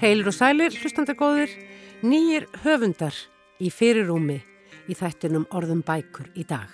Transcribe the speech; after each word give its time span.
Heilur 0.00 0.30
og 0.30 0.32
sælir, 0.32 0.72
hlustandar 0.80 1.12
góðir, 1.12 1.50
nýjir 2.00 2.46
höfundar 2.62 3.12
í 3.60 3.68
fyrirrúmi 3.68 4.38
í 4.88 4.94
þættinum 4.96 5.42
orðum 5.52 5.82
bækur 5.84 6.30
í 6.40 6.46
dag. 6.48 6.70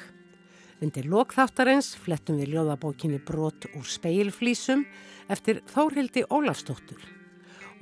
Undir 0.78 1.08
lokþáttarins 1.10 1.88
flettum 1.98 2.38
við 2.38 2.52
ljóðabókinni 2.54 3.18
Brot 3.26 3.66
úr 3.72 3.82
speilflísum 3.90 4.84
eftir 5.26 5.58
Þórhildi 5.72 6.22
Ólafstóttur 6.30 7.02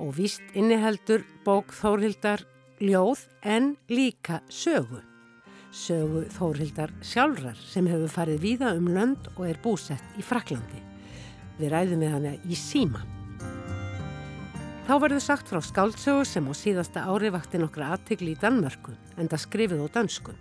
og 0.01 0.15
víst 0.17 0.41
inniheldur 0.57 1.21
bók 1.45 1.77
Þórhildar 1.77 2.41
ljóð 2.81 3.27
en 3.45 3.75
líka 3.85 4.41
sögu. 4.49 5.03
Sögu 5.69 6.25
Þórhildar 6.39 6.89
sjálfrar 7.05 7.61
sem 7.69 7.85
hefur 7.85 8.09
farið 8.09 8.41
víða 8.47 8.73
um 8.79 8.89
lönd 8.97 9.29
og 9.35 9.45
er 9.51 9.61
búsett 9.61 10.17
í 10.17 10.25
Fraklandi. 10.25 10.81
Við 11.61 11.69
ræðum 11.69 12.01
við 12.01 12.17
hana 12.17 12.33
í 12.49 12.57
síma. 12.57 13.05
Þá 14.85 14.99
verður 15.01 15.23
sagt 15.23 15.47
frá 15.49 15.57
skáldsögu 15.65 16.25
sem 16.29 16.45
á 16.45 16.53
síðasta 16.53 17.07
ári 17.09 17.31
vakti 17.33 17.57
nokkra 17.57 17.87
aðtegli 17.95 18.35
í 18.35 18.37
Danmörku 18.37 18.91
en 19.17 19.29
það 19.31 19.41
skrifið 19.41 19.79
á 19.81 19.87
dansku. 19.95 20.33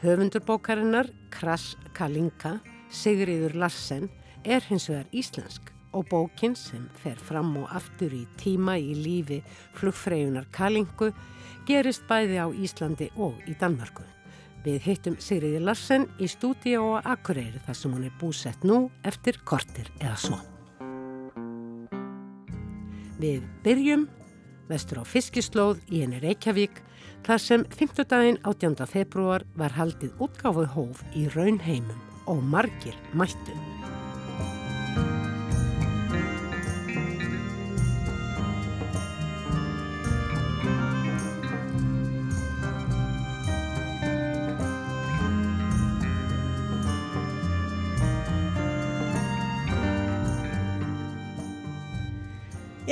Höfundurbókarinnar 0.00 1.10
Kras 1.28 1.74
Kalinka, 1.92 2.54
Sigriður 2.88 3.52
Larsen, 3.60 4.06
er 4.48 4.64
hins 4.64 4.88
vegar 4.88 5.10
íslensk 5.12 5.68
og 5.92 6.06
bókin 6.08 6.56
sem 6.56 6.86
fer 7.02 7.20
fram 7.20 7.50
og 7.60 7.68
aftur 7.68 8.14
í 8.16 8.22
tíma 8.40 8.78
í 8.80 8.96
lífi 8.96 9.42
flugfreyjunar 9.76 10.48
Kalingu 10.56 11.10
gerist 11.68 12.08
bæði 12.08 12.40
á 12.40 12.48
Íslandi 12.48 13.10
og 13.20 13.44
í 13.44 13.58
Danmörku. 13.60 14.06
Við 14.64 14.88
hittum 14.88 15.20
Sigriði 15.20 15.60
Larsen 15.60 16.08
í 16.16 16.30
stúdíu 16.32 16.96
á 16.96 17.12
Akureyri 17.12 17.60
þar 17.68 17.76
sem 17.76 17.92
hún 17.92 18.08
er 18.08 18.16
búsett 18.16 18.64
nú 18.64 18.86
eftir 19.04 19.36
kortir 19.44 19.92
eða 20.00 20.16
svo. 20.16 20.40
Við 23.22 23.42
byrjum 23.62 24.08
vestur 24.66 24.98
á 24.98 25.04
fiskislóð 25.06 25.78
í 25.94 26.00
henni 26.02 26.18
Reykjavík 26.24 26.80
þar 27.26 27.42
sem 27.44 27.66
5. 27.70 28.02
daginn 28.10 28.40
18. 28.42 28.82
februar 28.90 29.46
var 29.54 29.76
haldið 29.78 30.16
útgáfu 30.26 30.66
hóf 30.74 31.04
í 31.14 31.28
raunheimum 31.36 32.02
og 32.26 32.42
margir 32.42 32.98
mættu. 33.14 33.54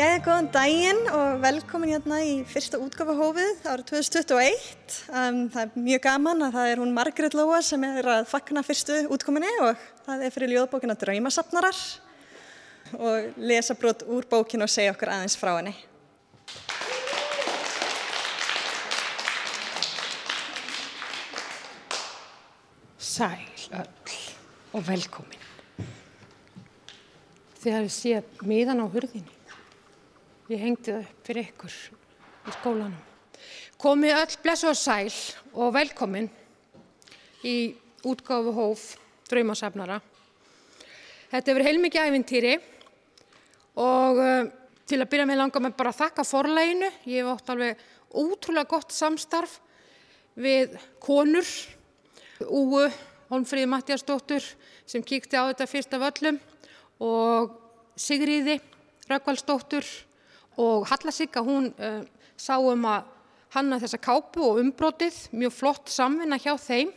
Jæja, 0.00 0.20
góðan 0.24 0.46
daginn 0.48 1.00
og 1.12 1.42
velkomin 1.42 1.90
hérna 1.92 2.22
í 2.24 2.38
fyrsta 2.48 2.78
útgáfahófið 2.80 3.66
árið 3.68 3.88
2021. 3.90 4.92
Um, 5.12 5.40
það 5.52 5.60
er 5.60 5.82
mjög 5.84 6.02
gaman 6.06 6.44
að 6.46 6.54
það 6.54 6.68
er 6.70 6.78
hún 6.80 6.92
Margret 6.96 7.34
Lóa 7.36 7.58
sem 7.60 7.82
er 7.84 8.06
að 8.08 8.28
fagna 8.30 8.62
fyrstu 8.64 8.94
útkominni 9.12 9.50
og 9.60 9.82
það 10.06 10.22
er 10.24 10.32
fyrir 10.32 10.54
ljóðbókina 10.54 10.94
Draumasapnarar 10.96 11.80
og 12.96 13.42
lesa 13.44 13.76
brot 13.76 14.06
úr 14.08 14.24
bókinu 14.30 14.64
og 14.64 14.72
segja 14.72 14.94
okkur 14.94 15.10
aðeins 15.12 15.36
frá 15.36 15.50
henni. 15.58 15.74
Sæl 22.96 23.44
öll 23.82 24.16
og 24.72 24.88
velkomin. 24.88 25.44
Þið 27.60 27.76
hafið 27.76 27.92
séð 27.98 28.48
miðan 28.48 28.80
á 28.80 28.88
hurðinni. 28.88 29.39
Ég 30.50 30.58
hengdi 30.58 30.90
það 30.90 31.04
upp 31.04 31.26
fyrir 31.28 31.46
ykkur 31.46 31.74
í 32.50 32.52
skólanum. 32.56 32.94
Komið 33.78 34.16
öll 34.16 34.38
blessu 34.42 34.66
og 34.66 34.78
sæl 34.80 35.12
og 35.54 35.68
velkomin 35.76 36.26
í 37.46 37.52
útgáfu 38.02 38.54
hóf 38.56 38.82
draumasafnara. 39.30 40.00
Þetta 41.30 41.52
hefur 41.52 41.66
heilmikið 41.68 42.08
æfintýri 42.08 42.56
og 43.78 44.18
uh, 44.18 44.50
til 44.90 44.98
að 44.98 45.12
byrja 45.14 45.28
með 45.30 45.40
langar 45.44 45.64
með 45.68 45.78
bara 45.78 45.94
að 45.94 46.00
þakka 46.00 46.26
forleginu. 46.32 46.90
Ég 47.06 47.22
hef 47.22 47.30
ótt 47.36 47.54
alveg 47.54 47.86
útrúlega 48.18 48.72
gott 48.74 48.98
samstarf 48.98 49.60
við 50.34 50.74
konur, 50.98 51.46
Úu, 52.40 52.88
Holmfríði 53.30 53.70
Mattiasdóttur 53.70 54.42
sem 54.82 55.06
kíkti 55.06 55.38
á 55.38 55.46
þetta 55.46 55.70
fyrst 55.70 55.94
af 55.94 56.10
öllum 56.10 56.42
og 57.06 57.58
Sigriði 57.94 58.58
Rökkvaldsdóttur 59.06 59.86
og 60.58 60.86
Hallasigga 60.90 61.42
hún 61.44 61.70
uh, 61.76 62.02
sá 62.36 62.56
um 62.58 62.86
að 62.88 63.06
hanna 63.54 63.80
þessa 63.82 63.98
kápu 63.98 64.42
og 64.46 64.60
umbrotið, 64.62 65.16
mjög 65.34 65.54
flott 65.54 65.90
samvinna 65.90 66.38
hjá 66.38 66.54
þeim 66.58 66.92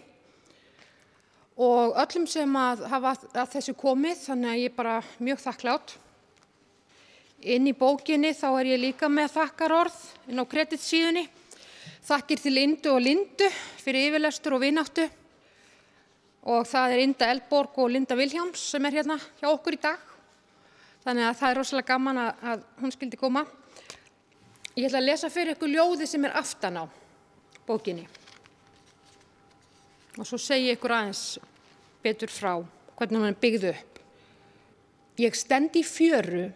og 1.53 1.97
öllum 2.01 2.25
sem 2.29 2.55
að 2.57 2.85
hafa 2.89 3.13
að 3.29 3.51
þessu 3.55 3.75
komið, 3.77 4.17
þannig 4.25 4.49
að 4.49 4.61
ég 4.61 4.71
er 4.71 4.77
bara 4.77 4.95
mjög 5.21 5.41
þakklátt. 5.43 5.95
Inn 7.53 7.67
í 7.69 7.75
bókinni 7.77 8.31
þá 8.33 8.47
er 8.61 8.69
ég 8.71 8.81
líka 8.81 9.09
með 9.11 9.35
þakkar 9.35 9.75
orð 9.75 9.99
inn 10.31 10.41
á 10.41 10.45
kreditsíðunni. 10.49 11.27
Þakkir 12.03 12.41
til 12.41 12.55
Lindu 12.55 12.93
og 12.93 13.03
Lindu 13.03 13.49
fyrir 13.83 14.09
yfirlestur 14.09 14.57
og 14.57 14.63
vináttu 14.63 15.05
og 16.43 16.65
það 16.67 16.95
er 16.95 17.03
Inda 17.03 17.29
Eldborg 17.31 17.77
og 17.79 17.93
Linda 17.93 18.17
Viljáms 18.19 18.63
sem 18.73 18.85
er 18.87 18.97
hérna 18.97 19.19
hjá 19.39 19.47
okkur 19.51 19.77
í 19.77 19.83
dag. 19.83 20.12
Þannig 21.03 21.27
að 21.27 21.39
það 21.39 21.49
er 21.49 21.57
rosalega 21.59 21.91
gaman 21.91 22.19
að, 22.21 22.43
að 22.51 22.65
hún 22.79 22.93
skildi 22.95 23.19
koma. 23.19 23.43
Ég 24.73 24.87
ætla 24.87 25.01
að 25.01 25.09
lesa 25.09 25.29
fyrir 25.29 25.57
ykkur 25.57 25.71
ljóði 25.73 26.07
sem 26.07 26.23
er 26.25 26.37
aftan 26.39 26.79
á 26.79 26.83
bókinni. 27.67 28.05
Og 30.17 30.27
svo 30.27 30.39
segi 30.39 30.71
ykkur 30.73 30.93
aðeins 30.95 31.23
betur 32.03 32.31
frá 32.31 32.53
hvernig 32.97 33.19
hann 33.19 33.33
er 33.33 33.39
byggð 33.41 33.69
upp. 33.73 33.99
Ég 35.19 35.35
stend 35.37 35.75
í 35.77 35.83
fjöru 35.85 36.47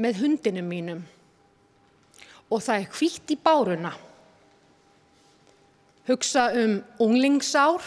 með 0.00 0.22
hundinu 0.22 0.62
mínum 0.64 1.02
og 2.48 2.62
það 2.64 2.84
er 2.84 2.92
hvitt 2.96 3.32
í 3.34 3.36
báruna. 3.44 3.90
Hugsa 6.08 6.46
um 6.56 6.78
unglingsár, 7.04 7.84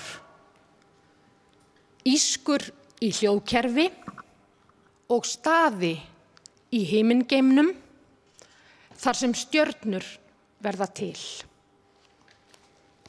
ískur 2.06 2.68
í 3.02 3.10
hljóðkerfi 3.18 3.88
og 5.12 5.28
staði 5.28 5.96
í 6.72 6.82
heimingeimnum 6.88 7.74
þar 9.02 9.18
sem 9.18 9.34
stjörnur 9.36 10.06
verða 10.64 10.88
til. 10.96 11.18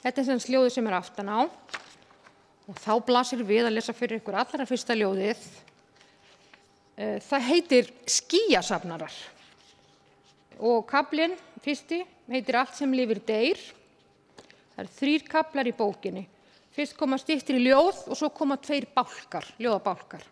Þetta 0.03 0.23
er 0.23 0.27
sem 0.27 0.41
sljóði 0.43 0.73
sem 0.75 0.89
er 0.91 0.99
aftan 0.99 1.31
á 1.31 1.41
og 1.47 2.79
þá 2.81 2.95
blasir 3.07 3.45
við 3.47 3.69
að 3.69 3.77
lesa 3.77 3.95
fyrir 3.95 4.19
ykkur 4.19 4.39
allra 4.41 4.67
fyrsta 4.67 4.97
ljóðið. 4.99 5.45
Eh, 6.97 7.19
það 7.23 7.47
heitir 7.51 7.93
Skíasafnarar 8.11 9.15
og 10.63 10.83
kaplinn 10.91 11.37
fyrsti 11.63 12.03
heitir 12.33 12.59
Allt 12.59 12.77
sem 12.79 12.93
lifir 12.95 13.23
deyr. 13.27 13.61
Það 14.73 14.85
er 14.85 14.93
þrýr 14.99 15.27
kaplar 15.29 15.69
í 15.69 15.77
bókinni. 15.77 16.27
Fyrst 16.73 16.97
koma 16.97 17.19
stýttir 17.21 17.59
í 17.61 17.67
ljóð 17.67 18.07
og 18.09 18.17
svo 18.17 18.31
koma 18.33 18.57
tveir 18.57 18.89
bálkar, 18.95 19.45
ljóðabálkar. 19.61 20.25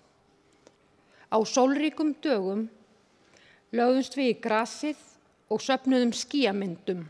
Á 1.30 1.38
sólríkum 1.47 2.12
dögum 2.22 2.66
lögðumst 3.71 4.16
við 4.18 4.32
í 4.32 4.38
grasið 4.42 5.03
og 5.50 5.62
söpnuðum 5.62 6.12
skíamyndum. 6.15 7.04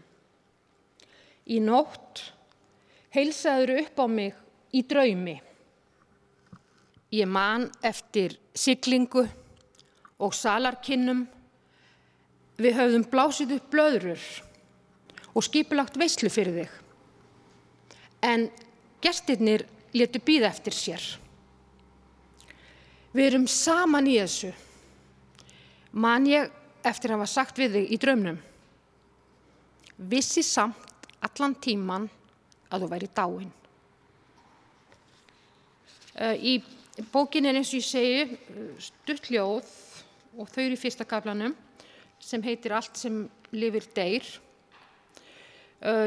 Í 1.49 1.58
nótt 1.64 2.22
heilsaður 3.14 3.78
upp 3.81 4.02
á 4.05 4.06
mig 4.08 4.37
í 4.76 4.82
draumi. 4.87 5.38
Ég 7.11 7.26
man 7.26 7.67
eftir 7.82 8.37
siglingu 8.55 9.25
og 10.20 10.37
salarkinnum. 10.37 11.25
Við 12.61 12.76
höfðum 12.76 13.06
blásið 13.11 13.56
upp 13.56 13.70
blöðrur 13.72 14.25
og 15.32 15.46
skipulagt 15.46 15.96
veislu 15.99 16.31
fyrir 16.31 16.61
þig. 16.61 16.76
En 18.20 18.50
gestirnir 19.00 19.64
letu 19.96 20.20
býða 20.22 20.52
eftir 20.52 20.76
sér. 20.76 21.02
Við 23.10 23.26
erum 23.26 23.46
saman 23.50 24.06
í 24.06 24.18
þessu. 24.20 24.52
Man 25.98 26.28
ég 26.30 26.50
eftir 26.86 27.10
að 27.10 27.18
hafa 27.18 27.32
sagt 27.32 27.58
við 27.58 27.74
þig 27.74 27.94
í 27.94 27.98
draumnum. 27.98 28.36
Vissi 30.10 30.44
samt 30.46 31.08
allan 31.26 31.56
tíman 31.58 32.06
að 32.70 32.84
þú 32.84 32.90
væri 32.92 33.10
dáin. 33.16 33.50
Í 36.38 36.54
bókin 37.10 37.50
er 37.50 37.58
eins 37.58 37.74
og 37.74 37.80
ég 37.80 37.88
segi 37.88 38.22
stuttljóð 38.86 39.74
og 40.38 40.46
þau 40.46 40.62
eru 40.62 40.78
í 40.78 40.80
fyrsta 40.80 41.06
kaplanum 41.08 41.56
sem 42.22 42.42
heitir 42.46 42.76
Allt 42.76 42.94
sem 43.00 43.24
lifir 43.50 43.90
deyr. 43.96 44.26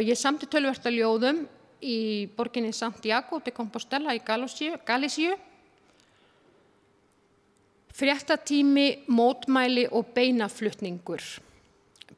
Ég 0.08 0.16
samti 0.16 0.48
tölverta 0.48 0.92
ljóðum 0.94 1.44
í 1.84 2.30
borginni 2.38 2.72
Santiago 2.72 3.42
de 3.44 3.52
Compostela 3.52 4.16
í 4.16 4.24
Galísíu 4.24 5.36
Fréttatími, 7.94 9.06
mótmæli 9.08 9.88
og 9.92 10.06
beinaflutningur. 10.16 11.22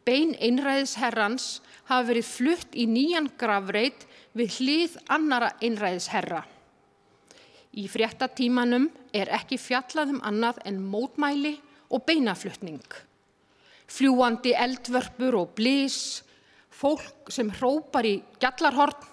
bein 0.05 0.35
einræðisherrans 0.37 1.61
hafa 1.89 2.05
verið 2.11 2.27
flutt 2.29 2.75
í 2.77 2.85
nýjan 2.87 3.27
gravreit 3.39 4.05
við 4.37 4.59
hlið 4.59 4.97
annara 5.09 5.49
einræðisherra. 5.63 6.43
Í 7.75 7.87
fréttatímanum 7.91 8.87
er 9.13 9.31
ekki 9.35 9.57
fjallað 9.59 10.13
um 10.15 10.21
annað 10.23 10.61
en 10.69 10.77
mótmæli 10.79 11.55
og 11.89 12.05
beinaflutning. 12.07 12.85
Fljúandi 13.87 14.53
eldvörpur 14.55 15.35
og 15.41 15.51
blís, 15.57 16.21
fólk 16.69 17.31
sem 17.33 17.49
hrópar 17.59 18.07
í 18.07 18.15
gjallarhorn. 18.39 19.11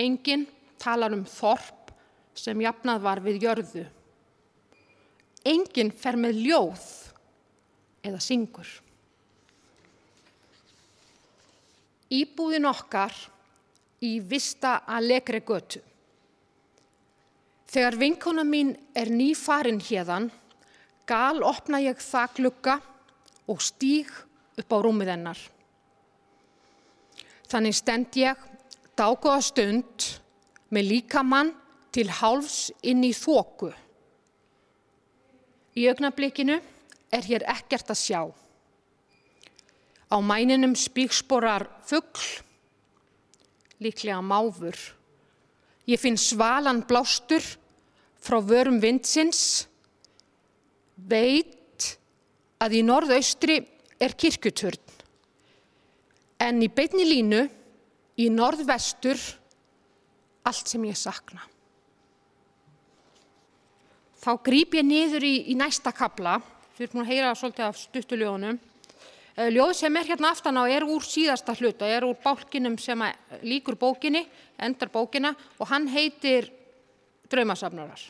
Engin 0.00 0.46
talar 0.80 1.14
um 1.16 1.24
þorp 1.24 1.94
sem 2.34 2.60
jafnað 2.60 3.02
var 3.04 3.24
við 3.24 3.42
jörðu. 3.46 3.86
Engin 5.46 5.90
fer 5.92 6.18
með 6.20 6.40
ljóð 6.44 6.86
eða 8.04 8.20
syngur. 8.20 8.68
Íbúðin 12.10 12.66
okkar 12.68 13.14
í 14.04 14.18
Vista 14.20 14.80
Allegre 14.88 15.40
götu. 15.46 15.80
Þegar 17.70 17.96
vinkona 18.00 18.42
mín 18.42 18.72
er 18.98 19.12
nýfarin 19.14 19.78
hérðan, 19.78 20.26
gal 21.06 21.44
opna 21.46 21.78
ég 21.82 22.00
það 22.02 22.36
glukka 22.40 22.76
og 23.50 23.62
stíg 23.62 24.10
upp 24.58 24.74
á 24.74 24.78
rúmið 24.82 25.12
hennar. 25.14 25.38
Þannig 27.50 27.76
stend 27.78 28.18
ég 28.18 28.42
dágóða 28.98 29.40
stund 29.42 30.08
með 30.74 30.90
líkamann 30.92 31.54
til 31.94 32.08
hálfs 32.10 32.70
inn 32.86 33.02
í 33.06 33.12
þóku. 33.14 33.70
Í 35.78 35.86
augnablikinu 35.90 36.58
er 37.14 37.26
hér 37.26 37.44
ekkert 37.50 37.92
að 37.92 38.00
sjá. 38.00 38.22
Á 40.10 40.16
mæninum 40.18 40.74
spíksporar 40.74 41.68
fuggl, 41.86 42.24
líklega 43.78 44.18
máfur. 44.22 44.74
Ég 45.86 46.00
finn 46.02 46.18
svalan 46.18 46.82
blástur 46.86 47.44
frá 48.20 48.38
vörum 48.42 48.80
vindsins, 48.82 49.66
veit 50.96 51.86
að 52.60 52.76
í 52.80 52.82
norðaustri 52.84 53.60
er 54.00 54.16
kirkuturn, 54.18 54.82
en 56.40 56.60
í 56.60 56.68
beitni 56.68 57.06
línu, 57.06 57.46
í 58.20 58.26
norðvestur, 58.32 59.16
allt 60.44 60.68
sem 60.68 60.84
ég 60.88 60.98
sakna. 60.98 61.40
Þá 64.20 64.32
grýp 64.44 64.76
ég 64.76 64.84
niður 64.84 65.24
í, 65.24 65.34
í 65.52 65.54
næsta 65.56 65.92
kabla, 65.96 66.36
við 66.76 66.86
erum 66.86 66.98
búin 66.98 67.06
að 67.06 67.12
heyra 67.14 67.32
svolítið 67.38 67.66
af 67.66 67.80
stuttulegunum. 67.80 68.60
Eh, 69.36 69.48
ljóð 69.54 69.72
sem 69.78 69.96
er 69.96 70.10
hérna 70.10 70.32
aftan 70.34 70.60
á 70.60 70.64
er 70.68 70.84
úr 70.84 71.04
síðasta 71.06 71.54
hluta, 71.56 71.88
er 71.88 72.04
úr 72.04 72.18
bálkinum 72.20 72.76
sem 72.78 73.04
líkur 73.46 73.78
bókinni, 73.80 74.26
endar 74.60 74.92
bókina 74.92 75.32
og 75.58 75.70
hann 75.72 75.88
heitir 75.88 76.50
Draumasafnarar. 77.30 78.00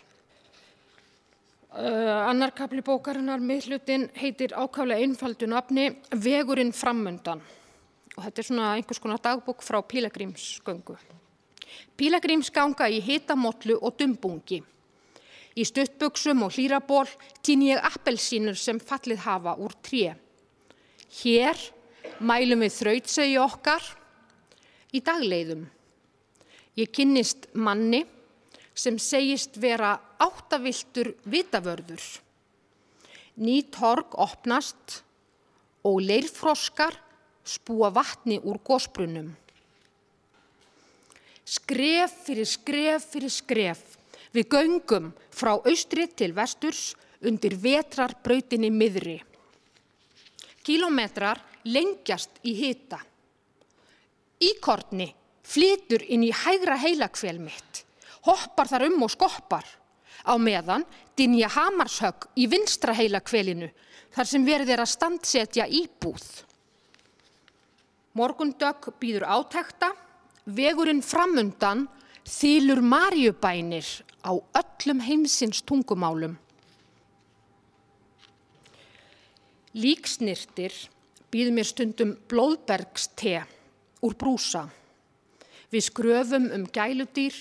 Uh, 1.71 2.27
annar 2.27 2.51
kapli 2.57 2.81
bókarinnar, 2.83 3.39
miðlutin, 3.39 4.09
heitir 4.17 4.57
ákvæmlega 4.57 5.05
einfaldu 5.05 5.47
nafni 5.47 5.85
Vegurinn 6.11 6.73
framöndan 6.75 7.45
og 8.17 8.25
þetta 8.25 8.43
er 8.43 8.49
svona 8.49 8.73
einhvers 8.75 9.01
konar 9.01 9.21
dagbók 9.23 9.63
frá 9.63 9.79
Pílagrímsgöngu. 9.87 10.97
Pílagrímsganga 11.97 12.89
í 12.91 12.99
hitamotlu 13.05 13.79
og 13.79 13.95
dumbungi. 14.01 14.61
Í 15.61 15.67
stuttbuksum 15.69 16.47
og 16.47 16.55
hlýraból 16.57 17.09
týn 17.45 17.67
ég 17.67 17.83
appelsínur 17.85 18.57
sem 18.57 18.79
fallið 18.81 19.25
hafa 19.27 19.57
úr 19.61 19.75
tré. 19.85 20.15
Hér 21.21 21.59
mælum 22.25 22.65
við 22.65 22.77
þrautsegi 22.79 23.37
okkar 23.43 23.85
í 24.97 25.03
dagleiðum. 25.05 25.67
Ég 26.81 26.89
kynnist 26.95 27.51
manni 27.53 28.07
sem 28.73 28.97
segist 28.97 29.59
vera 29.61 29.99
áttaviltur 30.23 31.13
vitavörður. 31.29 32.01
Ný 33.41 33.61
torg 33.75 34.17
opnast 34.17 35.03
og 35.85 36.01
leirfroskar 36.05 36.97
spúa 37.45 37.91
vatni 37.93 38.39
úr 38.41 38.61
gósbrunum. 38.65 39.33
Skref 41.45 42.15
fyrir 42.25 42.49
skref 42.49 43.09
fyrir 43.13 43.33
skref 43.33 44.00
við 44.35 44.49
göngum 44.55 45.11
frá 45.35 45.57
austri 45.59 46.07
til 46.15 46.33
vesturs 46.37 46.95
undir 47.27 47.57
vetrarbrautinni 47.61 48.71
miðri. 48.71 49.19
Kílometrar 50.65 51.41
lengjast 51.65 52.41
í 52.47 52.55
hita. 52.57 53.01
Íkortni 54.41 55.11
flytur 55.45 56.05
inn 56.09 56.25
í 56.25 56.33
hægra 56.33 56.79
heilakvel 56.81 57.39
mitt 57.43 57.85
hoppar 58.27 58.69
þar 58.69 58.87
um 58.89 59.05
og 59.07 59.13
skoppar. 59.13 59.67
Á 60.21 60.37
meðan 60.37 60.85
dinja 61.17 61.49
hamarshögg 61.49 62.29
í 62.37 62.47
vinstra 62.51 62.93
heila 62.97 63.23
kvelinu 63.25 63.71
þar 64.13 64.29
sem 64.29 64.45
verður 64.45 64.83
að 64.85 64.93
standsetja 64.93 65.67
íbúð. 65.67 66.25
Morgundögg 68.19 68.91
býður 69.01 69.29
átækta, 69.31 69.93
vegurinn 70.45 71.01
framundan 71.05 71.87
þýlur 72.31 72.79
marjubænir 72.87 73.87
á 74.23 74.33
öllum 74.39 75.01
heimsins 75.03 75.65
tungumálum. 75.67 76.37
Líksnirtir 79.75 80.75
býður 81.31 81.57
mér 81.57 81.67
stundum 81.67 82.13
blóðbergste 82.31 83.41
úr 84.07 84.15
brúsa. 84.19 84.69
Við 85.71 85.87
skröfum 85.87 86.49
um 86.55 86.67
gæludýr, 86.67 87.35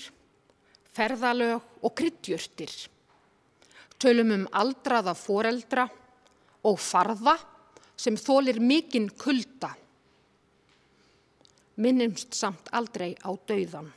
ferðalög 0.94 1.82
og 1.82 1.94
kryddjurtir. 1.98 2.74
Tölum 4.00 4.34
um 4.34 4.44
aldraða 4.54 5.14
foreldra 5.18 5.86
og 6.66 6.78
farða 6.78 7.36
sem 7.98 8.16
þólir 8.16 8.60
mikinn 8.62 9.10
kulda. 9.10 9.74
Minnumst 11.80 12.34
samt 12.36 12.70
aldrei 12.74 13.12
á 13.22 13.30
dauðan. 13.48 13.90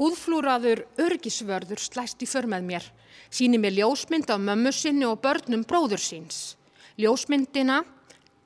Húðflúraður 0.00 0.86
örgisvörður 0.96 1.80
slæst 1.84 2.22
í 2.24 2.26
för 2.28 2.46
með 2.48 2.62
mér, 2.64 2.84
síni 3.28 3.58
mér 3.60 3.74
ljósmynd 3.76 4.30
af 4.32 4.38
mömmu 4.40 4.70
sinni 4.72 5.04
og 5.04 5.18
börnum 5.20 5.66
bróður 5.68 6.00
síns. 6.00 6.54
Ljósmyndina 6.96 7.82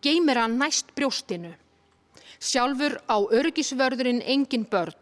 geymir 0.02 0.40
hann 0.42 0.56
næst 0.58 0.90
brjóstinu. 0.99 1.52
Sjálfur 2.42 2.96
á 3.06 3.23
örgisvörðurinn 3.38 4.25
engin 4.26 4.66
börn, 4.66 4.99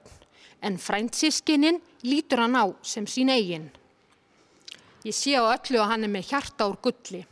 en 0.61 0.76
frændsískininn 0.76 1.80
lítur 2.04 2.44
hann 2.44 2.61
á 2.61 2.68
sem 2.85 3.09
sín 3.09 3.32
eigin. 3.32 3.71
Ég 5.09 5.16
sé 5.16 5.32
á 5.40 5.49
öllu 5.56 5.80
að 5.80 5.88
hann 5.94 6.04
er 6.04 6.12
með 6.12 6.28
hjarta 6.35 6.68
úr 6.68 6.76
gulli. 6.85 7.23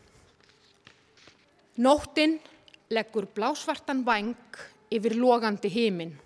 Nóttinn 1.77 2.41
leggur 2.89 3.29
blásvartan 3.37 4.00
vang 4.09 4.35
yfir 4.89 5.15
logandi 5.21 5.69
heiminn. 5.69 6.17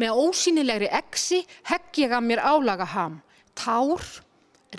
Með 0.00 0.22
ósýnilegri 0.24 0.88
exi 0.88 1.42
hegg 1.68 2.00
ég 2.00 2.14
að 2.14 2.26
mér 2.28 2.40
álaga 2.40 2.86
ham. 2.94 3.20
Tár, 3.54 4.00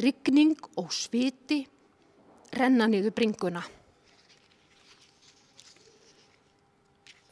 ryggning 0.01 0.58
og 0.79 0.89
sviti 0.93 1.62
renna 2.58 2.88
niður 2.89 3.13
bringuna. 3.15 3.63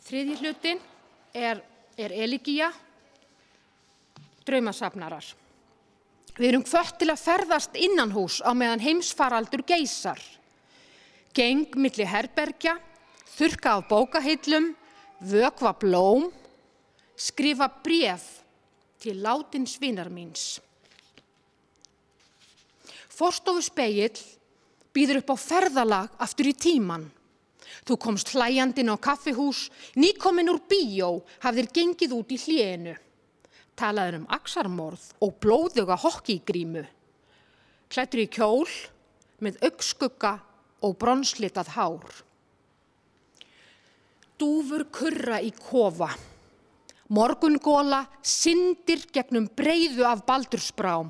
Þriði 0.05 0.37
hlutin 0.41 0.81
er, 1.33 1.61
er 1.95 2.13
eligía, 2.25 2.71
draumasafnarar. 4.45 5.25
Við 6.35 6.47
erum 6.49 6.65
hvött 6.67 6.97
til 6.99 7.09
að 7.11 7.21
ferðast 7.21 7.77
innan 7.79 8.13
hús 8.15 8.39
á 8.43 8.51
meðan 8.57 8.83
heimsfaraldur 8.83 9.63
geysar. 9.67 10.19
Geng 11.35 11.77
milli 11.79 12.07
herbergja, 12.07 12.75
þurka 13.37 13.77
á 13.77 13.79
bókahillum, 13.87 14.71
vökva 15.31 15.73
blóm, 15.79 16.29
skrifa 17.21 17.67
bref 17.83 18.25
til 19.01 19.21
látin 19.21 19.67
svinar 19.69 20.09
míns. 20.09 20.59
Forstofu 23.11 23.61
speill 23.61 24.21
býður 24.95 25.21
upp 25.21 25.33
á 25.33 25.37
ferðalag 25.37 26.15
aftur 26.25 26.49
í 26.49 26.55
tíman. 26.57 27.05
Þú 27.85 27.97
komst 28.01 28.33
hlæjandin 28.33 28.91
á 28.93 28.97
kaffihús, 28.97 29.69
nýkomin 29.95 30.49
úr 30.51 30.61
bíó, 30.69 31.21
hafðir 31.41 31.69
gengið 31.73 32.15
út 32.17 32.33
í 32.33 32.39
hljénu. 32.41 32.95
Talaður 33.77 34.21
um 34.21 34.27
aksarmorð 34.29 35.05
og 35.23 35.37
blóðuga 35.41 35.97
hokkígrímu. 36.01 36.83
Klættur 37.91 38.23
í 38.23 38.27
kjól 38.31 38.69
með 39.41 39.61
augskugga 39.65 40.35
og 40.85 40.97
bronslitað 41.01 41.71
hár. 41.77 42.11
Dúfur 44.41 44.87
kurra 44.93 45.41
í 45.41 45.51
kofa. 45.53 46.09
Morgungóla 47.11 48.05
syndir 48.23 49.03
gegnum 49.11 49.49
breyðu 49.51 50.05
af 50.07 50.23
baldursbrám. 50.23 51.09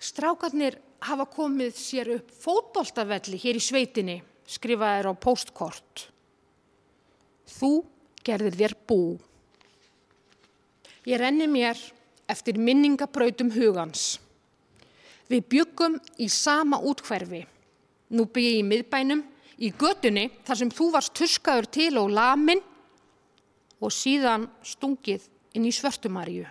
Strákarnir 0.00 0.78
hafa 1.04 1.26
komið 1.28 1.74
sér 1.76 2.10
upp 2.16 2.30
fótboltavelli 2.32 3.36
hér 3.42 3.58
í 3.58 3.62
sveitinni, 3.62 4.16
skrifaðir 4.48 5.10
á 5.10 5.14
postkort. 5.20 6.06
Þú 7.58 7.72
gerðir 8.24 8.56
þér 8.56 8.76
bú. 8.88 9.00
Ég 11.04 11.20
renni 11.20 11.48
mér 11.50 11.76
eftir 12.28 12.56
minningabrautum 12.56 13.52
hugans. 13.52 14.16
Við 15.28 15.44
byggum 15.52 15.98
í 16.16 16.30
sama 16.32 16.80
útkverfi. 16.80 17.44
Nú 18.16 18.24
bygg 18.24 18.48
ég 18.48 18.58
í 18.62 18.64
miðbænum, 18.64 19.20
í 19.60 19.68
götunni 19.76 20.28
þar 20.46 20.62
sem 20.62 20.72
þú 20.72 20.90
varst 20.94 21.16
tuskaður 21.18 21.68
til 21.68 21.92
og 22.00 22.12
lamin 22.16 22.64
og 23.80 23.94
síðan 23.94 24.48
stungið 24.66 25.28
inn 25.56 25.66
í 25.68 25.74
svörtumaríu. 25.74 26.46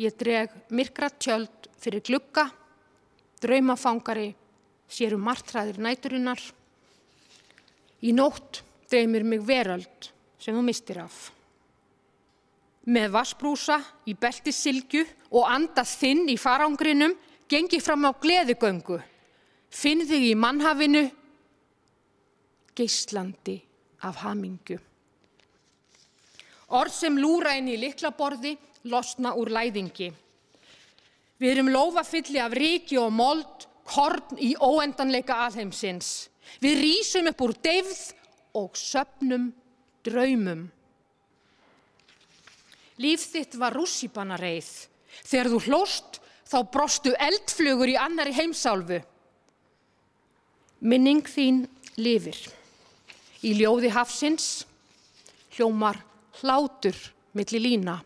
Ég 0.00 0.16
dreg 0.20 0.52
myrkra 0.76 1.08
tjöld 1.16 1.70
fyrir 1.80 2.02
glugga, 2.04 2.46
draumafangari, 3.40 4.34
sérum 4.88 5.24
martræðir 5.24 5.80
næturinnar. 5.80 6.40
Í 8.04 8.12
nótt 8.12 8.62
dreymir 8.90 9.24
mig 9.24 9.44
veröld 9.46 10.10
sem 10.38 10.56
þú 10.56 10.64
mistir 10.66 11.00
af. 11.00 11.30
Með 12.86 13.14
vassbrúsa 13.16 13.80
í 14.06 14.14
belti 14.14 14.52
silgu 14.54 15.02
og 15.32 15.48
andað 15.50 15.90
þinn 15.96 16.28
í 16.30 16.36
farangrinum 16.38 17.16
gengi 17.50 17.80
fram 17.82 18.06
á 18.06 18.12
gleðugöngu. 18.14 19.00
Finn 19.70 20.04
þig 20.06 20.28
í 20.30 20.34
mannhafinu, 20.38 21.02
geislandi 22.76 23.56
af 24.06 24.20
hamingu. 24.22 24.78
Orð 26.74 26.94
sem 26.94 27.18
lúra 27.18 27.54
inn 27.58 27.68
í 27.70 27.76
liklaborði 27.78 28.56
losna 28.90 29.34
úr 29.38 29.52
læðingi. 29.54 30.10
Við 31.38 31.52
erum 31.52 31.70
lofafylli 31.70 32.40
af 32.42 32.54
ríki 32.56 32.98
og 32.98 33.12
mold, 33.14 33.66
korn 33.86 34.40
í 34.42 34.54
óendanleika 34.58 35.36
alheimsins. 35.46 36.28
Við 36.58 36.80
rýsum 36.80 37.28
upp 37.30 37.42
úr 37.44 37.54
deyfð 37.62 38.00
og 38.58 38.78
söpnum 38.78 39.50
draumum. 40.06 40.66
Líf 42.98 43.28
þitt 43.30 43.58
var 43.60 43.76
rússibanareið. 43.76 44.70
Þegar 45.26 45.52
þú 45.52 45.60
hlóst 45.68 46.20
þá 46.48 46.58
brostu 46.72 47.12
eldflugur 47.14 47.92
í 47.92 47.98
annari 48.00 48.34
heimsálfu. 48.34 49.02
Minning 50.80 51.26
þín 51.28 51.66
lifir. 52.00 52.38
Í 53.44 53.54
ljóði 53.60 53.92
hafsins 53.92 54.64
hljómar 55.56 56.00
hlátur 56.40 56.96
milli 57.36 57.60
lína. 57.60 58.00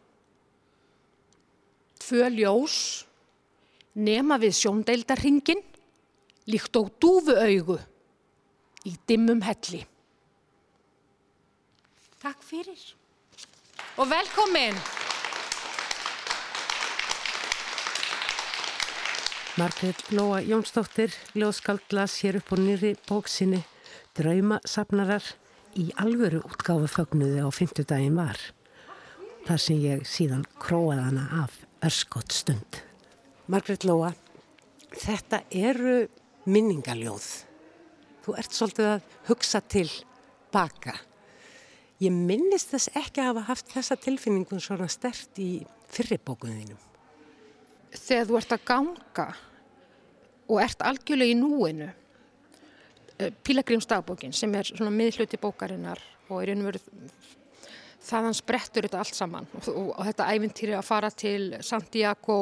Tvö 2.01 2.29
ljós, 2.35 2.77
nema 3.95 4.39
við 4.41 4.57
sjóndeildarhingin, 4.59 5.63
líkt 6.51 6.75
á 6.75 6.83
dúfu 7.01 7.37
augu 7.37 7.79
í 8.89 8.95
dimmum 9.07 9.43
helli. 9.45 9.85
Takk 12.21 12.43
fyrir 12.45 12.81
og 14.01 14.09
velkomin! 14.09 14.77
Margrét 19.61 19.99
Lóa 20.15 20.41
Jónsdóttir 20.41 21.13
ljóðskaldlas 21.37 22.15
hér 22.23 22.39
upp 22.39 22.53
á 22.55 22.57
nýri 22.57 22.95
bóksinni 23.09 23.61
Draumasafnarar 24.17 25.25
í 25.79 25.91
alvöru 26.01 26.41
útgáfu 26.47 26.89
fögnuði 26.91 27.43
á 27.45 27.49
fymtudagin 27.55 28.17
var. 28.19 28.39
Þar 29.47 29.63
sem 29.63 29.83
ég 29.83 30.07
síðan 30.09 30.47
króaði 30.61 31.05
hana 31.07 31.27
af 31.43 31.59
örskott 31.87 32.35
stund. 32.35 32.81
Margrét 33.51 33.87
Lóa, 33.89 34.13
þetta 34.95 35.43
eru 35.51 36.05
minningaljóð. 36.51 37.29
Þú 38.25 38.37
ert 38.39 38.57
svolítið 38.57 38.91
að 38.95 39.15
hugsa 39.31 39.61
til 39.65 39.89
baka. 40.53 40.95
Ég 42.01 42.13
minnist 42.15 42.73
þess 42.73 42.93
ekki 42.97 43.23
að 43.23 43.31
hafa 43.31 43.47
haft 43.51 43.73
þessa 43.75 43.97
tilfinningun 44.01 44.63
svona 44.63 44.89
stert 44.93 45.39
í 45.41 45.65
fyrirbókunðinum. 45.93 46.79
Þegar 47.91 48.29
þú 48.29 48.39
ert 48.39 48.55
að 48.55 48.67
ganga 48.71 49.27
og 50.51 50.61
ert 50.63 50.85
algjörlega 50.87 51.35
í 51.35 51.39
núinu, 51.39 51.91
Pílagrims 53.45 53.89
dagbókin 53.91 54.33
sem 54.37 54.55
er 54.55 54.71
svona 54.71 54.93
miðhluti 54.95 55.41
bókarinnar 55.41 56.01
og 56.31 56.43
er 56.43 56.55
einu 56.55 56.69
verið 56.69 56.87
þaðan 58.01 58.37
sprettur 58.39 58.87
þetta 58.87 59.01
allt 59.03 59.17
saman. 59.17 59.49
Og, 59.59 59.67
og, 59.69 59.91
og 59.99 60.07
þetta 60.09 60.29
æfintýri 60.33 60.77
að 60.79 60.87
fara 60.87 61.11
til 61.13 61.51
Santiago, 61.67 62.39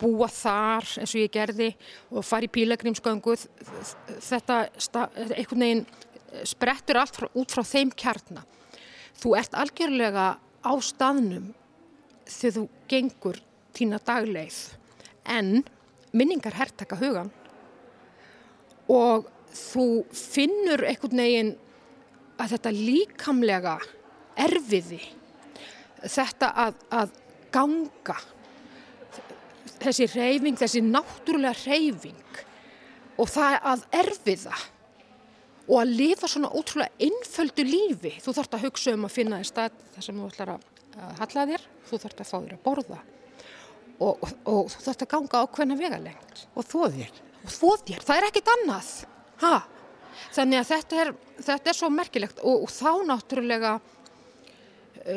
búa 0.00 0.28
þar 0.28 0.90
eins 1.00 1.14
og 1.14 1.22
ég 1.22 1.32
gerði 1.32 1.70
og 2.12 2.26
fara 2.26 2.44
í 2.44 2.52
Pílagrimsgöngu 2.52 3.38
þetta 4.28 4.60
einhvern 5.08 5.64
veginn 5.64 5.86
sprettur 6.44 7.00
allt 7.00 7.16
frá, 7.16 7.30
út 7.40 7.54
frá 7.54 7.64
þeim 7.64 7.94
kjarnar 7.96 8.44
þú 9.18 9.34
ert 9.38 9.56
algjörlega 9.58 10.26
á 10.38 10.72
staðnum 10.82 11.50
þegar 12.28 12.54
þú 12.58 12.64
gengur 12.90 13.40
þína 13.76 14.00
dagleið. 14.04 14.58
En 15.28 15.62
minningar 16.16 16.56
herrtaka 16.56 16.98
hugan 16.98 17.30
og 18.88 19.28
þú 19.58 19.86
finnur 20.14 20.84
einhvern 20.86 21.22
veginn 21.24 21.54
að 22.38 22.54
þetta 22.54 22.74
líkamlega 22.74 23.76
erfiði 24.38 25.00
þetta 26.06 26.50
að, 26.64 26.82
að 26.94 27.14
ganga 27.54 28.16
þessi 29.78 30.08
reyfing, 30.12 30.58
þessi 30.58 30.82
náttúrulega 30.84 31.54
reyfing 31.66 32.42
og 33.18 33.30
það 33.30 33.56
að 33.72 33.86
erfiða 34.00 34.56
og 35.68 35.76
að 35.82 35.94
lifa 35.98 36.30
svona 36.30 36.50
ótrúlega 36.56 37.04
einföldu 37.04 37.64
lífi. 37.66 38.14
Þú 38.24 38.32
þarfst 38.38 38.54
að 38.56 38.64
hugsa 38.64 38.94
um 38.96 39.04
að 39.04 39.14
finna 39.18 39.40
þér 39.40 39.50
stað 39.50 39.80
þar 39.94 40.06
sem 40.06 40.20
þú 40.20 40.28
ætlar 40.30 40.52
að 40.54 40.66
halla 41.18 41.46
þér, 41.50 41.64
þú 41.88 42.00
þarfst 42.04 42.22
að 42.22 42.30
fá 42.30 42.36
þér 42.38 42.54
að 42.56 42.62
borða 42.64 43.00
og, 43.98 44.12
og, 44.14 44.32
og 44.48 44.70
þú 44.72 44.84
þarfst 44.86 45.04
að 45.04 45.12
ganga 45.12 45.42
ákveðna 45.44 45.78
vegalengt. 45.78 46.44
Og 46.54 46.68
þóðir. 46.70 47.22
Og 47.44 47.52
þóðir, 47.52 48.04
það 48.06 48.20
er 48.20 48.28
ekkit 48.30 48.52
annað. 48.54 48.92
Ha? 49.42 49.54
Þannig 50.34 50.60
að 50.60 50.68
þetta 50.72 51.00
er, 51.02 51.12
þetta 51.46 51.70
er 51.70 51.78
svo 51.78 51.88
merkilegt 51.94 52.42
og, 52.42 52.66
og 52.66 52.72
þá 52.72 52.90
náttúrulega 53.08 53.78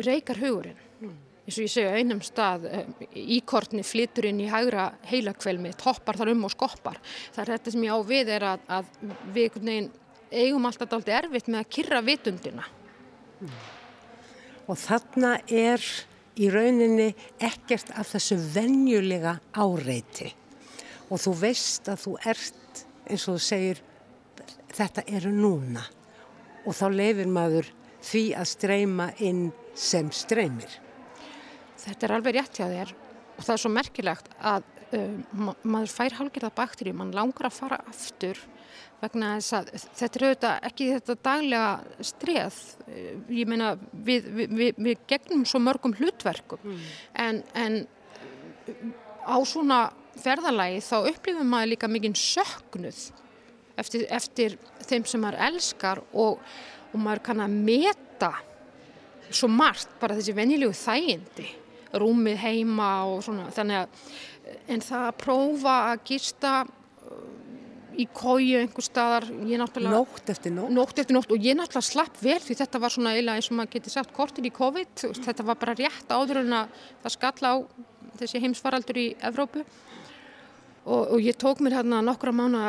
reykar 0.05 0.39
hugurinn. 0.41 0.79
Mm. 1.01 1.15
eins 1.41 1.57
og 1.57 1.65
ég 1.65 1.71
segja 1.73 1.95
einum 1.97 2.21
stað 2.23 2.67
íkortni 3.11 3.81
flytur 3.83 4.27
inn 4.29 4.43
í 4.43 4.49
hægra 4.51 4.91
heilakvelmi, 5.09 5.73
toppar 5.79 6.19
þar 6.19 6.35
um 6.35 6.45
og 6.47 6.53
skoppar. 6.53 7.01
Það 7.33 7.41
er 7.43 7.51
þetta 7.55 7.73
sem 7.73 7.87
ég 7.87 7.97
á 7.97 7.99
við 8.11 8.31
er 8.37 8.45
að, 8.51 8.67
að 8.77 8.93
við 9.33 9.57
neginn 9.65 9.89
eigum 10.31 10.69
alltaf 10.69 10.93
aldrei 10.95 11.17
erfitt 11.17 11.49
með 11.49 11.63
að 11.63 11.71
kyrra 11.75 12.03
vitundina. 12.05 12.67
Mm. 13.41 13.57
Og 14.69 14.77
þarna 14.79 15.33
er 15.49 15.83
í 16.39 16.47
rauninni 16.53 17.09
ekkert 17.41 17.91
af 17.99 18.13
þessu 18.13 18.37
vennjulega 18.53 19.35
áreiti 19.57 20.31
og 21.11 21.19
þú 21.19 21.33
veist 21.41 21.89
að 21.91 22.05
þú 22.05 22.13
ert, 22.31 22.83
eins 23.09 23.25
og 23.27 23.35
þú 23.35 23.43
segir, 23.43 23.81
þetta 24.77 25.05
eru 25.11 25.31
núna. 25.35 25.83
Og 26.65 26.75
þá 26.77 26.85
lefir 26.93 27.29
maður 27.31 27.71
því 28.05 28.23
að 28.37 28.49
streyma 28.51 29.09
inn 29.21 29.49
sem 29.77 30.11
streymir. 30.13 30.79
Þetta 31.81 32.07
er 32.07 32.15
alveg 32.17 32.37
rétt 32.37 32.59
hjá 32.59 32.67
þér. 32.69 32.93
Og 33.37 33.43
það 33.45 33.53
er 33.55 33.63
svo 33.63 33.73
merkilegt 33.73 34.31
að 34.37 34.65
um, 34.97 35.21
ma 35.31 35.55
maður 35.63 35.93
fær 35.95 36.17
hálfgerða 36.19 36.51
bakterju, 36.57 36.95
mann 36.97 37.13
langar 37.15 37.49
að 37.49 37.57
fara 37.57 37.79
aftur 37.89 38.39
vegna 39.01 39.35
þess 39.39 39.55
að 39.57 39.69
þetta 39.97 40.19
er 40.19 40.25
auðvitað 40.27 40.67
ekki 40.69 40.87
þetta 40.91 41.15
daglega 41.25 42.03
streð 42.05 42.59
ég 43.33 43.49
meina 43.49 43.71
við, 43.91 44.27
við, 44.27 44.53
við, 44.59 44.81
við 44.85 45.05
gegnum 45.09 45.45
svo 45.49 45.61
mörgum 45.63 45.95
hlutverkum. 45.97 46.61
Mm. 46.61 46.83
en, 47.23 47.41
en 47.57 47.79
á 49.25 49.37
svona 49.47 49.79
ferðalagi 50.21 50.83
þá 50.85 50.95
upplifum 51.09 51.49
maður 51.49 51.73
líka 51.73 51.89
mikinn 51.89 52.17
söknuð 52.17 53.01
eftir, 53.81 54.05
eftir 54.09 54.57
þeim 54.87 55.07
sem 55.09 55.23
maður 55.23 55.41
elskar 55.49 56.03
og, 56.11 56.41
og 56.91 56.99
maður 57.01 57.25
kann 57.29 57.43
að 57.45 57.57
meta 57.69 58.33
svo 59.31 59.47
margt 59.51 59.91
bara 60.01 60.17
þessi 60.17 60.35
venjilegu 60.35 60.75
þægindi 60.75 61.47
rúmið 61.99 62.37
heima 62.39 62.91
og 63.11 63.23
svona. 63.25 63.49
Þannig 63.51 63.81
að 63.81 64.69
en 64.71 64.83
það 64.83 65.07
að 65.07 65.17
prófa 65.21 65.75
að 65.91 66.05
gista 66.07 66.53
í 67.99 68.05
kóju 68.15 68.61
einhver 68.61 68.85
staðar 68.85 69.27
Nótt 69.27 70.29
eftir 70.31 70.53
nótt? 70.55 70.71
Nótt 70.73 71.01
eftir 71.01 71.15
nótt. 71.15 71.33
Og 71.33 71.43
ég 71.43 71.57
náttúrulega 71.59 71.89
slapp 71.89 72.19
vel 72.23 72.39
því 72.39 72.57
þetta 72.61 72.81
var 72.81 72.93
svona 72.93 73.13
eila 73.17 73.35
eins 73.37 73.49
og 73.51 73.57
maður 73.59 73.73
geti 73.75 73.93
sagt 73.93 74.13
kortir 74.15 74.47
í 74.47 74.53
COVID. 74.55 74.93
Þetta 75.19 75.45
var 75.47 75.59
bara 75.59 75.75
rétt 75.77 76.11
áður 76.11 76.41
en 76.45 76.57
að 76.61 76.79
það 77.03 77.15
skalla 77.17 77.51
á 77.51 77.55
þessi 78.21 78.41
heimsfaraldur 78.45 79.01
í 79.01 79.07
Evrópu. 79.27 79.65
Og, 80.81 81.11
og 81.13 81.19
ég 81.21 81.37
tók 81.37 81.61
mér 81.61 81.81
hérna 81.81 82.01
nokkra 82.05 82.33
mánu 82.33 82.63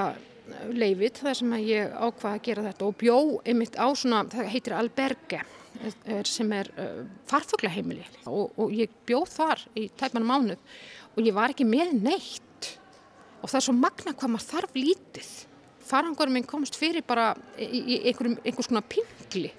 leifit 0.72 1.20
þar 1.22 1.38
sem 1.38 1.52
ég 1.62 1.92
ákvaði 1.92 2.38
að 2.38 2.46
gera 2.48 2.64
þetta 2.68 2.86
og 2.86 2.96
bjó 3.00 3.18
einmitt 3.48 3.76
á 3.78 3.86
svona, 3.94 4.24
það 4.32 4.50
heitir 4.52 4.76
alberge 4.76 5.42
sem 6.28 6.50
er 6.54 6.68
uh, 6.76 7.04
farfuglaheimili. 7.30 8.04
Og, 8.30 8.52
og 8.60 8.74
ég 8.76 8.92
bjó 9.08 9.22
þar 9.28 9.62
í 9.78 9.88
tæpmanum 9.98 10.28
mánu 10.28 10.58
og 11.12 11.22
ég 11.24 11.34
var 11.36 11.52
ekki 11.52 11.66
með 11.68 11.94
neitt. 12.00 12.68
Og 13.42 13.50
það 13.50 13.58
er 13.58 13.66
svo 13.66 13.74
magna 13.76 14.14
hvað 14.14 14.34
maður 14.34 14.50
þarf 14.50 14.76
lítið. 14.78 15.30
Farangurinn 15.82 16.36
minn 16.36 16.48
komst 16.48 16.76
fyrir 16.78 17.04
bara 17.06 17.32
í, 17.58 17.98
einhvers 18.12 18.68
konar 18.70 18.86
pingli. 18.88 19.50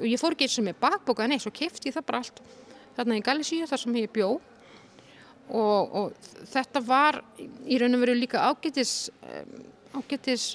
Og 0.00 0.06
ég 0.06 0.20
fór 0.20 0.36
ekki 0.36 0.46
eins 0.46 0.60
og 0.60 0.68
með 0.68 0.78
bakboka 0.84 1.26
nei, 1.28 1.40
svo 1.42 1.52
kefti 1.54 1.90
ég 1.90 1.96
það 1.96 2.06
bara 2.10 2.22
allt 2.22 2.44
þarna 2.96 3.18
í 3.18 3.24
Gallisíu 3.24 3.66
þar 3.68 3.82
sem 3.82 3.98
ég 3.98 4.12
bjó. 4.14 4.36
Og, 5.46 5.96
og 5.98 6.30
þetta 6.50 6.82
var 6.82 7.20
í 7.66 7.78
raun 7.78 7.94
og 7.98 8.02
veru 8.02 8.16
líka 8.18 8.42
ágætis 8.48 8.94
ágætis 9.96 10.54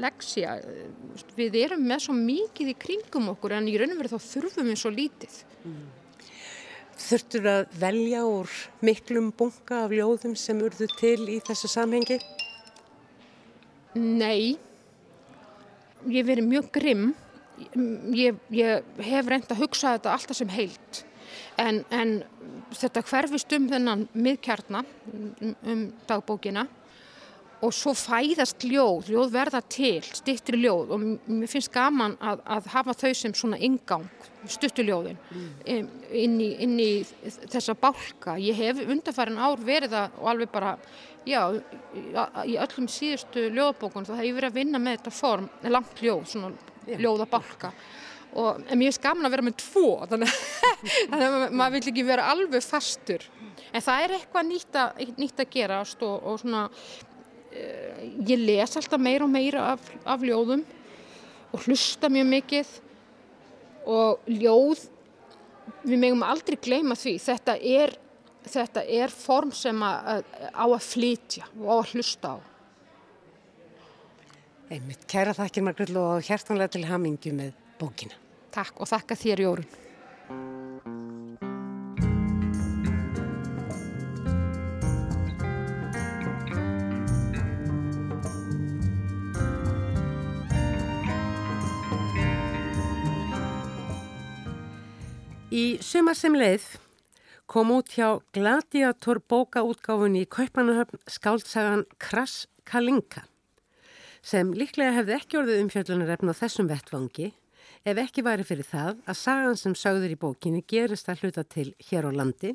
leksja 0.00 0.56
við 1.36 1.58
erum 1.66 1.82
með 1.84 2.06
svo 2.06 2.14
mikið 2.16 2.72
í 2.72 2.76
kringum 2.80 3.32
okkur 3.34 3.58
en 3.58 3.68
í 3.68 3.74
raun 3.80 3.92
og 3.92 4.00
veru 4.00 4.14
þá 4.14 4.28
þurfum 4.28 4.70
við 4.70 4.80
svo 4.80 4.92
lítið 4.94 5.42
mm. 5.64 5.82
Þurftur 7.02 7.46
að 7.50 7.72
velja 7.80 8.20
úr 8.28 8.50
miklum 8.84 9.32
bunga 9.34 9.80
af 9.86 9.92
ljóðum 9.96 10.36
sem 10.38 10.60
urðu 10.62 10.86
til 11.00 11.18
í 11.32 11.40
þessu 11.42 11.70
samhengi? 11.72 12.18
Nei, 13.98 14.54
ég 16.06 16.28
verið 16.28 16.46
mjög 16.46 16.68
grimm. 16.76 17.08
Ég, 18.14 18.38
ég 18.54 19.02
hef 19.02 19.28
reynd 19.28 19.50
að 19.50 19.64
hugsa 19.64 19.96
þetta 19.96 20.14
alltaf 20.14 20.38
sem 20.38 20.52
heilt 20.52 21.02
en, 21.60 21.82
en 21.90 22.14
þetta 22.74 23.02
hverfist 23.06 23.52
um 23.56 23.68
þennan 23.70 24.06
miðkjarnar 24.14 24.88
um, 25.12 25.52
um 25.68 25.82
dagbókina 26.08 26.64
og 27.62 27.70
svo 27.74 27.92
fæðast 27.94 28.64
ljóð, 28.66 29.12
ljóð 29.12 29.30
verða 29.36 29.60
til, 29.70 30.02
styrtir 30.02 30.58
ljóð 30.58 30.90
og 30.94 31.04
mér 31.04 31.50
finnst 31.50 31.70
gaman 31.72 32.16
að, 32.18 32.42
að 32.56 32.68
hafa 32.72 32.94
þau 33.04 33.12
sem 33.14 33.34
svona 33.38 33.58
ingang, 33.62 34.08
stutturljóðin 34.50 35.20
mm. 35.30 35.48
inn, 36.18 36.36
í, 36.42 36.48
inn 36.64 36.74
í 36.82 36.90
þessa 37.52 37.76
bálka. 37.78 38.34
Ég 38.42 38.58
hef 38.58 38.82
undarfærin 38.82 39.38
ár 39.38 39.62
verið 39.62 39.94
að 40.00 40.16
og 40.18 40.30
alveg 40.32 40.50
bara, 40.50 40.72
já, 41.28 41.40
í 42.50 42.56
öllum 42.64 42.88
síðustu 42.90 43.46
ljóðbókun 43.54 44.08
þá 44.10 44.16
hef 44.16 44.26
ég 44.26 44.38
verið 44.40 44.50
að 44.50 44.58
vinna 44.58 44.82
með 44.82 44.98
þetta 44.98 45.14
form, 45.20 45.46
langt 45.70 46.02
ljóð, 46.02 46.24
svona 46.32 46.50
yeah. 46.88 46.98
ljóðabálka 46.98 47.70
og 48.32 48.62
en 48.64 48.78
mér 48.80 48.88
finnst 48.88 49.02
gaman 49.04 49.28
að 49.28 49.34
vera 49.34 49.44
með 49.44 49.56
tvo, 49.60 49.86
þannig, 50.08 50.36
að 51.12 51.34
maður 51.60 51.74
vil 51.76 51.82
ekki 51.92 52.04
vera 52.08 52.30
alveg 52.32 52.64
fastur. 52.64 53.26
En 53.76 53.84
það 53.84 54.04
er 54.06 54.14
eitthvað 54.16 54.46
nýtt 54.48 54.78
að, 54.80 55.02
nýtt 55.20 55.42
að 55.44 55.50
gerast 55.52 56.04
og, 56.06 56.14
og 56.30 56.38
svona 56.40 56.62
Eh, 56.64 57.11
ég 57.52 58.38
les 58.38 58.76
alltaf 58.78 59.00
meira 59.00 59.26
og 59.26 59.32
meira 59.32 59.72
af, 59.74 59.90
af 60.04 60.24
ljóðum 60.24 60.62
og 61.52 61.66
hlusta 61.66 62.08
mjög 62.12 62.30
mikið 62.30 62.70
og 63.92 64.30
ljóð 64.30 64.86
við 65.82 65.98
megum 65.98 66.24
aldrei 66.26 66.56
gleyma 66.62 66.96
því. 66.98 67.16
Þetta 67.22 67.56
er, 67.58 67.94
þetta 68.46 68.86
er 68.86 69.12
form 69.14 69.52
sem 69.56 69.84
að, 69.86 70.24
á 70.54 70.64
að 70.64 70.80
flytja 70.86 71.50
og 71.58 71.68
á 71.68 71.76
að 71.80 71.92
hlusta 71.92 72.34
á. 72.34 72.36
Einmitt, 74.72 75.04
kæra 75.10 75.34
þakkir 75.36 75.66
Margrull 75.66 76.00
og 76.00 76.24
hjertanlega 76.24 76.72
til 76.78 76.86
hamingu 76.88 77.34
með 77.36 77.52
bókina. 77.80 78.16
Takk 78.52 78.80
og 78.80 78.88
þakka 78.88 79.18
þér 79.18 79.44
Jórun 79.44 79.81
Í 95.52 95.76
sumar 95.84 96.16
sem 96.16 96.32
leið 96.32 96.62
kom 97.50 97.74
út 97.74 97.90
hjá 97.92 98.22
Gladiator 98.32 99.18
bókaútgáfunni 99.28 100.22
í 100.24 100.28
Kaupanahöfn 100.32 101.02
skáltsagan 101.12 101.82
Kras 102.00 102.46
Kalinka 102.64 103.26
sem 104.24 104.54
líklega 104.56 104.94
hefði 104.96 105.18
ekki 105.18 105.36
orðið 105.36 105.58
umfjöldunarefn 105.66 106.32
á 106.32 106.34
þessum 106.38 106.70
vettvangi 106.70 107.26
ef 107.84 108.00
ekki 108.00 108.24
væri 108.24 108.46
fyrir 108.48 108.64
það 108.64 109.02
að 109.04 109.18
sagan 109.20 109.58
sem 109.60 109.74
sögður 109.76 110.14
í 110.14 110.16
bókinni 110.22 110.62
gerist 110.72 111.10
að 111.12 111.26
hluta 111.26 111.44
til 111.44 111.66
hér 111.90 112.08
á 112.08 112.10
landi, 112.16 112.54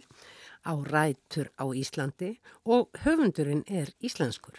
á 0.65 0.73
rætur 0.73 1.51
á 1.53 1.69
Íslandi 1.69 2.31
og 2.65 2.89
höfundurinn 3.03 3.61
er 3.69 3.91
íslenskur. 4.01 4.57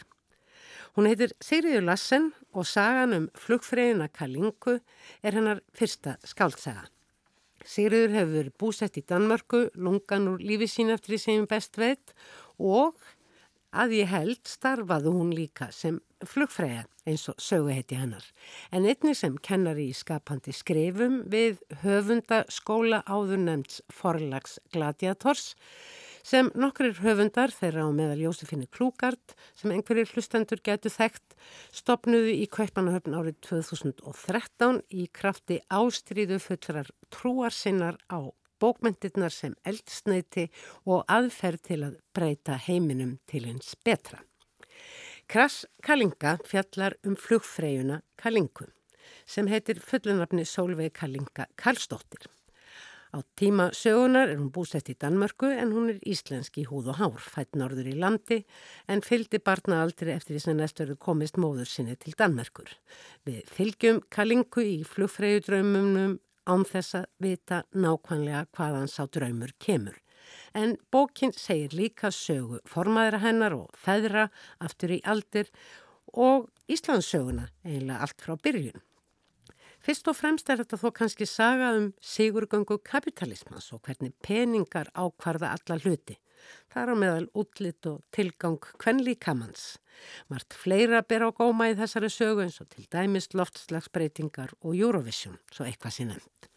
Hún 0.94 1.10
heitir 1.10 1.34
Sigriður 1.42 1.88
Lassen 1.88 2.30
og 2.54 2.70
sagan 2.70 3.16
um 3.16 3.26
flugfreyjuna 3.34 4.06
Kalinku 4.14 4.76
er 4.78 5.34
hennar 5.40 5.64
fyrsta 5.74 6.20
skáltsaga. 6.22 6.86
Sigriður 7.66 8.14
hefur 8.14 8.34
verið 8.34 8.58
búsett 8.60 8.98
í 9.00 9.04
Danmörku, 9.08 9.68
lungan 9.74 10.28
úr 10.34 10.42
lífi 10.42 10.68
sín 10.70 10.92
eftir 10.94 11.14
því 11.16 11.22
sem 11.22 11.48
best 11.50 11.78
veit 11.80 12.14
og 12.58 12.94
að 13.72 13.98
ég 13.98 14.12
held 14.12 14.40
starfaði 14.48 15.12
hún 15.12 15.32
líka 15.36 15.68
sem 15.74 15.98
flugfræða 16.24 16.86
eins 17.08 17.26
og 17.30 17.40
sögu 17.40 17.72
heiti 17.72 17.98
hennar. 17.98 18.24
En 18.72 18.86
einni 18.88 19.14
sem 19.16 19.36
kennar 19.44 19.78
í 19.80 19.90
skapandi 19.96 20.54
skrifum 20.56 21.22
við 21.30 21.60
höfunda 21.82 22.42
skóla 22.52 23.02
áður 23.06 23.44
nefnds 23.44 23.82
forlags 23.92 24.58
gladiators 24.72 25.54
sem 26.26 26.50
nokkrir 26.58 26.98
höfundar 27.02 27.52
þeirra 27.54 27.86
á 27.86 27.90
meðal 27.94 28.22
Jósefinni 28.26 28.68
Klúgard 28.72 29.34
sem 29.58 29.72
einhverjir 29.74 30.10
hlustendur 30.14 30.62
getur 30.64 30.94
þekkt 30.94 31.36
stopnuðu 31.74 32.34
í 32.34 32.46
Kaupanahöfn 32.50 33.16
árið 33.18 33.38
2013 33.48 34.82
í 34.90 35.08
krafti 35.12 35.60
ástríðu 35.68 36.40
fullrar 36.42 36.90
trúarsinnar 37.14 37.98
á 38.10 38.30
bókmyndirnar 38.58 39.32
sem 39.32 39.54
eldsneiti 39.66 40.48
og 40.86 41.04
aðferð 41.06 41.62
til 41.70 41.82
að 41.86 42.00
breyta 42.14 42.58
heiminum 42.66 43.18
til 43.30 43.44
eins 43.50 43.76
betra. 43.86 44.22
Kras 45.28 45.66
Kalinga 45.84 46.38
fjallar 46.48 46.96
um 47.04 47.14
flugfreyjuna 47.16 48.00
Kalingu 48.16 48.70
sem 49.28 49.48
heitir 49.52 49.80
fullunarfni 49.84 50.46
Solveig 50.48 50.94
Kalinga 50.96 51.46
Karlsdóttir. 51.60 52.24
Á 53.08 53.24
tíma 53.40 53.70
sögunar 53.72 54.28
er 54.28 54.36
hún 54.36 54.50
búsett 54.52 54.90
í 54.92 54.96
Danmörku 55.00 55.48
en 55.48 55.72
hún 55.72 55.88
er 55.94 56.00
íslensk 56.04 56.58
í 56.60 56.66
húð 56.68 56.90
og 56.92 56.98
hár, 57.00 57.22
fætt 57.24 57.56
norður 57.56 57.88
í 57.88 57.96
landi 57.96 58.42
en 58.86 59.00
fylgdi 59.00 59.40
barna 59.40 59.80
aldrei 59.84 60.12
eftir 60.12 60.36
því 60.36 60.42
sem 60.44 60.58
næstöru 60.58 60.96
komist 61.00 61.40
móður 61.40 61.70
sinni 61.70 61.96
til 61.96 62.12
Danmörkur. 62.18 62.68
Við 63.24 63.48
fylgjum 63.48 64.02
kalingu 64.12 64.64
í 64.64 64.82
flugfreyjudraumunum 64.84 66.18
án 66.48 66.66
þess 66.68 66.98
að 67.00 67.08
vita 67.24 67.62
nákvæmlega 67.72 68.44
hvaðan 68.56 68.92
sá 68.92 69.06
draumur 69.08 69.54
kemur. 69.60 69.96
En 70.52 70.76
bókin 70.92 71.32
segir 71.32 71.72
líka 71.72 72.10
sögu 72.12 72.60
formaðra 72.68 73.22
hennar 73.24 73.56
og 73.56 73.72
feðra 73.76 74.28
aftur 74.60 74.92
í 74.98 75.00
aldir 75.04 75.48
og 76.12 76.48
Íslandssöguna 76.68 77.48
eiginlega 77.64 78.04
allt 78.04 78.24
frá 78.24 78.36
byrjun. 78.36 78.82
Fyrst 79.88 80.08
og 80.10 80.18
fremst 80.18 80.50
er 80.52 80.58
þetta 80.60 80.76
þó 80.76 80.90
kannski 80.98 81.24
saga 81.24 81.70
um 81.72 81.86
sigurgöngu 82.04 82.76
kapitalismas 82.84 83.70
og 83.72 83.86
hvernig 83.86 84.10
peningar 84.20 84.90
ákvarða 84.92 85.54
alla 85.54 85.78
hluti. 85.80 86.18
Það 86.68 86.82
er 86.82 86.92
á 86.92 86.96
meðal 87.00 87.28
útlitt 87.32 87.88
og 87.88 88.02
tilgang 88.12 88.58
kvenlíkamanns. 88.82 89.78
Mart 90.28 90.52
fleira 90.52 91.00
ber 91.00 91.24
á 91.24 91.30
góma 91.32 91.70
í 91.72 91.78
þessari 91.80 92.12
sögu 92.12 92.44
eins 92.44 92.60
og 92.60 92.68
til 92.68 92.84
dæmis 92.92 93.32
loftslagsbreytingar 93.32 94.52
og 94.60 94.76
Eurovision, 94.76 95.40
svo 95.48 95.64
eitthvað 95.64 95.96
sé 95.96 96.08
nefnd. 96.10 96.52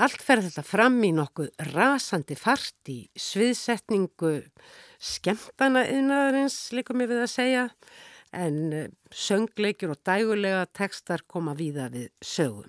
Allt 0.00 0.24
fer 0.24 0.40
þetta 0.40 0.64
fram 0.64 0.96
í 1.04 1.12
nokkuð 1.12 1.52
rasandi 1.74 2.38
fart 2.40 2.88
í 2.88 3.02
sviðsetningu 3.12 4.38
skemmtana 4.96 5.84
yðnaðarins, 5.84 6.62
líkum 6.72 7.04
ég 7.04 7.12
við 7.12 7.26
að 7.26 7.34
segja, 7.34 7.68
en 8.32 8.72
eh, 8.72 8.90
söngleikjur 9.12 9.94
og 9.94 10.02
dægulega 10.06 10.66
tekstar 10.76 11.24
koma 11.26 11.54
víða 11.58 11.88
við 11.92 12.10
sögum. 12.24 12.68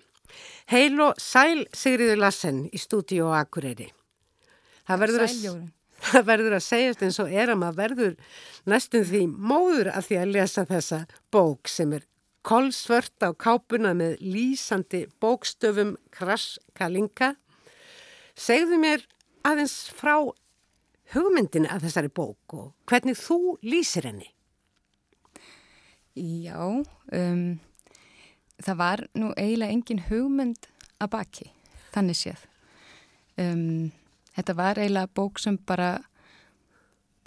Heil 0.69 0.99
og 1.01 1.17
sæl 1.17 1.65
Sigriður 1.73 2.21
Lassen 2.21 2.67
í 2.69 2.79
stúdíu 2.79 3.25
og 3.27 3.35
Akureyri. 3.39 3.89
Það 4.89 5.01
verður, 5.03 5.25
að, 5.25 6.53
að 6.59 6.63
segjast 6.65 7.03
eins 7.05 7.19
og 7.21 7.33
er 7.33 7.51
að 7.53 7.61
maður 7.63 7.79
verður 7.81 8.15
næstum 8.69 9.05
því 9.09 9.23
móður 9.33 9.91
af 9.93 10.07
því 10.09 10.21
að 10.21 10.33
lesa 10.37 10.65
þessa 10.69 11.03
bók 11.33 11.69
sem 11.69 11.93
er 11.97 12.05
kolsvört 12.45 13.25
á 13.25 13.29
kápuna 13.35 13.93
með 13.97 14.17
lýsandi 14.23 15.05
bókstöfum 15.21 15.95
kraskalinka. 16.15 17.33
Segðu 18.39 18.79
mér 18.81 19.03
aðeins 19.45 19.89
frá 19.97 20.15
hugmyndinu 21.13 21.69
af 21.69 21.83
þessari 21.83 22.11
bók 22.13 22.55
og 22.55 22.73
hvernig 22.89 23.17
þú 23.19 23.57
lýsir 23.65 24.07
henni. 24.07 24.29
Já, 26.19 26.60
um, 26.60 27.43
það 28.60 28.79
var 28.82 29.03
nú 29.15 29.32
eiginlega 29.38 29.71
engin 29.71 30.03
hugmynd 30.10 30.67
að 30.99 31.13
baki, 31.15 31.47
þannig 31.93 32.19
séð. 32.19 32.43
Um, 33.39 33.91
þetta 34.36 34.55
var 34.58 34.82
eiginlega 34.82 35.12
bók 35.15 35.39
sem 35.39 35.55
bara, 35.69 35.93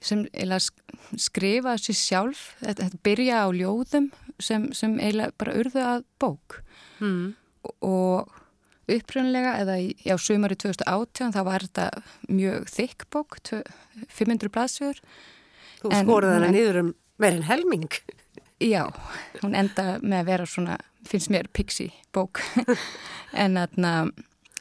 sem 0.04 0.26
eiginlega 0.34 1.16
skrifaði 1.24 1.86
sér 1.86 1.98
sjálf, 2.02 2.44
þetta, 2.60 2.90
þetta 2.90 3.02
byrja 3.08 3.40
á 3.40 3.48
ljóðum 3.56 4.10
sem, 4.42 4.68
sem 4.76 4.98
eiginlega 5.00 5.38
bara 5.40 5.56
urðu 5.62 5.84
að 5.88 6.06
bók. 6.20 6.60
Mm. 7.00 7.32
Og 7.88 8.38
uppröðinlega, 8.92 9.54
eða 9.62 9.78
á 10.12 10.16
sömari 10.20 10.58
2018, 10.60 11.32
þá 11.32 11.42
var 11.48 11.64
þetta 11.64 11.88
mjög 12.28 12.66
þykk 12.76 13.08
bók, 13.14 13.38
500 14.12 14.52
blaðsögur. 14.52 15.00
Þú 15.80 15.94
skoruði 15.96 16.36
hana 16.36 16.52
niður 16.52 16.82
um 16.82 16.98
Verðin 17.22 17.46
helming. 17.46 17.88
Já, 18.62 18.84
hún 19.42 19.56
enda 19.58 19.96
með 20.02 20.20
að 20.20 20.28
vera 20.28 20.46
svona, 20.46 20.76
finnst 21.08 21.32
mér, 21.34 21.48
pixi 21.50 21.88
bók. 22.14 22.38
en 23.42 23.58
þarna, 23.58 23.92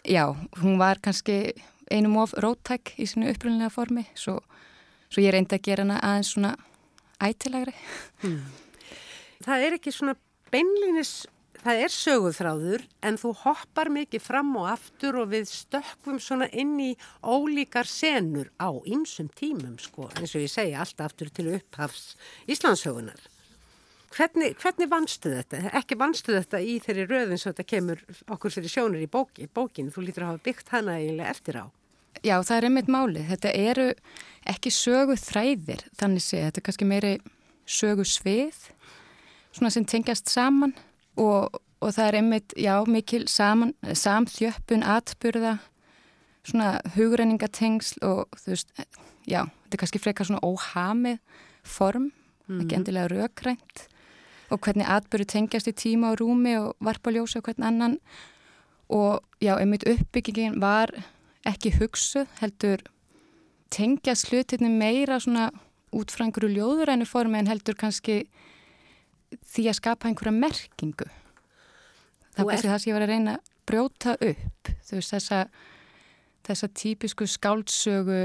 já, 0.07 0.23
hún 0.61 0.79
var 0.81 1.01
kannski 1.03 1.53
einum 1.91 2.17
of 2.23 2.33
róttæk 2.41 2.95
í 2.97 3.05
sinu 3.09 3.29
upprunlega 3.29 3.69
formi, 3.73 4.07
svo, 4.17 4.39
svo 5.11 5.21
ég 5.21 5.35
reyndi 5.35 5.59
að 5.59 5.67
gera 5.67 5.85
hana 5.85 5.99
aðeins 6.07 6.33
svona 6.33 6.55
ætilagri. 7.21 7.75
Hmm. 8.23 8.41
Það 9.45 9.67
er 9.67 9.77
ekki 9.77 9.93
svona 9.93 10.17
beinlinis 10.51 11.13
það 11.61 11.83
er 11.85 11.93
söguþráður 11.93 12.85
en 13.05 13.17
þú 13.21 13.33
hoppar 13.43 13.91
mikið 13.93 14.23
fram 14.23 14.53
og 14.59 14.69
aftur 14.71 15.19
og 15.21 15.29
við 15.33 15.49
stökkum 15.51 16.17
svona 16.21 16.47
inn 16.49 16.73
í 16.81 16.91
ólíkar 17.21 17.89
senur 17.89 18.49
á 18.57 18.73
ymsum 18.89 19.29
tímum 19.37 19.77
sko 19.81 20.09
eins 20.15 20.33
og 20.33 20.45
ég 20.45 20.53
segja 20.53 20.81
alltaf 20.81 21.11
aftur 21.11 21.29
til 21.29 21.51
upphafs 21.57 22.15
Íslandshögunar. 22.49 23.30
Hvernig, 24.11 24.57
hvernig 24.59 24.89
vannstu 24.91 25.31
þetta? 25.31 25.69
Ekki 25.79 25.95
vannstu 25.99 26.33
þetta 26.35 26.59
í 26.59 26.75
þeirri 26.83 27.05
röðin 27.07 27.39
svo 27.39 27.53
þetta 27.53 27.63
kemur 27.69 28.01
okkur 28.33 28.51
fyrir 28.51 28.71
sjónur 28.73 29.03
í 29.03 29.07
bóki, 29.07 29.47
bókinu, 29.47 29.91
þú 29.93 30.03
lítur 30.03 30.25
að 30.25 30.33
hafa 30.33 30.43
byggt 30.47 30.71
hana 30.73 30.97
eiginlega 30.99 31.31
eftir 31.31 31.59
á. 31.63 31.65
Já, 32.19 32.35
það 32.43 32.55
er 32.57 32.67
einmitt 32.67 32.89
málið. 32.91 33.29
Þetta 33.31 33.51
eru 33.55 33.85
ekki 34.51 34.73
sögu 34.75 35.15
þræðir, 35.15 35.85
þannig 35.99 36.25
sé, 36.25 36.41
þetta 36.43 36.59
er 36.59 36.65
kannski 36.67 36.87
meiri 36.89 37.11
sögu 37.71 38.05
svið, 38.07 38.57
svona 39.55 39.71
sem 39.71 39.87
tengjast 39.87 40.27
saman 40.31 40.73
og, 41.15 41.61
og 41.79 41.95
það 41.95 42.09
er 42.09 42.17
einmitt, 42.19 42.55
já, 42.59 42.73
mikil 42.91 43.23
saman, 43.31 43.71
samþjöppun, 43.87 44.83
atbyrða, 44.91 45.55
svona 46.51 46.73
hugrenningatengsl 46.97 48.03
og 48.09 48.41
þú 48.43 48.57
veist, 48.57 48.75
já, 49.23 49.45
þetta 49.45 49.79
er 49.79 49.83
kannski 49.85 50.03
frekar 50.03 50.27
svona 50.27 50.43
óhamið 50.43 51.21
form, 51.63 52.11
mm. 52.49 52.59
ekki 52.59 52.73
mhm. 52.73 52.81
endilega 52.81 53.13
raukrænt 53.15 53.87
og 54.51 54.59
hvernig 54.59 54.87
atbyrðu 54.87 55.27
tengjast 55.31 55.69
í 55.71 55.75
tíma 55.77 56.11
og 56.11 56.21
rúmi 56.21 56.57
og 56.59 56.75
varpa 56.83 57.13
ljósa 57.13 57.39
og 57.39 57.47
hvern 57.47 57.67
annan 57.67 57.97
og 58.91 59.23
já, 59.39 59.55
einmitt 59.55 59.87
uppbyggingin 59.87 60.59
var 60.61 60.91
ekki 61.47 61.71
hugsu, 61.79 62.25
heldur 62.41 62.83
tengja 63.71 64.15
slutinni 64.19 64.69
meira 64.69 65.19
svona 65.23 65.49
út 65.95 66.11
frá 66.11 66.25
einhverju 66.25 66.51
ljóðurænu 66.51 67.07
formi 67.07 67.39
en 67.39 67.49
heldur 67.51 67.77
kannski 67.79 68.25
því 69.31 69.67
að 69.71 69.79
skapa 69.79 70.09
einhverja 70.09 70.35
merkingu. 70.35 71.07
Það 72.35 72.43
er 72.43 72.49
kannski 72.51 72.71
það 72.71 72.81
sem 72.83 72.91
ég 72.91 72.97
var 72.97 73.05
að 73.05 73.13
reyna 73.13 73.35
að 73.37 73.49
brjóta 73.71 74.15
upp, 74.19 74.71
þú 74.87 74.97
veist 74.99 75.15
þessa, 75.15 75.41
þessa 76.47 76.71
típisku 76.81 77.27
skáldsögu, 77.29 78.21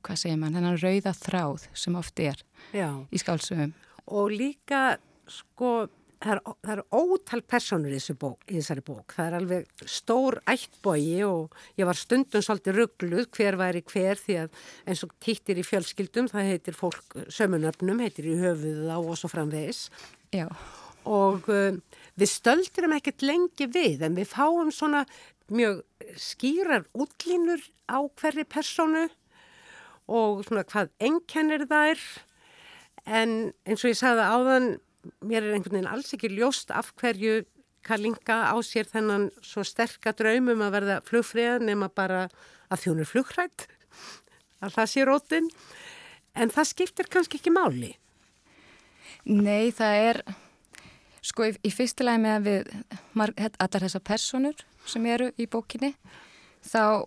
hvað 0.00 0.20
segir 0.22 0.40
mann, 0.40 0.56
þennan 0.56 0.80
rauða 0.80 1.14
þráð 1.16 1.68
sem 1.72 1.96
oft 1.96 2.20
er 2.20 2.42
Já. 2.76 2.88
í 3.08 3.20
skáldsögum. 3.20 3.72
Og 4.10 4.32
líka, 4.34 4.98
sko, 5.32 5.72
það 6.20 6.34
er, 6.34 6.40
það 6.66 6.72
er 6.74 6.82
ótal 7.00 7.40
personur 7.48 7.94
í, 7.96 8.00
bók, 8.20 8.44
í 8.48 8.58
þessari 8.58 8.84
bók. 8.86 9.14
Það 9.16 9.28
er 9.28 9.36
alveg 9.38 9.86
stór 9.88 10.38
ættbógi 10.50 11.22
og 11.26 11.56
ég 11.80 11.88
var 11.88 11.98
stundum 11.98 12.44
svolítið 12.44 12.78
ruggluð 12.80 13.30
hver 13.36 13.58
væri 13.60 13.82
hver 13.88 14.20
því 14.20 14.38
að 14.44 14.60
eins 14.84 15.04
og 15.06 15.16
týttir 15.24 15.60
í 15.60 15.66
fjölskyldum, 15.66 16.28
það 16.32 16.52
heitir 16.52 16.76
fólk 16.76 17.18
sömunöfnum, 17.32 18.04
heitir 18.04 18.30
í 18.30 18.36
höfuð 18.40 18.86
á 18.92 18.98
og 18.98 19.16
svo 19.20 19.32
framvegis. 19.32 19.86
Já. 20.36 20.46
Og 21.08 21.48
uh, 21.48 21.78
við 22.20 22.28
stöldurum 22.28 22.98
ekkert 22.98 23.24
lengi 23.24 23.70
við 23.72 24.04
en 24.04 24.18
við 24.18 24.28
fáum 24.34 24.68
svona 24.74 25.06
mjög 25.50 25.80
skýrar 26.20 26.84
útlínur 26.94 27.62
á 27.90 27.98
hverri 28.20 28.44
personu 28.46 29.08
og 30.10 30.44
svona 30.46 30.66
hvað 30.68 30.92
ennkennir 31.02 31.66
þær 31.70 32.04
en 33.06 33.34
eins 33.64 33.82
og 33.82 33.90
ég 33.90 33.98
sagði 33.98 34.26
áðan 34.26 34.68
mér 35.24 35.44
er 35.44 35.54
einhvern 35.56 35.78
veginn 35.78 35.90
alls 35.90 36.14
ekki 36.16 36.32
ljóst 36.34 36.72
af 36.74 36.92
hverju 37.00 37.42
Kalinka 37.86 38.52
á 38.52 38.56
sér 38.60 38.84
þennan 38.90 39.30
svo 39.40 39.64
sterka 39.64 40.12
draumum 40.12 40.60
að 40.60 40.74
verða 40.74 40.96
flugfriða 41.06 41.62
nema 41.64 41.88
bara 41.88 42.26
að 42.68 42.82
þjónur 42.82 43.08
flugrætt 43.08 43.64
að 44.60 44.74
það 44.76 44.90
sé 44.92 45.06
rótin. 45.08 45.48
En 46.36 46.52
það 46.52 46.68
skiptir 46.74 47.08
kannski 47.10 47.40
ekki 47.40 47.52
máli. 47.54 47.94
Nei, 49.24 49.72
það 49.72 49.96
er 50.10 50.20
sko 51.24 51.48
í, 51.48 51.54
í 51.64 51.72
fyrstilega 51.72 52.20
með 52.20 52.36
að 52.36 52.46
við 52.48 53.56
allar 53.60 53.84
þessar 53.86 54.04
personur 54.04 54.62
sem 54.88 55.08
eru 55.08 55.30
í 55.36 55.46
bókinni 55.50 55.92
þá 56.64 57.04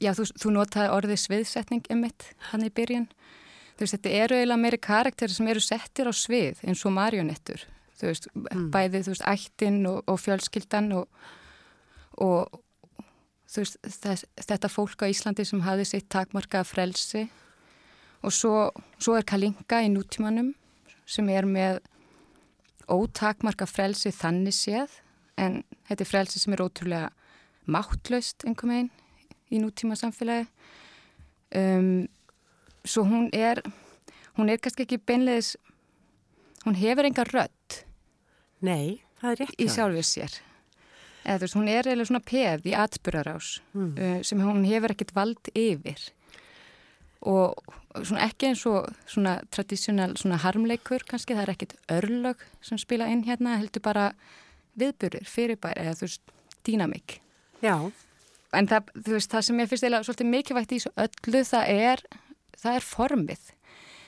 já, 0.00 0.12
þú, 0.16 0.26
þú 0.40 0.54
notaði 0.54 0.92
orðið 0.94 1.20
sviðsetning 1.24 1.90
emitt 1.92 2.30
hann 2.50 2.64
í 2.64 2.72
byrjun 2.72 3.08
þú 3.74 3.84
veist, 3.84 3.96
þetta 3.96 4.12
eru 4.24 4.38
eiginlega 4.38 4.62
meiri 4.62 4.80
karakterir 4.82 5.34
sem 5.34 5.48
eru 5.50 5.62
settir 5.62 6.10
á 6.10 6.12
svið 6.14 6.60
eins 6.64 6.84
og 6.86 6.94
marionettur. 6.94 7.64
Þú 7.98 8.10
veist, 8.10 8.28
mm. 8.34 8.66
bæðið, 8.74 9.06
þú 9.06 9.14
veist, 9.14 9.26
ættin 9.30 9.80
og, 9.90 10.02
og 10.10 10.20
fjölskyldan 10.22 10.90
og, 10.98 11.24
og 12.22 12.60
þú 13.50 13.64
veist, 13.64 13.78
þess, 14.02 14.26
þetta 14.42 14.70
fólk 14.72 15.06
á 15.06 15.10
Íslandi 15.10 15.46
sem 15.48 15.64
hafi 15.66 15.86
sitt 15.88 16.10
takmarkaða 16.12 16.68
frelsi. 16.68 17.26
Og 18.24 18.32
svo, 18.32 18.70
svo 19.02 19.18
er 19.18 19.26
Kalinka 19.28 19.82
í 19.84 19.90
nútímanum 19.92 20.54
sem 21.04 21.28
er 21.28 21.46
með 21.46 21.82
ótakmarka 22.90 23.66
frelsi 23.68 24.12
þannig 24.14 24.56
séð. 24.56 25.00
En 25.40 25.62
þetta 25.88 26.04
er 26.04 26.10
frelsi 26.10 26.40
sem 26.40 26.54
er 26.54 26.62
ótrúlega 26.64 27.10
máttlaust 27.64 28.44
einhver 28.46 28.68
meginn 28.70 28.90
í 29.54 29.60
nútíma 29.62 29.96
samfélagi 29.98 30.46
um, 31.56 32.04
svo 32.84 33.06
hún 33.08 33.30
er 33.32 33.62
hún 34.38 34.50
er 34.50 34.60
kannski 34.60 34.84
ekki 34.84 35.00
beinleðis 35.00 35.54
hún 36.64 36.78
hefur 36.78 37.08
enga 37.08 37.24
rödd 37.30 37.84
Nei, 38.64 39.00
það 39.20 39.30
er 39.30 39.40
rétt 39.42 39.60
í 39.60 39.70
sjálfið 39.70 40.06
sér. 40.08 40.36
Eða 41.24 41.40
veist, 41.42 41.56
hún 41.56 41.70
er 41.72 41.88
eiginlega 41.88 42.10
svona 42.10 42.24
peð 42.24 42.68
í 42.68 42.74
atbyrjarás 42.76 43.54
mm. 43.72 43.90
uh, 43.96 44.18
sem 44.26 44.44
hún 44.44 44.64
hefur 44.68 44.92
ekkert 44.94 45.14
vald 45.16 45.50
yfir. 45.56 46.00
Og 47.24 47.56
svona 47.96 48.26
ekki 48.26 48.50
eins 48.50 48.64
og 48.68 48.90
svona 49.08 49.38
tradísjonal 49.54 50.18
svona 50.20 50.40
harmleikur 50.42 51.06
kannski, 51.08 51.36
það 51.36 51.46
er 51.46 51.52
ekkert 51.54 51.76
örlög 51.96 52.44
sem 52.64 52.80
spila 52.80 53.08
inn 53.12 53.24
hérna, 53.24 53.56
heldur 53.60 53.84
bara 53.84 54.10
viðbyrjur, 54.80 55.28
fyrirbæri 55.30 55.86
eða 55.86 55.96
þú 56.00 56.08
veist, 56.08 56.34
dýnamík. 56.66 57.18
Já. 57.64 57.76
En 58.54 58.68
það, 58.70 58.92
veist, 59.08 59.32
það 59.32 59.48
sem 59.48 59.62
ég 59.62 59.70
finnst 59.70 59.86
eiginlega 59.86 60.08
svolítið 60.08 60.30
mikilvægt 60.34 60.74
í 60.74 60.80
þessu 60.82 60.94
öllu, 61.06 61.44
það 61.48 61.72
er 61.88 62.04
það 62.60 62.78
er 62.78 62.86
formið. 62.86 63.50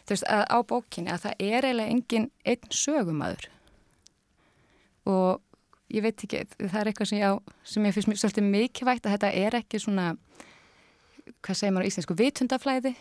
Veist, 0.07 0.23
á 0.23 0.59
bókinni 0.63 1.11
að 1.11 1.25
það 1.25 1.41
er 1.43 1.67
eiginlega 1.67 1.91
engin 1.91 2.29
einn 2.47 2.71
sögumadur 2.71 3.49
og 5.07 5.43
ég 5.91 6.05
veit 6.05 6.23
ekki, 6.23 6.45
það 6.61 6.79
er 6.81 6.91
eitthvað 6.91 7.11
sem 7.11 7.21
ég, 7.21 7.51
sem 7.67 7.87
ég 7.87 7.95
finnst 7.95 8.11
mjög 8.11 8.21
svolítið 8.23 8.47
mikilvægt 8.53 9.07
að 9.07 9.17
þetta 9.17 9.31
er 9.43 9.57
ekki 9.61 9.81
svona 9.83 10.07
hvað 11.43 11.59
segir 11.59 11.75
maður 11.75 11.87
á 11.87 11.91
íslensku, 11.91 12.17
vitundaflæði 12.19 12.93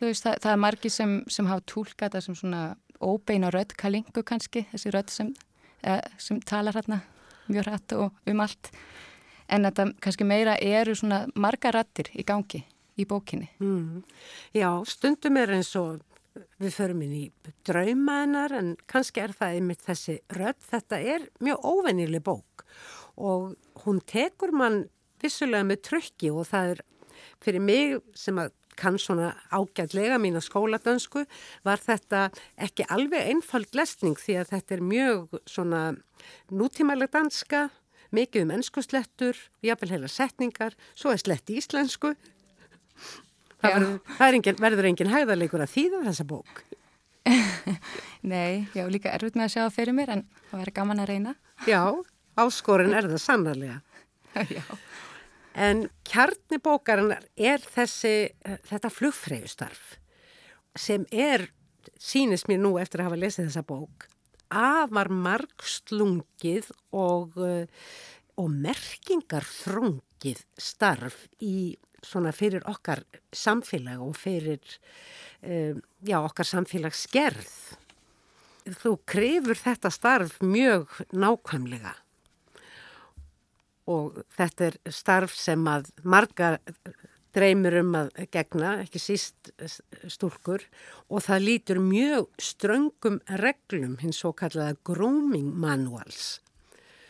veist, 0.00 0.24
það, 0.26 0.38
það 0.44 0.50
er 0.52 0.60
margi 0.66 0.92
sem, 0.92 1.16
sem 1.32 1.48
hafa 1.48 1.64
tólkat 1.72 2.16
það 2.16 2.26
sem 2.26 2.38
svona 2.40 2.62
óbeina 3.04 3.50
rödd 3.52 3.72
kalingu 3.80 4.24
kannski, 4.26 4.66
þessi 4.72 4.92
rödd 4.92 5.12
sem, 5.12 5.32
eh, 5.84 6.00
sem 6.20 6.40
talar 6.44 6.76
hérna 6.76 7.00
mjög 7.48 7.68
rætt 7.68 7.96
og 7.96 8.28
um 8.28 8.44
allt. 8.44 8.70
En 9.52 9.66
þetta 9.66 9.90
kannski 10.00 10.24
meira 10.24 10.56
eru 10.60 10.94
svona 10.96 11.24
marga 11.36 11.72
rættir 11.74 12.08
í 12.16 12.24
gangi 12.24 12.64
í 12.98 13.06
bókinni. 13.08 13.50
Mm. 13.62 14.02
Já, 14.54 14.68
stundum 14.88 15.38
er 15.40 15.54
eins 15.58 15.72
og 15.80 16.02
við 16.62 16.74
förum 16.74 17.04
inn 17.06 17.14
í 17.14 17.24
drauma 17.66 18.20
hennar 18.24 18.54
en 18.56 18.74
kannski 18.90 19.22
er 19.22 19.34
það 19.36 19.58
einmitt 19.58 19.84
þessi 19.86 20.18
rödd. 20.34 20.60
Þetta 20.70 21.00
er 21.14 21.28
mjög 21.44 21.68
óvennileg 21.70 22.24
bók 22.26 22.66
og 23.14 23.54
hún 23.84 24.00
tekur 24.10 24.54
mann 24.54 24.84
vissulega 25.22 25.66
með 25.66 25.84
trökki 25.88 26.32
og 26.34 26.48
það 26.50 26.74
er 26.74 26.84
fyrir 27.44 27.62
mig 27.62 27.98
sem 28.18 28.38
að 28.40 28.52
kann 28.74 28.98
svona 28.98 29.30
ágætlega 29.54 30.18
mín 30.18 30.34
að 30.38 30.48
skóladönsku 30.48 31.24
var 31.66 31.78
þetta 31.82 32.26
ekki 32.58 32.86
alveg 32.90 33.30
einfald 33.30 33.70
lesning 33.78 34.18
því 34.18 34.38
að 34.40 34.50
þetta 34.50 34.74
er 34.76 34.84
mjög 34.84 35.38
svona 35.46 35.82
nútímælega 36.50 37.14
danska, 37.14 37.68
mikið 38.14 38.46
um 38.46 38.54
ennskuslettur, 38.56 39.38
jáfnvel 39.62 39.94
heila 39.94 40.10
setningar, 40.10 40.74
svo 40.98 41.14
er 41.14 41.22
slett 41.22 41.50
íslensku 41.54 42.14
Það, 43.64 43.70
verður, 43.70 43.94
það 44.18 44.38
engin, 44.38 44.58
verður 44.60 44.88
engin 44.90 45.12
hægðarleikur 45.12 45.64
að 45.64 45.72
þýða 45.72 46.00
þessa 46.08 46.26
bók? 46.28 46.64
Nei, 48.34 48.66
já, 48.76 48.84
líka 48.92 49.12
erfitt 49.14 49.38
með 49.38 49.46
að 49.46 49.52
sjá 49.54 49.60
það 49.62 49.76
fyrir 49.78 49.96
mér 49.96 50.12
en 50.14 50.24
það 50.50 50.58
verður 50.60 50.76
gaman 50.78 51.02
að 51.04 51.10
reyna. 51.12 51.34
Já, 51.68 51.82
áskorin 52.40 52.96
er 52.96 53.08
það 53.08 53.22
sannarlega. 53.24 53.78
já. 54.56 54.64
En 55.54 55.84
kjarnibókarinnar 56.10 57.28
er 57.38 57.62
þessi, 57.62 58.14
þetta 58.66 58.90
flugfræðustarf 58.90 59.94
sem 60.74 61.04
er, 61.14 61.46
sínist 62.00 62.48
mér 62.50 62.58
nú 62.64 62.74
eftir 62.82 63.02
að 63.02 63.12
hafa 63.12 63.20
lesið 63.22 63.48
þessa 63.48 63.64
bók, 63.68 64.08
afar 64.50 65.10
margslungið 65.14 66.72
og, 66.94 67.38
og 67.38 68.50
merkingar 68.50 69.46
þrungið 69.46 70.42
starf 70.58 71.28
í 71.38 71.76
svona 72.06 72.32
fyrir 72.34 72.64
okkar 72.70 73.04
samfélag 73.34 74.02
og 74.04 74.16
fyrir 74.18 74.60
um, 75.42 75.80
já, 76.04 76.18
okkar 76.20 76.48
samfélagsgerð. 76.48 77.50
Þú 78.80 78.94
krefur 79.08 79.60
þetta 79.60 79.90
starf 79.92 80.38
mjög 80.40 80.92
nákvæmlega. 81.12 81.96
Og 83.92 84.22
þetta 84.32 84.70
er 84.70 84.78
starf 84.88 85.34
sem 85.36 85.66
að 85.68 85.90
marga 86.08 86.54
dreymir 87.34 87.80
um 87.82 87.92
að 87.98 88.12
gegna, 88.32 88.78
ekki 88.86 89.02
síst 89.02 89.50
stúlkur. 90.08 90.64
Og 91.12 91.26
það 91.26 91.44
lítur 91.44 91.82
mjög 91.82 92.30
ströngum 92.40 93.20
reglum 93.42 93.98
hins 94.00 94.22
svo 94.22 94.32
kallaða 94.32 94.78
grooming 94.86 95.52
manuals 95.52 96.38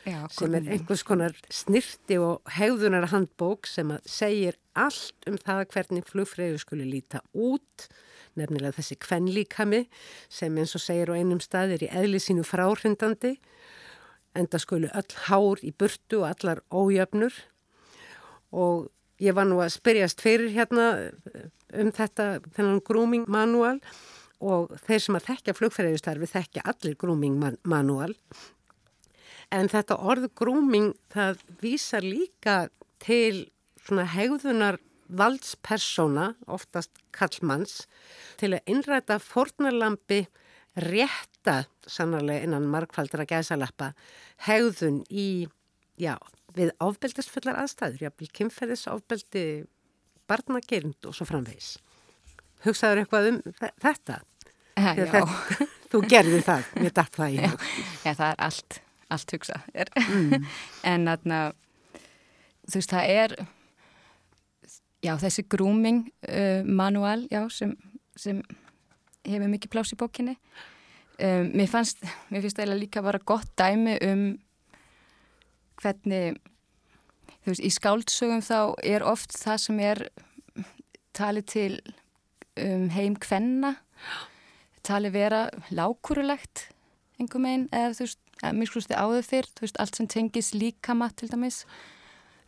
Já, 0.04 0.26
sem 0.28 0.52
er 0.52 0.66
einhvers 0.68 1.02
konar 1.06 1.32
snirti 1.48 2.18
og 2.20 2.42
hegðunar 2.52 3.06
handbók 3.08 3.64
sem 3.68 3.94
segir 4.04 4.58
allt 4.76 5.28
um 5.30 5.38
það 5.40 5.62
hvernig 5.72 6.04
flugfreyju 6.10 6.58
skuli 6.60 6.84
líta 6.88 7.22
út, 7.32 7.86
nefnilega 8.36 8.76
þessi 8.76 8.98
kvenlíkami 9.00 9.84
sem 10.28 10.58
eins 10.60 10.74
og 10.76 10.84
segir 10.84 11.08
á 11.08 11.16
einum 11.16 11.40
stað 11.40 11.76
er 11.78 11.86
í 11.86 11.88
eðli 11.88 12.20
sínu 12.20 12.44
fráhrindandi, 12.44 13.38
enda 14.36 14.60
skulu 14.60 14.90
öll 14.92 15.18
hár 15.28 15.62
í 15.64 15.72
burtu 15.72 16.20
og 16.20 16.28
allar 16.34 16.60
ójöfnur. 16.68 17.32
Og 18.52 18.90
ég 19.24 19.36
var 19.36 19.48
nú 19.48 19.62
að 19.64 19.72
spyrjast 19.78 20.20
fyrir 20.20 20.52
hérna 20.52 20.90
um 21.72 21.94
þetta, 21.94 22.42
þennan 22.52 22.82
grooming 22.84 23.24
manual 23.30 23.78
og 24.44 24.74
þeir 24.84 25.00
sem 25.00 25.16
að 25.16 25.30
þekkja 25.30 25.56
flugfreyjustarfi 25.56 26.28
þekkja 26.28 26.66
allir 26.68 26.98
grooming 27.00 27.40
manual 27.64 28.12
En 29.54 29.68
þetta 29.70 29.98
orð 30.02 30.30
grúming 30.34 30.94
það 31.14 31.42
vísar 31.60 32.02
líka 32.02 32.56
til 33.02 33.46
svona 33.84 34.06
hegðunar 34.08 34.80
valdspersona, 35.14 36.32
oftast 36.50 36.90
kallmanns, 37.14 37.84
til 38.40 38.54
að 38.56 38.72
innræta 38.72 39.20
fornalampi 39.22 40.24
rétta, 40.80 41.64
sannarlega 41.86 42.48
innan 42.48 42.66
markfaldra 42.72 43.26
gæsalappa, 43.28 43.92
hegðun 44.48 45.02
í, 45.12 45.46
já, 46.00 46.16
við 46.56 46.72
áfbeldisfullar 46.82 47.60
aðstæður, 47.62 48.08
jáfnvel 48.08 48.30
kynferðisofbeldi, 48.40 49.44
barnagerind 50.30 51.06
og 51.06 51.14
svo 51.14 51.28
framvegs. 51.28 51.76
Hugsaður 52.64 53.04
eitthvað 53.04 53.30
um 53.34 53.42
þetta? 53.60 54.22
Já. 54.74 54.90
Þetta, 54.98 55.20
þú 55.92 56.00
gerði 56.10 56.40
það, 56.42 56.72
mér 56.80 56.96
dætt 56.96 57.20
það 57.20 57.36
í. 57.36 57.38
Já, 57.44 57.52
já, 58.00 58.10
það 58.10 58.26
er 58.32 58.42
allt 58.48 58.80
allt 59.14 59.37
hugsa 59.37 59.61
mm. 59.74 60.48
en 60.92 61.09
þarna 61.11 61.40
þú 62.64 62.81
veist 62.81 62.94
það 62.94 63.12
er 63.14 63.37
já 65.05 65.14
þessi 65.20 65.44
grooming 65.53 66.07
uh, 66.29 66.62
manual 66.64 67.27
já 67.33 67.42
sem, 67.53 67.74
sem 68.16 68.40
hefur 69.24 69.50
mikið 69.53 69.72
plás 69.72 69.92
í 69.94 69.98
bókinni. 70.00 70.37
Um, 71.14 71.53
mér 71.55 71.70
fannst 71.70 72.00
mér 72.33 72.42
finnst 72.42 72.59
það 72.59 72.74
líka 72.81 73.05
vera 73.05 73.20
gott 73.22 73.50
dæmi 73.59 73.94
um 74.03 74.24
hvernig 75.79 76.40
þú 77.44 77.53
veist 77.53 77.64
í 77.64 77.70
skáldsögum 77.70 78.42
þá 78.44 78.74
er 78.83 79.05
oft 79.07 79.37
það 79.37 79.61
sem 79.62 79.81
er 79.85 80.03
talið 81.14 81.50
til 81.53 81.72
um, 82.59 82.88
heim 82.94 83.18
kvenna. 83.20 83.77
Talið 84.85 85.14
vera 85.14 85.44
lákurulegt 85.72 86.68
einhver 87.20 87.42
meginn 87.42 87.68
eða 87.72 87.92
þú 87.94 88.07
veist 88.07 88.20
miskusti 88.53 88.96
áður 88.96 89.27
fyrr, 89.27 89.48
þú 89.55 89.66
veist, 89.66 89.79
allt 89.81 89.98
sem 89.98 90.09
tengis 90.11 90.53
líkama 90.57 91.11
til 91.16 91.31
dæmis, 91.31 91.62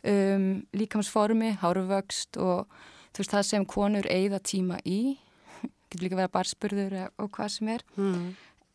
um, 0.07 0.49
líkamsformi, 0.77 1.55
háruvöxt 1.61 2.39
og 2.41 2.67
þú 3.15 3.23
veist, 3.23 3.33
það 3.33 3.47
sem 3.49 3.65
konur 3.65 4.09
eigða 4.11 4.41
tíma 4.43 4.81
í, 4.85 5.17
getur 5.87 6.03
líka 6.05 6.19
að 6.25 6.33
barspurður 6.35 6.97
og 7.07 7.31
hvað 7.35 7.53
sem 7.55 7.71
er. 7.77 7.85
Mm. 7.95 8.27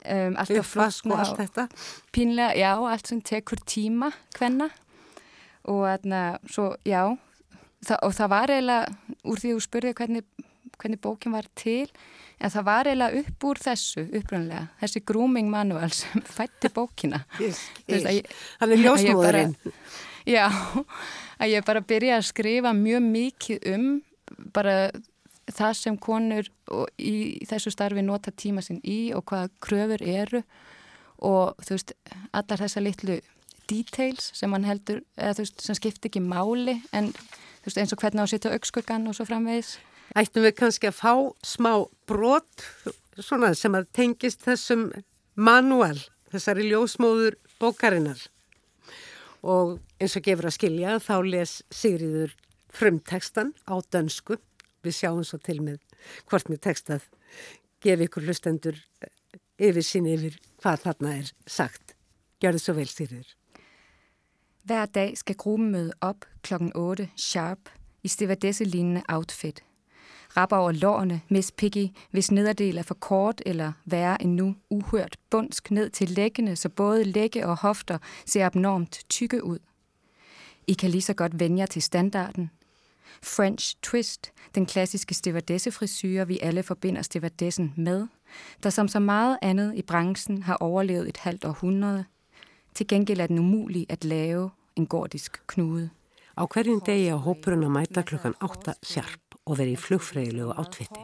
Um, 0.02 0.38
Uppvask 0.58 1.06
og 1.06 1.20
allt 1.22 1.38
þetta? 1.38 1.68
Pínlega, 2.14 2.56
já, 2.58 2.72
allt 2.74 3.10
sem 3.12 3.20
tekur 3.22 3.60
tíma 3.62 4.10
hvenna 4.34 4.66
og 5.70 5.84
þarna, 5.86 6.22
svo, 6.50 6.72
já, 6.82 7.04
það, 7.86 8.00
og 8.02 8.16
það 8.16 8.32
var 8.32 8.52
eiginlega, 8.56 9.18
úr 9.22 9.42
því 9.42 9.52
þú 9.52 9.62
spurði 9.62 9.92
hvernig, 10.00 10.48
hvernig 10.82 11.00
bókin 11.02 11.34
var 11.34 11.46
til, 11.58 11.88
En 12.42 12.50
það 12.50 12.64
var 12.66 12.88
eiginlega 12.90 13.22
upp 13.22 13.44
úr 13.46 13.60
þessu 13.62 14.02
uppröndilega, 14.18 14.64
þessi 14.80 15.02
grooming 15.06 15.50
manual 15.50 15.92
sem 15.94 16.24
fætti 16.36 16.72
bókina. 16.74 17.22
Það 17.38 18.74
er 18.74 18.82
ljósmóðurinn. 18.82 19.54
Já, 20.34 20.48
að 21.38 21.52
ég 21.52 21.66
bara 21.66 21.82
byrja 21.92 22.18
að 22.18 22.28
skrifa 22.30 22.74
mjög 22.74 23.06
mikið 23.06 23.68
um 23.74 23.86
bara 24.54 24.76
það 25.52 25.72
sem 25.78 25.96
konur 25.98 26.48
í 26.98 27.14
þessu 27.50 27.72
starfi 27.74 28.02
nota 28.06 28.32
tíma 28.34 28.62
sinn 28.64 28.80
í 28.86 29.12
og 29.14 29.26
hvaða 29.28 29.50
kröfur 29.62 30.02
eru 30.06 30.42
og 31.22 31.58
þú 31.62 31.76
veist, 31.76 31.94
allar 32.34 32.62
þessa 32.62 32.82
litlu 32.82 33.18
details 33.70 34.30
sem 34.34 34.50
mann 34.50 34.66
heldur, 34.66 35.02
eða 35.18 35.36
þú 35.36 35.44
veist, 35.44 35.62
sem 35.62 35.78
skiptir 35.78 36.10
ekki 36.10 36.22
máli 36.24 36.78
en 36.94 37.10
þú 37.12 37.68
veist, 37.68 37.82
eins 37.82 37.94
og 37.94 38.02
hvernig 38.02 38.22
á 38.22 38.24
að 38.24 38.32
setja 38.34 38.54
aukskuggan 38.56 39.10
og 39.10 39.18
svo 39.18 39.26
framvegis 39.28 39.76
ættum 40.18 40.44
við 40.46 40.56
kannski 40.58 40.90
að 40.90 40.98
fá 40.98 41.14
smá 41.46 41.72
brot 42.08 42.66
svona 43.18 43.52
sem 43.58 43.74
að 43.76 43.88
tengist 43.96 44.44
þessum 44.44 44.90
manual, 45.36 45.96
þessari 46.32 46.68
ljósmóður 46.70 47.38
bókarinnar 47.60 48.20
og 49.42 49.78
eins 50.00 50.16
og 50.18 50.24
gefur 50.26 50.48
að 50.48 50.56
skilja 50.58 50.98
þá 51.02 51.14
les 51.26 51.56
Sigriður 51.74 52.36
frumtekstan 52.72 53.52
á 53.68 53.74
dönsku 53.92 54.38
við 54.82 54.96
sjáum 54.98 55.24
svo 55.26 55.40
til 55.42 55.60
með 55.64 55.80
hvort 56.30 56.48
með 56.50 56.62
tekstað 56.68 57.08
gefi 57.82 58.08
ykkur 58.08 58.28
hlustendur 58.28 58.78
yfir 59.62 59.86
sín 59.86 60.08
yfir 60.10 60.38
hvað 60.62 60.86
þarna 60.86 61.16
er 61.20 61.32
sagt. 61.46 61.96
Gjör 62.42 62.56
það 62.56 62.64
svo 62.64 62.74
vel, 62.78 62.88
Sigriður. 62.90 63.34
Hver 64.66 64.90
dag 64.94 65.16
skal 65.18 65.38
gruppen 65.38 65.70
møde 65.74 65.94
op 66.02 66.26
klokken 66.46 66.70
8 66.78 67.08
sharp 67.18 67.70
i 68.02 68.10
stewardesse-lignende 68.10 69.02
outfit. 69.10 69.62
Rapper 70.36 70.56
over 70.56 70.72
lårene, 70.72 71.20
Miss 71.28 71.52
Piggy, 71.52 71.88
hvis 72.10 72.30
nederdel 72.30 72.78
er 72.78 72.82
for 72.82 72.94
kort 72.94 73.42
eller 73.46 73.72
værre 73.84 74.22
end 74.22 74.34
nu, 74.34 74.56
uhørt 74.70 75.16
bundsk 75.30 75.70
ned 75.70 75.90
til 75.90 76.10
læggene, 76.10 76.56
så 76.56 76.68
både 76.68 77.04
lægge 77.04 77.46
og 77.46 77.56
hofter 77.56 77.98
ser 78.26 78.46
abnormt 78.46 79.00
tykke 79.08 79.44
ud. 79.44 79.58
I 80.66 80.72
kan 80.72 80.90
lige 80.90 81.02
så 81.02 81.14
godt 81.14 81.40
vende 81.40 81.58
jer 81.58 81.66
til 81.66 81.82
standarden. 81.82 82.50
French 83.22 83.76
twist, 83.82 84.32
den 84.54 84.66
klassiske 84.66 85.14
stewardessefrisyre, 85.14 86.26
vi 86.26 86.38
alle 86.42 86.62
forbinder 86.62 87.02
stewardessen 87.02 87.74
med, 87.76 88.06
der 88.62 88.70
som 88.70 88.88
så 88.88 89.00
meget 89.00 89.38
andet 89.42 89.74
i 89.76 89.82
branchen 89.82 90.42
har 90.42 90.56
overlevet 90.56 91.08
et 91.08 91.16
halvt 91.16 91.44
århundrede. 91.44 92.04
Til 92.74 92.86
gengæld 92.86 93.20
er 93.20 93.26
den 93.26 93.38
umulig 93.38 93.86
at 93.88 94.04
lave 94.04 94.50
en 94.76 94.86
gordisk 94.86 95.42
knude. 95.46 95.90
Á 96.36 96.46
hverjum 96.52 96.80
degi 96.80 97.08
á 97.08 97.16
hópurinn 97.16 97.64
að 97.64 97.74
mæta 97.76 98.02
klukkan 98.02 98.34
8 98.40 98.74
sjarp 98.82 99.21
og 99.48 99.58
veri 99.58 99.74
í 99.74 99.80
flugfræðilegu 99.80 100.54
átfitti. 100.58 101.02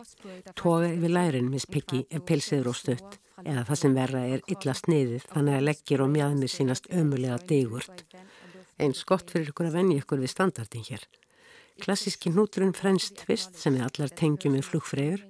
Toga 0.59 0.90
yfir 0.92 1.14
lærin 1.14 1.51
mis 1.51 1.66
Piggy 1.66 2.05
er 2.11 2.22
pilsiður 2.27 2.72
og 2.72 2.79
stutt 2.79 3.18
eða 3.44 3.64
það 3.68 3.81
sem 3.83 3.96
verra 3.96 4.24
er 4.35 4.42
illa 4.51 4.74
sniðið 4.74 5.27
þannig 5.33 5.59
að 5.59 5.66
leggir 5.68 6.03
og 6.05 6.12
mjadmir 6.14 6.53
sínast 6.53 6.90
ömulega 6.94 7.38
digurt. 7.51 8.05
Eins 8.79 9.05
gott 9.07 9.31
fyrir 9.31 9.51
ykkur 9.53 9.70
að 9.70 9.79
venja 9.81 10.03
ykkur 10.03 10.22
við 10.22 10.35
standardin 10.35 10.87
hér. 10.87 11.07
Klassíski 11.83 12.31
núturinn 12.35 12.74
French 12.74 13.12
Twist 13.20 13.59
sem 13.59 13.77
við 13.77 13.87
allar 13.87 14.14
tengjum 14.18 14.57
við 14.59 14.66
flugfræður 14.66 15.24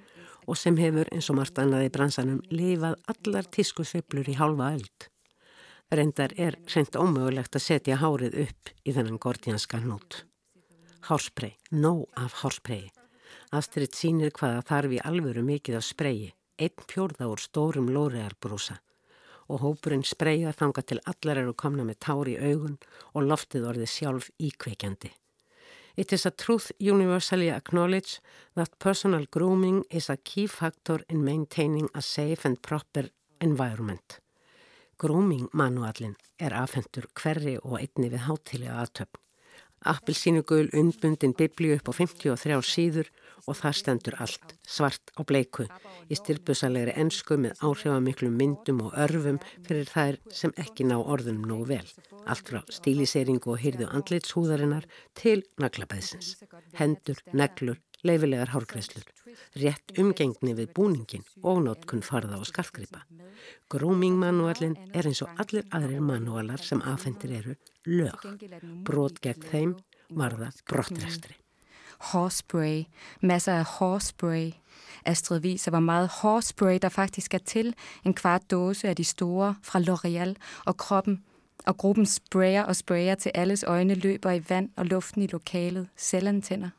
og 0.49 0.57
sem 0.57 0.77
hefur 0.81 1.09
eins 1.13 1.29
og 1.29 1.37
margt 1.41 1.61
annað 1.61 1.89
í 1.89 1.93
bransanum 1.93 2.41
lifað 2.53 2.97
allar 3.13 3.49
tískusveiflur 3.53 4.29
í 4.33 4.37
hálfa 4.41 4.73
öld. 4.79 5.09
Reyndar 5.93 6.35
er 6.37 6.57
reynd 6.73 6.97
ómögulegt 7.01 7.57
að 7.57 7.65
setja 7.65 8.01
hárið 8.01 8.43
upp 8.45 8.73
í 8.85 8.93
þennan 8.97 9.21
gordianska 9.21 9.81
nút. 9.85 10.25
Hárspray, 11.09 11.55
nóg 11.73 12.09
af 12.17 12.41
hárspray. 12.43 12.89
Astrid 13.49 13.95
sínir 13.97 14.35
hvaða 14.37 14.61
þarf 14.69 14.93
í 14.93 14.99
alvöru 15.09 15.41
mikið 15.47 15.79
af 15.79 15.87
spreyi, 15.87 16.33
einn 16.61 16.85
pjórða 16.91 17.31
úr 17.33 17.41
stórum 17.41 17.89
lórearbrúsa 17.89 18.77
og 19.49 19.63
hópurinn 19.63 20.05
spreyja 20.05 20.53
þanga 20.53 20.83
til 20.85 20.99
allar 21.09 21.39
eru 21.41 21.55
komna 21.57 21.87
með 21.89 21.97
tár 22.05 22.29
í 22.29 22.37
augun 22.37 22.77
og 23.15 23.25
loftið 23.25 23.65
orðið 23.71 23.91
sjálf 23.95 24.29
íkveikjandi. 24.37 25.15
It 25.97 26.13
is 26.13 26.27
a 26.27 26.31
truth 26.31 26.71
universally 26.79 27.49
acknowledged 27.51 28.21
that 28.55 28.79
personal 28.79 29.25
grooming 29.31 29.85
is 29.91 30.11
a 30.11 30.17
key 30.17 30.47
factor 30.47 31.01
in 31.09 31.25
maintaining 31.25 31.89
a 31.95 32.03
safe 32.03 32.45
and 32.45 32.61
proper 32.63 33.09
environment. 33.41 34.21
Grooming 34.99 35.49
manuallin 35.53 36.15
er 36.39 36.53
afhendur 36.53 37.09
hverri 37.15 37.57
og 37.65 37.81
einni 37.81 38.13
við 38.13 38.29
hátilega 38.29 38.77
aðtöfn. 38.85 39.19
Appelsínugul 39.87 40.69
undbundin 40.75 41.35
biblíu 41.39 41.77
upp 41.79 41.89
á 41.91 41.93
53 41.95 42.63
síður 42.67 43.11
og 43.47 43.59
það 43.61 43.79
stendur 43.81 44.17
allt 44.25 44.55
svart 44.67 45.13
á 45.19 45.21
bleiku 45.29 45.67
í 46.09 46.19
styrbusalegri 46.19 46.95
ensku 47.03 47.39
með 47.41 47.63
áhrifamiklu 47.65 48.31
myndum 48.35 48.83
og 48.87 48.97
örfum 49.07 49.41
fyrir 49.67 49.91
þær 49.93 50.21
sem 50.41 50.55
ekki 50.57 50.87
ná 50.89 50.97
orðunum 50.99 51.49
nógu 51.51 51.69
vel. 51.73 51.87
Allt 52.27 52.51
frá 52.51 52.63
stíliseringu 52.73 53.55
og 53.55 53.63
hyrðu 53.63 53.91
andlitshúðarinnar 53.93 54.89
til 55.19 55.43
naglabæðsins. 55.63 56.37
Hendur, 56.79 57.21
neglur, 57.33 57.79
leifilegar 58.07 58.53
hárgreslur, 58.53 59.07
rétt 59.59 59.97
umgengni 59.99 60.55
við 60.59 60.71
búningin 60.77 61.27
og 61.43 61.63
nótkunn 61.67 62.05
farða 62.07 62.39
og 62.39 62.47
skartgripa. 62.51 63.03
Grooming 63.73 64.19
manualin 64.21 64.77
er 64.95 65.09
eins 65.11 65.23
og 65.27 65.43
allir 65.43 65.67
aðrir 65.75 66.05
manualar 66.05 66.63
sem 66.63 66.83
afhendir 66.83 67.35
eru 67.41 67.59
lög. 67.89 68.25
Brot 68.87 69.21
gegn 69.25 69.51
þeim 69.51 69.77
varða 70.15 70.53
brottræstri. 70.69 71.37
Hårspray, 71.99 72.85
masser 73.21 73.53
af 73.53 73.65
hårspray. 73.65 74.51
Astrid 75.05 75.41
viser, 75.41 75.71
hvor 75.71 75.81
meget 75.81 76.09
hårspray 76.09 76.79
der 76.83 76.89
faktisk 76.89 77.35
er 77.35 77.39
til. 77.39 77.75
En 78.05 78.15
kvart 78.15 78.51
dåse 78.51 78.89
af 78.89 78.97
de 78.97 79.05
store 79.05 79.55
fra 79.63 79.81
L'Oreal, 79.81 80.35
og 80.67 80.77
kroppen 80.77 81.25
og 81.67 81.77
gruppen 81.77 82.07
sprayer 82.07 82.63
og 82.63 82.77
sprayer 82.77 83.15
til 83.15 83.33
alles 83.35 83.63
øjne 83.63 83.95
løber 83.95 84.31
i 84.31 84.43
vand 84.49 84.71
og 84.77 84.87
luften 84.87 85.23
i 85.23 85.27
lokalet. 85.27 85.89
Selvantænder. 85.97 86.71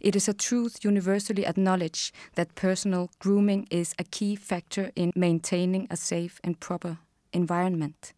It 0.00 0.16
is 0.16 0.28
a 0.28 0.32
truth 0.32 0.86
universally 0.86 1.42
acknowledged 1.46 2.12
that 2.36 2.48
personal 2.54 3.06
grooming 3.18 3.66
is 3.70 3.94
a 3.98 4.02
key 4.02 4.36
factor 4.36 4.86
in 4.96 5.12
maintaining 5.16 5.86
a 5.90 5.96
safe 5.96 6.40
and 6.44 6.54
proper 6.56 6.94
environment. 7.32 8.14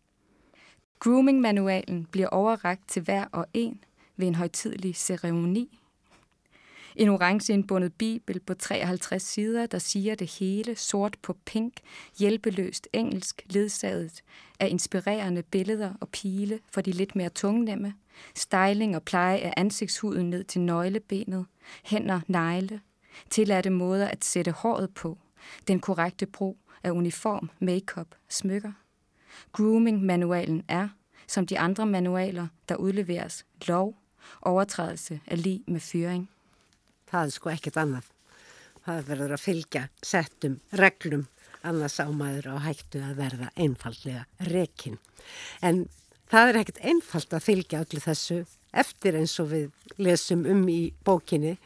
Grooming-manualen 0.98 2.06
bliver 2.10 2.28
overragt 2.28 2.88
til 2.88 3.02
hver 3.02 3.24
og 3.32 3.46
en 3.54 3.84
ved 4.20 4.26
en 4.26 4.34
højtidlig 4.34 4.96
ceremoni. 4.96 5.80
En 6.96 7.08
orange 7.08 7.52
indbundet 7.52 7.92
bibel 7.92 8.40
på 8.40 8.54
53 8.54 9.22
sider, 9.22 9.66
der 9.66 9.78
siger 9.78 10.14
det 10.14 10.30
hele 10.30 10.76
sort 10.76 11.16
på 11.22 11.36
pink, 11.46 11.74
hjælpeløst 12.18 12.88
engelsk, 12.92 13.42
ledsaget 13.46 14.22
af 14.60 14.68
inspirerende 14.68 15.42
billeder 15.42 15.94
og 16.00 16.08
pile 16.08 16.60
for 16.72 16.80
de 16.80 16.92
lidt 16.92 17.16
mere 17.16 17.28
tungnemme, 17.28 17.94
styling 18.34 18.96
og 18.96 19.02
pleje 19.02 19.38
af 19.38 19.54
ansigtshuden 19.56 20.30
ned 20.30 20.44
til 20.44 20.60
nøglebenet, 20.60 21.46
hænder, 21.84 22.20
negle, 22.26 22.80
tilladte 23.30 23.70
måder 23.70 24.08
at 24.08 24.24
sætte 24.24 24.50
håret 24.50 24.94
på, 24.94 25.18
den 25.68 25.80
korrekte 25.80 26.26
brug 26.26 26.58
af 26.82 26.90
uniform, 26.90 27.50
makeup, 27.60 28.14
smykker. 28.28 28.72
Grooming-manualen 29.52 30.62
er, 30.68 30.88
som 31.26 31.46
de 31.46 31.58
andre 31.58 31.86
manualer, 31.86 32.46
der 32.68 32.76
udleveres, 32.76 33.46
lov, 33.66 33.99
overtrædelse 34.46 35.20
af 35.26 35.42
lige 35.42 35.62
med 35.66 35.80
fyring. 35.84 36.28
Það 37.10 37.26
er 37.26 37.36
sko 37.36 37.52
ekkert 37.52 37.78
annað. 37.80 38.08
Það 38.84 39.06
verður 39.10 39.36
að 39.36 39.44
fylgja 39.44 39.82
settum 40.02 40.60
reglum 40.72 41.26
annars 41.66 41.98
á 42.00 42.08
maður 42.08 42.54
á 42.54 42.64
hættu 42.64 43.02
að 43.04 43.18
verða 43.20 43.50
einfallega 43.56 44.24
rekin. 44.48 44.96
En 45.60 45.88
það 46.30 46.48
er 46.48 46.60
ekkert 46.62 46.84
einfalt 46.92 47.34
að 47.36 47.46
fylgja 47.46 47.82
öllu 47.84 48.02
þessu 48.04 48.44
eftir 48.70 49.18
eins 49.18 49.34
og 49.42 49.50
við 49.50 49.98
lesum 49.98 50.46
um 50.48 50.62
í 50.70 50.92
bókinni 51.04 51.56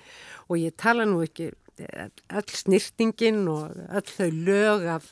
og 0.49 0.59
ég 0.59 0.75
tala 0.81 1.07
nú 1.09 1.21
ekki 1.25 1.53
öll 1.75 2.55
snirtingin 2.55 3.49
og 3.51 3.75
öll 3.75 4.11
þau 4.11 4.29
lög 4.47 4.85
af 4.95 5.09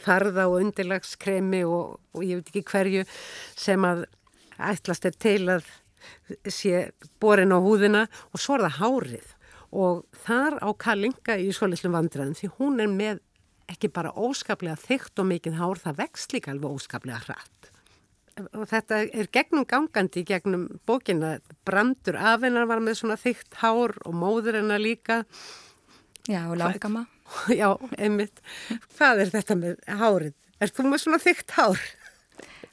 farða 0.00 0.48
og 0.48 0.62
undirlagskremi 0.62 1.64
og, 1.68 1.98
og 2.16 2.24
ég 2.24 2.40
veit 2.40 2.52
ekki 2.52 2.64
hverju 2.70 3.04
sem 3.58 3.84
að 3.84 4.06
ætlast 4.70 5.06
er 5.08 5.18
til 5.20 5.42
að 5.52 5.68
sé 6.48 6.90
borin 7.20 7.54
á 7.54 7.58
húðina 7.62 8.06
og 8.32 8.42
svo 8.42 8.58
er 8.58 8.66
það 8.68 8.78
hárið 8.82 9.34
og 9.68 10.04
þar 10.24 10.58
á 10.64 10.68
Kalinga 10.80 11.36
í 11.40 11.50
svolíslum 11.52 11.96
vandræðin 11.96 12.36
því 12.38 12.52
hún 12.56 12.80
er 12.80 12.92
með 12.92 13.24
ekki 13.68 13.90
bara 13.92 14.14
óskaplega 14.16 14.78
þygt 14.80 15.20
og 15.20 15.28
mikið 15.28 15.58
hár, 15.60 15.80
það 15.82 16.00
vext 16.02 16.32
líka 16.32 16.52
alveg 16.54 16.78
óskaplega 16.78 17.20
hratt. 17.26 17.70
Og 18.54 18.64
þetta 18.70 19.00
er 19.18 19.28
gegnum 19.34 19.66
gangandi 19.68 20.22
gegnum 20.26 20.66
bókina. 20.86 21.38
Brandur 21.66 22.16
af 22.16 22.44
hennar 22.46 22.68
var 22.70 22.82
með 22.82 23.00
svona 23.00 23.18
þygt 23.18 23.58
hár 23.60 23.96
og 24.06 24.14
móður 24.14 24.60
hennar 24.60 24.80
líka. 24.80 25.24
Já, 26.28 26.44
og 26.46 26.58
langama. 26.60 27.06
Já, 27.60 27.74
einmitt. 27.98 28.40
Hvað 28.96 29.24
er 29.24 29.32
þetta 29.34 29.58
með 29.58 29.80
hárið? 30.00 30.36
Er 30.62 30.72
þú 30.74 30.86
með 30.88 31.02
svona 31.04 31.20
þygt 31.22 31.56
hár? 31.58 31.82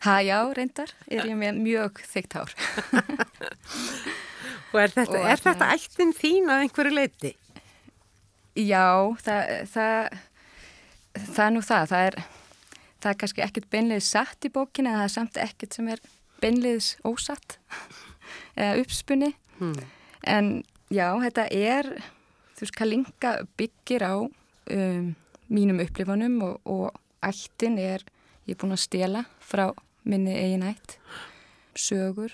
Ha, 0.06 0.20
já, 0.22 0.38
reyndar 0.54 0.91
er 1.10 1.26
ég 1.26 1.38
með 1.39 1.58
mjög 1.65 2.04
þygt 2.06 2.36
hár. 2.38 2.52
Og 4.76 4.82
er 4.84 4.91
þetta, 4.91 5.15
og 5.15 5.26
er 5.32 5.39
þetta 5.39 5.68
ættin 5.72 6.12
þín 6.13 6.50
að 6.52 6.65
einhverju 6.65 6.91
leiti? 6.91 7.32
Já, 8.60 8.88
það, 9.24 9.52
það, 9.72 10.18
það 11.22 11.44
er 11.46 11.54
nú 11.56 11.62
það. 11.63 11.86
Það 11.91 12.08
er, 12.10 12.18
það 13.00 13.10
er 13.12 13.20
kannski 13.22 13.44
ekkert 13.46 13.70
beinleis 13.72 14.10
satt 14.12 14.48
í 14.48 14.52
bókina, 14.52 14.98
það 14.98 15.06
er 15.06 15.13
samt 15.13 15.39
ekkert 15.46 15.78
sem 15.78 15.88
er 15.96 16.04
beinleis 16.44 16.89
ósatt 17.08 17.56
eða 18.60 18.84
uppspunni. 18.84 19.32
Hmm. 19.62 19.80
En 20.28 20.52
já, 20.91 21.08
þetta 21.24 21.48
er, 21.56 21.91
þú 22.58 22.65
veist, 22.65 22.76
Kalinga 22.76 23.34
byggir 23.56 24.04
á 24.04 24.15
um, 24.20 25.08
mínum 25.48 25.80
upplifunum 25.86 26.36
og, 26.50 26.60
og 26.68 27.00
ættin 27.24 27.80
er, 27.80 28.04
ég 28.44 28.58
er 28.58 28.60
búin 28.60 28.76
að 28.76 28.84
stela 28.84 29.24
frá 29.39 29.70
minni 30.06 30.36
eigin 30.38 30.65
ætt, 30.68 30.98
sögur 31.76 32.34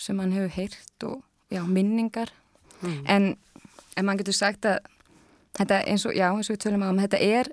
sem 0.00 0.18
hann 0.20 0.34
hefur 0.34 0.52
heyrt 0.56 1.06
og 1.08 1.22
já, 1.50 1.62
minningar. 1.66 2.32
Mm. 2.82 3.04
en, 3.08 3.38
en 3.96 4.04
mann 4.04 4.18
getur 4.20 4.36
sagt 4.36 4.66
að 4.68 4.82
þetta 5.56 5.80
eins 5.88 6.04
og, 6.04 6.12
já, 6.12 6.28
eins 6.28 6.50
og 6.50 6.56
við 6.58 6.66
tölum 6.66 6.84
á 6.84 6.92
þetta 7.06 7.20
er, 7.24 7.48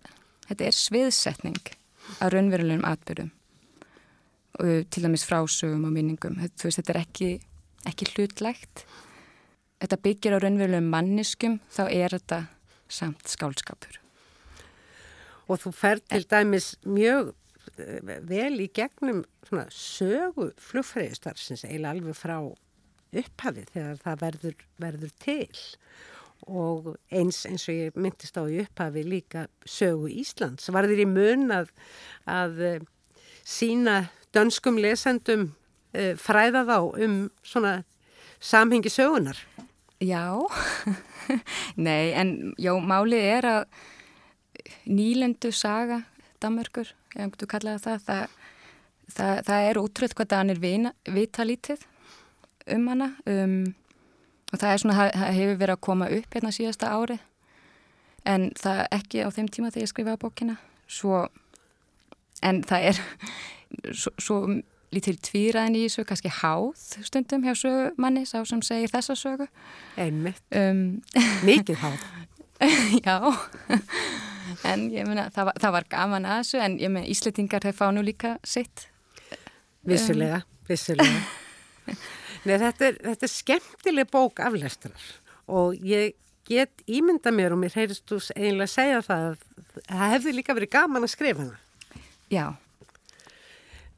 þetta 0.50 0.68
er 0.68 0.76
sviðsetning 0.76 1.72
að 2.20 2.34
raunverulegum 2.36 2.84
atbyrjum 2.90 3.32
og 4.60 4.90
til 4.92 5.06
dæmis 5.06 5.24
frásögum 5.26 5.88
og 5.88 5.96
minningum, 5.96 6.36
þú 6.60 6.68
veist, 6.68 6.82
þetta 6.82 6.94
er 6.94 7.02
ekki 7.06 7.30
ekki 7.90 8.10
hlutlægt 8.12 8.84
þetta 9.82 10.02
byggir 10.04 10.36
á 10.36 10.44
raunverulegum 10.44 10.92
manniskum 10.92 11.60
þá 11.72 11.84
er 11.88 12.18
þetta 12.18 12.46
samt 12.92 13.32
skálskapur 13.32 14.04
Og 15.52 15.60
þú 15.60 15.74
fer 15.76 16.00
til 16.08 16.24
dæmis 16.32 16.74
mjög 16.88 17.34
vel 18.30 18.62
í 18.62 18.70
gegnum 18.76 19.24
svona 19.48 19.66
sögu 19.74 20.52
flugfræðistarsins 20.62 21.66
eiginlega 21.66 21.96
alveg 21.96 22.18
frá 22.18 22.38
upphafið 23.14 23.70
þegar 23.74 24.02
það 24.02 24.20
verður, 24.24 24.66
verður 24.82 25.16
til 25.22 25.48
og 26.44 26.90
eins 27.14 27.44
eins 27.48 27.68
og 27.72 27.78
ég 27.78 27.98
myndist 28.00 28.38
á 28.38 28.44
í 28.44 28.60
upphafi 28.64 29.04
líka 29.08 29.46
sögu 29.66 30.10
Íslands. 30.12 30.68
Var 30.74 30.90
þér 30.90 31.04
í 31.06 31.10
mun 31.10 31.54
að, 31.56 31.72
að 32.28 32.62
eh, 32.68 32.86
sína 33.48 34.10
dönskum 34.34 34.80
lesendum 34.82 35.52
uh, 35.94 36.14
fræða 36.20 36.64
þá 36.68 36.78
um 37.06 37.18
svona 37.46 37.74
samhengi 38.44 38.92
sögunar? 38.92 39.38
Já, 40.04 40.36
nei 41.88 42.12
en 42.18 42.54
já, 42.60 42.74
málið 42.76 43.28
er 43.38 43.48
að 43.48 43.62
nýlendu 44.90 45.54
saga 45.56 46.02
Damörgur, 46.44 46.90
ef 47.16 47.38
þú 47.40 47.50
kallaði 47.54 47.84
það, 47.84 48.04
það, 48.08 48.36
það, 49.16 49.42
það 49.50 49.70
er 49.70 49.82
útrútt 49.82 50.18
hvað 50.18 50.36
er 50.54 50.64
vita 51.14 51.48
lítið 51.48 51.86
um 52.74 52.88
hana 52.88 53.10
um, 53.28 53.62
og 54.54 54.60
það, 54.60 54.76
svona, 54.84 54.98
það 55.12 55.38
hefur 55.40 55.62
verið 55.62 55.76
að 55.76 55.86
koma 55.90 56.10
upp 56.18 56.36
hérna 56.38 56.54
síðasta 56.56 56.92
ári 56.94 57.20
en 58.30 58.52
það 58.60 58.84
ekki 59.00 59.26
á 59.26 59.30
þeim 59.36 59.50
tíma 59.52 59.72
þegar 59.72 59.86
ég 59.86 59.92
skrifaði 59.92 60.22
bókina 60.22 60.60
svo, 60.88 61.26
en 62.44 62.62
það 62.68 62.90
er 62.92 63.02
svo, 64.02 64.14
svo 64.22 64.40
lítil 64.94 65.16
tvíraðin 65.26 65.80
í 65.80 65.86
þessu, 65.88 66.06
kannski 66.08 66.32
háð 66.42 66.84
stundum 67.08 67.46
hjá 67.48 67.56
sögumanni, 67.58 68.28
sá 68.30 68.44
sem 68.46 68.62
segir 68.62 68.92
þessa 68.94 69.16
sögu. 69.18 69.48
Einmitt, 69.98 70.44
um, 70.54 71.02
mikið 71.50 71.82
háð. 71.82 72.06
Já 73.04 73.18
en 74.70 74.88
ég 74.94 75.08
meina, 75.08 75.28
það 75.34 75.50
var, 75.50 75.62
það 75.64 75.76
var 75.78 75.88
gaman 75.92 76.28
að 76.30 76.42
þessu 76.42 76.64
en 76.64 76.80
ég 76.82 76.92
meina, 76.94 77.10
Ísletingar 77.14 77.66
þeir 77.66 77.78
fá 77.78 77.86
nú 77.94 78.04
líka 78.06 78.36
sitt. 78.48 78.88
Vissulega, 79.88 80.44
vissulega. 80.70 81.24
Nei, 82.48 82.58
þetta 82.60 82.90
er, 82.90 83.00
þetta 83.10 83.28
er 83.28 83.32
skemmtileg 83.32 84.12
bók 84.12 84.42
aflestrar. 84.44 85.08
Og 85.52 85.80
ég 85.84 86.16
get 86.48 86.84
ímynda 86.92 87.32
mér 87.32 87.56
og 87.56 87.62
mér 87.62 87.76
heyrist 87.78 88.06
þú 88.10 88.20
eiginlega 88.36 88.68
að 88.68 88.74
segja 88.74 89.02
það 89.06 89.28
að 89.30 89.44
það 89.88 90.14
hefði 90.14 90.36
líka 90.38 90.56
verið 90.58 90.74
gaman 90.76 91.08
að 91.08 91.14
skrifa 91.14 91.46
hana. 91.46 91.60
Já, 92.32 92.46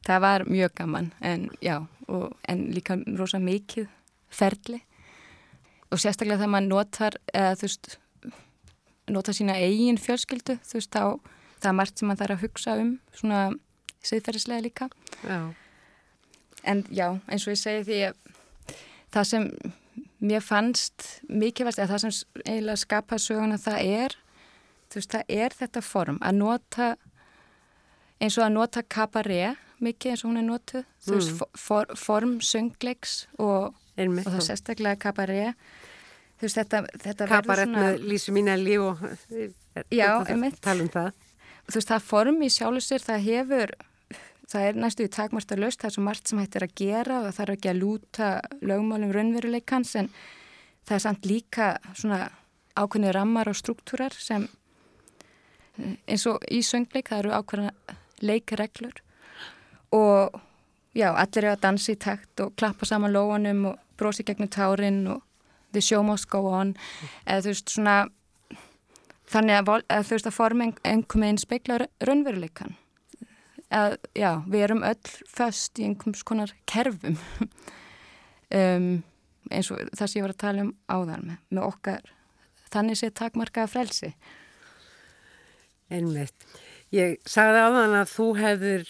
það 0.06 0.26
var 0.26 0.46
mjög 0.50 0.74
gaman 0.78 1.12
en, 1.26 1.48
já, 1.64 1.78
og, 2.08 2.34
en 2.50 2.66
líka 2.76 2.98
rosa 3.18 3.42
mikið 3.42 3.88
ferli. 4.34 4.82
Og 5.94 6.02
sérstaklega 6.02 6.42
þegar 6.42 6.54
maður 6.54 6.70
notar, 6.72 7.18
eða 7.34 7.54
þú 7.60 7.68
veist, 7.68 7.92
notar 9.12 9.38
sína 9.38 9.58
eigin 9.62 10.00
fjölskyldu, 10.02 10.58
þú 10.66 10.80
veist, 10.80 10.96
þá 10.96 11.20
það 11.60 11.72
er 11.72 11.78
margt 11.80 12.00
sem 12.00 12.10
maður 12.10 12.22
þarf 12.24 12.36
að 12.36 12.46
hugsa 12.46 12.76
um, 12.82 12.92
svona 13.16 13.40
siðferðislega 14.06 14.66
líka. 14.66 14.90
Já. 15.26 15.40
En 16.66 16.84
já, 16.94 17.08
eins 17.30 17.46
og 17.46 17.54
ég 17.54 17.62
segi 17.62 17.84
því 17.88 18.00
að 18.10 18.22
það 19.16 19.28
sem 19.32 19.50
mér 20.26 20.44
fannst 20.44 21.10
mikilvægt 21.30 21.82
að 21.82 21.94
það 21.94 22.04
sem 22.06 22.16
eiginlega 22.46 22.82
skapa 22.82 23.20
söguna 23.22 23.60
það 23.62 23.92
er, 24.02 24.16
þú 24.90 25.00
veist, 25.02 25.14
það 25.14 25.36
er 25.42 25.58
þetta 25.60 25.84
form 25.86 26.20
að 26.26 26.40
nota 26.42 26.90
eins 28.24 28.38
og 28.40 28.48
að 28.48 28.56
nota 28.56 28.84
kabaré 28.96 29.56
mikið 29.84 30.14
eins 30.14 30.24
og 30.24 30.32
hún 30.32 30.42
er 30.42 30.48
notuð, 30.48 30.86
mm. 30.86 31.02
þú 31.06 31.18
veist, 31.18 31.34
mm. 31.34 31.60
for, 31.66 31.98
form 32.00 32.38
söngleiks 32.44 33.16
og, 33.38 33.76
og 33.76 34.22
það 34.24 34.46
sérstaklega 34.50 35.02
kabaré 35.06 35.52
þú 36.36 36.48
veist, 36.48 36.60
þetta, 36.62 36.82
þetta 36.94 37.28
verður 37.28 37.28
svona 37.28 37.42
Kabarett 37.42 37.76
með 37.76 38.08
Lísu 38.12 38.36
Mínelli 38.36 38.78
og 38.82 39.04
já, 39.92 40.10
einmitt. 40.28 40.62
tala 40.62 40.86
um 40.86 40.94
það. 40.94 41.12
Þú 41.66 41.78
veist, 41.80 41.92
það 41.92 42.08
form 42.12 42.42
í 42.46 42.50
sjálfsir, 42.54 43.06
það 43.06 43.28
hefur 43.30 43.76
það 44.52 44.68
er 44.70 44.80
næstu 44.80 45.06
í 45.06 45.12
takmarsta 45.12 45.58
löst, 45.58 45.82
það 45.82 45.90
er 45.90 45.96
svo 45.96 46.04
margt 46.06 46.30
sem 46.30 46.42
hættir 46.42 46.66
að 46.66 46.76
gera 46.78 47.22
og 47.24 47.32
það 47.34 47.46
er 47.46 47.54
ekki 47.56 47.72
að 47.72 47.80
lúta 47.82 48.28
lögmálum 48.62 49.14
raunveruleikans 49.16 49.96
en 50.02 50.10
það 50.86 50.98
er 50.98 51.04
samt 51.06 51.26
líka 51.26 51.70
svona 51.94 52.20
ákveðni 52.76 53.14
rammar 53.16 53.50
og 53.50 53.58
struktúrar 53.58 54.14
sem 54.14 54.46
eins 56.08 56.26
og 56.30 56.44
í 56.52 56.62
söngleik 56.64 57.10
það 57.12 57.24
eru 57.24 57.34
ákveðna 57.40 57.96
leikreglur. 58.26 59.02
Og 59.96 60.36
já, 60.96 61.10
allir 61.12 61.44
eru 61.44 61.54
að 61.54 61.64
dansa 61.66 61.94
í 61.94 62.00
takt 62.00 62.44
og 62.44 62.54
klappa 62.60 62.88
saman 62.88 63.14
lóanum 63.16 63.72
og 63.72 63.82
brosi 64.00 64.26
gegnum 64.28 64.52
tárin 64.52 65.04
og 65.12 65.24
the 65.76 65.84
show 65.84 66.02
must 66.06 66.30
go 66.32 66.46
on. 66.48 66.74
Eða 67.28 67.46
þú 67.46 67.54
veist 67.54 67.76
svona 67.76 67.98
þannig 69.32 69.60
að, 69.60 69.72
að 69.92 70.08
þú 70.08 70.18
veist 70.18 70.30
að 70.32 70.38
form 70.40 70.66
einhverjum 70.66 71.28
einn 71.28 71.42
speikla 71.42 71.80
raunveruleikan 72.08 72.76
að 73.76 73.96
já, 74.16 74.30
við 74.46 74.64
erum 74.68 74.84
öll 74.86 75.14
föst 75.28 75.80
í 75.82 75.88
einhvers 75.90 76.24
konar 76.28 76.56
kerfum. 76.70 77.20
Um, 78.56 79.00
eins 79.50 79.72
og 79.74 79.80
það 79.98 80.08
sem 80.08 80.20
ég 80.20 80.24
var 80.24 80.32
að 80.36 80.42
tala 80.44 80.64
um 80.64 80.68
áðan 80.86 81.24
með, 81.26 81.38
með 81.50 81.64
okkar 81.66 82.12
þannig 82.72 83.00
sé 83.00 83.10
takmarkaða 83.10 83.72
frelsi. 83.72 84.12
Einmitt. 85.90 86.46
Ég 86.94 87.18
sagði 87.28 87.64
áðan 87.66 87.96
að 87.98 88.12
þú 88.14 88.28
hefur 88.38 88.86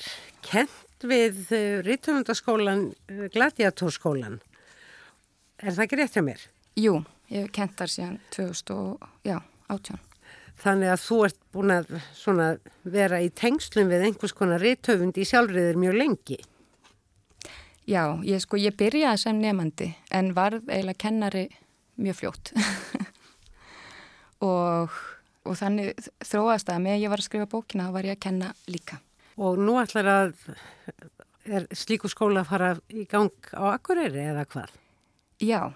kent 0.46 1.08
við 1.08 1.40
eh, 1.56 1.80
Rítumöndaskólan 1.88 2.84
eh, 3.08 3.26
Gladiatorskólan 3.34 4.42
Er 5.64 5.72
það 5.72 5.84
ekki 5.86 6.00
rétt 6.02 6.18
hjá 6.18 6.24
mér? 6.26 6.42
Jú, 6.76 7.00
ég 7.32 7.46
hef 7.46 7.54
kent 7.56 7.78
þar 7.80 7.92
síðan 7.94 8.20
2018 8.36 10.02
Þannig 10.56 10.92
að 10.94 11.02
þú 11.04 11.18
ert 11.28 11.40
búin 11.54 11.74
að 11.76 12.60
vera 12.88 13.20
í 13.24 13.30
tengslum 13.36 13.90
við 13.92 14.06
einhvers 14.08 14.36
konar 14.36 14.64
réttöfund 14.64 15.18
í 15.20 15.26
sjálfriðir 15.28 15.80
mjög 15.80 15.98
lengi. 16.00 16.38
Já, 17.86 18.18
ég, 18.26 18.40
sko, 18.42 18.58
ég 18.58 18.74
byrjaði 18.80 19.22
sem 19.22 19.42
nefandi 19.42 19.92
en 20.16 20.32
varð 20.38 20.64
eiginlega 20.72 21.02
kennari 21.04 21.44
mjög 22.02 22.20
fljótt. 22.22 22.54
og, 24.48 24.96
og 25.46 25.60
þannig 25.60 26.08
þróast 26.26 26.72
að 26.72 26.82
með 26.88 27.04
ég 27.04 27.14
var 27.14 27.22
að 27.22 27.28
skrifa 27.28 27.52
bókina 27.52 27.90
þá 27.90 27.96
var 28.00 28.10
ég 28.10 28.18
að 28.18 28.24
kenna 28.26 28.52
líka. 28.72 29.00
Og 29.36 29.60
nú 29.60 29.78
ætlar 29.82 30.10
að 30.10 30.34
er 31.46 31.68
slíku 31.76 32.10
skóla 32.10 32.42
að 32.42 32.50
fara 32.50 32.74
í 32.90 33.06
gang 33.10 33.52
á 33.54 33.76
Akureyri 33.76 34.24
eða 34.32 34.48
hvað? 34.50 34.72
Já, 35.44 35.76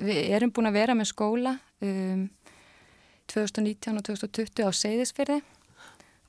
við 0.00 0.34
erum 0.36 0.52
búin 0.54 0.70
að 0.70 0.78
vera 0.80 0.96
með 0.96 1.10
skóla 1.12 1.56
um 1.84 2.26
2019 3.30 4.00
og 4.00 4.06
2020 4.08 4.66
á 4.66 4.70
Seyðisfyrði 4.74 5.38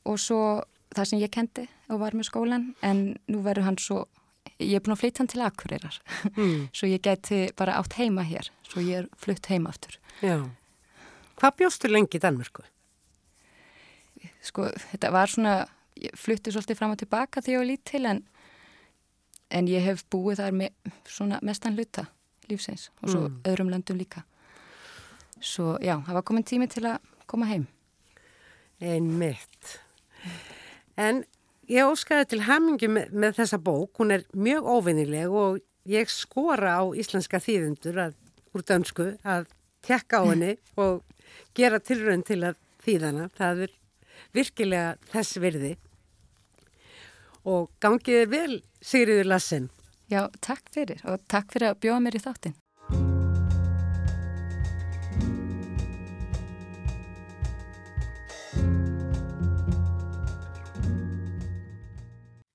og 0.09 0.19
svo 0.22 0.41
það 0.91 1.07
sem 1.09 1.22
ég 1.22 1.34
kendi 1.34 1.67
og 1.91 2.01
var 2.01 2.17
með 2.17 2.30
skólan 2.30 2.72
en 2.86 3.03
nú 3.32 3.41
verður 3.45 3.69
hann 3.69 3.80
svo, 3.82 4.03
ég 4.59 4.78
er 4.78 4.84
búin 4.84 4.95
að 4.95 5.03
flytja 5.03 5.24
hann 5.24 5.32
til 5.32 5.43
Akureyrar 5.45 5.99
mm. 6.36 6.57
svo 6.78 6.89
ég 6.89 7.03
geti 7.05 7.43
bara 7.57 7.78
átt 7.80 7.97
heima 7.99 8.26
hér, 8.28 8.51
svo 8.67 8.84
ég 8.86 9.03
er 9.03 9.09
flutt 9.19 9.49
heima 9.51 9.72
aftur. 9.72 9.97
Já. 10.22 10.43
Hvað 11.39 11.57
bjóstu 11.61 11.89
lengi 11.89 12.19
í 12.19 12.22
Danmörku? 12.22 12.65
Sko, 14.45 14.67
þetta 14.91 15.09
var 15.13 15.32
svona, 15.32 15.55
ég 15.97 16.13
flutti 16.17 16.53
svolítið 16.53 16.78
fram 16.78 16.93
og 16.93 16.99
tilbaka 17.01 17.41
þegar 17.41 17.55
ég 17.55 17.61
var 17.61 17.69
lítil 17.72 18.09
en, 18.09 18.24
en 19.49 19.69
ég 19.69 19.86
hef 19.86 20.03
búið 20.13 20.43
þar 20.43 20.57
með 20.59 20.91
svona 21.09 21.39
mestan 21.45 21.78
hluta 21.78 22.05
lífsins 22.52 22.89
og 23.02 23.10
svo 23.10 23.24
mm. 23.28 23.39
öðrum 23.52 23.72
landum 23.72 23.99
líka. 23.99 24.26
Svo 25.41 25.78
já, 25.82 25.95
það 26.06 26.18
var 26.20 26.26
komin 26.28 26.45
tími 26.45 26.68
til 26.70 26.86
að 26.86 26.99
koma 27.30 27.47
heim. 27.49 27.66
Einn 28.82 29.10
mitt. 29.18 29.78
En 30.99 31.24
ég 31.72 31.88
óskaði 31.88 32.28
til 32.34 32.41
hamingi 32.45 32.89
með, 32.91 33.12
með 33.14 33.38
þessa 33.39 33.62
bók, 33.62 33.95
hún 33.97 34.14
er 34.18 34.26
mjög 34.36 34.70
óvinnileg 34.76 35.34
og 35.34 35.62
ég 35.89 36.12
skora 36.14 36.78
á 36.78 36.84
íslenska 36.93 37.41
þýðundur 37.41 38.02
að, 38.08 38.18
úr 38.54 38.66
dönsku 38.68 39.08
að 39.24 39.47
tekka 39.86 40.22
á 40.22 40.24
henni 40.32 40.56
og 40.78 41.02
gera 41.58 41.82
tilrönd 41.82 42.28
til 42.30 42.41
að 42.45 42.60
þýðana. 42.86 43.30
Það 43.38 43.66
er 43.68 43.78
virkilega 44.36 44.95
þess 45.12 45.41
virði. 45.41 45.76
Og 47.49 47.72
gangið 47.82 48.24
er 48.24 48.30
vel, 48.30 48.58
Sigriður 48.86 49.32
Lassen. 49.32 49.72
Já, 50.12 50.26
takk 50.43 50.68
fyrir 50.76 50.99
og 51.07 51.22
takk 51.32 51.53
fyrir 51.53 51.70
að 51.72 51.78
bjóða 51.86 51.99
mér 52.03 52.16
í 52.18 52.20
þáttinn. 52.20 52.55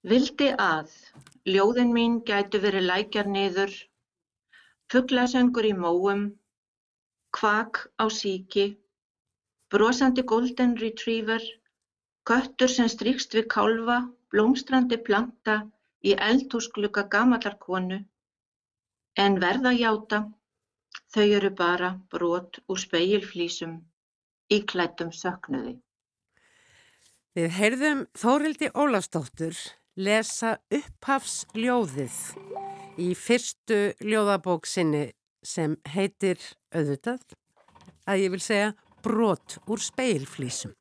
Vildi 0.06 0.50
að 0.62 0.92
ljóðin 1.48 1.94
mín 1.94 2.18
gætu 2.28 2.60
verið 2.62 2.84
lækjar 2.90 3.30
niður, 3.36 3.72
fugglasöngur 4.92 5.66
í 5.66 5.72
móum, 5.78 6.26
kvak 7.38 7.80
á 7.96 8.04
síki, 8.18 8.66
brosandi 9.72 10.26
golden 10.34 10.76
retriever, 10.82 11.40
köttur 12.28 12.68
sem 12.68 12.92
strykst 12.92 13.32
við 13.38 13.48
kálfa, 13.56 13.98
blómstrandi 14.30 15.00
planta 15.08 15.56
í 16.04 16.14
eldhúsglugga 16.28 17.06
gamallar 17.12 17.56
konu, 17.62 18.00
en 19.16 19.40
verða 19.40 19.72
játa, 19.76 20.22
þau 21.12 21.26
eru 21.38 21.50
bara 21.56 21.94
brot 22.12 22.60
úr 22.68 22.80
speilflísum 22.80 23.78
í 24.52 24.60
klættum 24.68 25.12
söknuði. 25.12 25.76
Við 27.36 27.50
heyrðum 27.52 28.06
Þórildi 28.16 28.70
Ólafsdóttur 28.72 29.56
lesa 29.96 30.56
upphafsljóðið 30.72 32.16
í 33.00 33.10
fyrstu 33.16 33.80
ljóðabóksinni 34.04 35.10
sem 35.44 35.76
heitir 35.92 36.40
auðvitað 36.72 37.36
að 38.08 38.22
ég 38.22 38.32
vil 38.34 38.42
segja 38.42 38.72
brot 39.04 39.58
úr 39.68 39.82
speilflísum. 39.82 40.72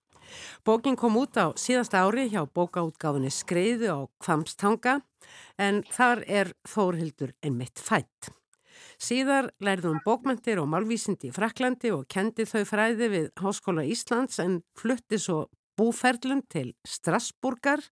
Bókin 0.66 0.98
kom 1.00 1.18
út 1.20 1.38
á 1.38 1.54
síðasta 1.60 2.04
ári 2.06 2.28
hjá 2.32 2.44
bókaútgáfinni 2.46 3.32
Skreiðu 3.34 3.92
á 3.92 4.00
Kvamstanga 4.24 5.00
en 5.62 5.84
þar 5.92 6.24
er 6.28 6.54
Þórhildur 6.68 7.36
einmitt 7.46 7.82
fætt. 7.82 8.32
Síðar 9.02 9.50
lærði 9.64 9.92
hún 9.92 10.04
bókmyndir 10.06 10.62
og 10.62 10.70
málvísindi 10.72 11.30
í 11.30 11.36
Fraklandi 11.36 11.92
og 11.92 12.08
kendi 12.12 12.46
þau 12.48 12.64
fræði 12.68 13.10
við 13.12 13.28
Háskóla 13.42 13.84
Íslands 13.88 14.40
en 14.44 14.62
flutti 14.80 15.20
svo 15.20 15.46
búferlun 15.76 16.44
til 16.52 16.72
Strasburgar 16.88 17.84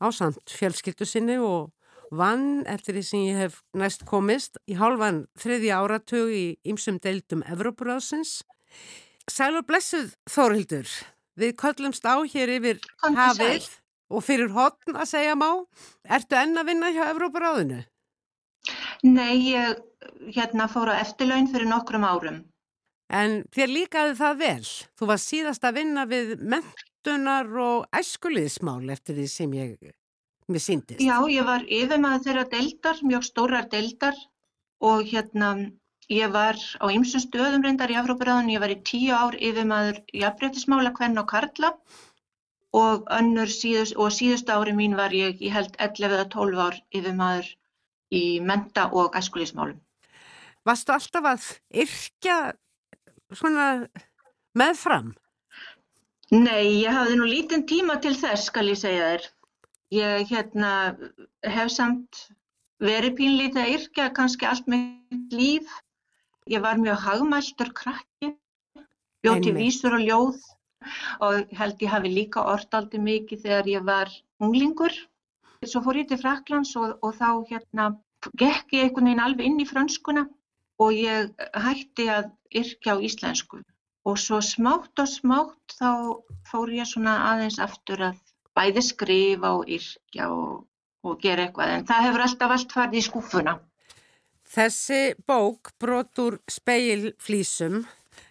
á 0.00 0.06
samt 0.12 0.52
fjölskyldu 0.52 1.08
sinni 1.08 1.38
og 1.40 1.72
vann 2.14 2.64
eftir 2.70 2.98
því 2.98 3.04
sem 3.08 3.24
ég 3.24 3.40
hef 3.40 3.60
næst 3.76 4.04
komist 4.08 4.58
í 4.68 4.76
hálfan 4.78 5.24
þriði 5.40 5.72
áratug 5.72 6.32
í 6.34 6.44
ymsum 6.68 7.00
deildum 7.02 7.44
Evrópuráðsins. 7.48 8.42
Sæl 9.30 9.56
og 9.56 9.64
blessuð 9.68 10.12
Þórildur, 10.28 10.88
við 11.40 11.56
köllumst 11.60 12.06
á 12.06 12.16
hér 12.22 12.54
yfir 12.58 12.80
hafið 13.02 13.68
og 14.12 14.24
fyrir 14.24 14.54
hotn 14.54 14.96
að 14.96 15.10
segja 15.10 15.34
má. 15.38 15.50
Ertu 16.04 16.38
enn 16.38 16.56
að 16.60 16.70
vinna 16.72 16.92
hjá 16.94 17.04
Evrópuráðinu? 17.10 17.82
Nei, 19.04 19.52
ég 19.52 19.78
hérna 20.32 20.68
fór 20.72 20.94
á 20.94 21.00
eftirlaun 21.02 21.50
fyrir 21.52 21.68
nokkrum 21.68 22.06
árum. 22.06 22.42
En 23.12 23.42
þér 23.52 23.70
líkaði 23.70 24.16
það 24.16 24.40
vel. 24.40 24.66
Þú 24.96 25.08
var 25.10 25.20
síðast 25.20 25.64
að 25.68 25.80
vinna 25.82 26.06
við 26.08 26.36
ment 26.40 26.84
menntunar 27.04 27.46
og 27.60 27.84
æskuliðismál 27.92 28.90
eftir 28.90 29.16
því 29.18 29.26
sem 29.28 29.52
ég 29.54 29.92
mér 30.48 30.60
síndist. 30.60 31.00
Já, 31.00 31.20
ég 31.28 31.44
var 31.44 31.64
yfirmaður 31.68 32.24
þeirra 32.24 32.44
deildar, 32.48 32.96
mjög 33.02 33.24
stórar 33.24 33.68
deildar 33.68 34.14
og 34.80 35.04
hérna 35.04 35.70
ég 36.12 36.32
var 36.32 36.58
á 36.80 36.86
ymsum 36.92 37.22
stöðum 37.22 37.64
reyndar 37.64 37.92
í 37.92 37.96
Afróparáðun, 38.00 38.52
ég 38.52 38.60
var 38.60 38.72
í 38.72 38.80
tíu 38.84 39.14
ár 39.14 39.36
yfirmaður 39.38 40.02
jafnbreytismála 40.12 40.92
hvern 40.96 41.20
og 41.22 41.28
karla 41.30 41.72
og 42.74 43.06
síðust, 43.54 43.94
og 43.96 44.10
síðust 44.10 44.50
ári 44.50 44.74
mín 44.74 44.96
var 44.98 45.14
ég, 45.14 45.38
ég 45.40 45.54
held 45.54 45.76
11 45.78 46.10
eða 46.10 46.28
12 46.32 46.58
ár 46.58 46.80
yfirmaður 46.90 47.50
í 48.14 48.40
menta 48.40 48.88
og 48.92 49.14
æskuliðismálum. 49.14 49.78
Varstu 50.64 50.94
alltaf 50.94 51.28
að 51.28 51.46
yrkja 51.84 52.38
svona 53.34 53.86
meðfram? 54.56 55.14
Nei, 56.32 56.82
ég 56.82 56.90
hafði 56.90 57.18
nú 57.20 57.28
lítinn 57.28 57.66
tíma 57.68 57.98
til 58.02 58.14
þess, 58.16 58.48
skal 58.48 58.66
ég 58.70 58.80
segja 58.80 59.10
þér. 59.12 59.26
Ég 59.94 60.30
hérna, 60.32 60.72
hef 61.44 61.70
samt 61.70 62.24
verið 62.82 63.18
pínlítið 63.20 63.60
að 63.62 63.74
yrkja 63.76 64.08
kannski 64.16 64.48
allt 64.48 64.66
mitt 64.70 65.34
líf 65.36 65.70
Ég 66.52 66.60
var 66.60 66.76
mjög 66.76 66.98
hagmæltur 67.00 67.70
krakki, 67.72 68.28
bjóti 69.24 69.52
vísur 69.56 69.94
og 69.96 70.02
ljóð 70.04 70.40
og 71.24 71.54
held 71.60 71.84
ég 71.84 71.92
hafi 71.94 72.10
líka 72.12 72.42
orðaldi 72.54 73.00
mikið 73.00 73.44
þegar 73.46 73.70
ég 73.72 73.86
var 73.86 74.12
unglingur. 74.44 74.92
Svo 75.64 75.80
fór 75.86 76.02
ég 76.02 76.10
til 76.10 76.20
Fraklands 76.20 76.74
og, 76.76 76.98
og 77.00 77.16
þá 77.16 77.30
hérna 77.48 77.86
gekk 78.42 78.76
ég 78.76 78.84
einhvern 78.84 79.08
veginn 79.08 79.24
alveg 79.26 79.48
inn 79.48 79.64
í 79.64 79.68
franskuna 79.72 80.26
og 80.84 80.92
ég 80.98 81.32
hætti 81.64 82.10
að 82.12 82.28
yrkja 82.60 82.98
á 83.00 83.04
íslensku. 83.08 83.64
Og 84.04 84.20
svo 84.20 84.42
smátt 84.44 85.00
og 85.00 85.08
smátt 85.08 85.78
þá 85.80 85.90
fór 86.50 86.76
ég 86.76 86.90
svona 86.92 87.16
aðeins 87.30 87.56
aftur 87.56 88.10
að 88.10 88.20
bæði 88.52 88.84
skrifa 88.84 89.56
og 89.56 89.70
yrkja 89.78 90.28
og, 90.28 90.66
og 91.08 91.20
gera 91.24 91.48
eitthvað. 91.48 91.78
En 91.78 91.88
það 91.88 92.10
hefur 92.10 92.26
alltaf 92.26 92.58
allt 92.58 92.76
farið 92.76 93.00
í 93.00 93.08
skúfuna. 93.08 93.62
Þessi 94.54 95.16
bók, 95.26 95.72
Brotur 95.82 96.36
speilflísum, 96.46 97.80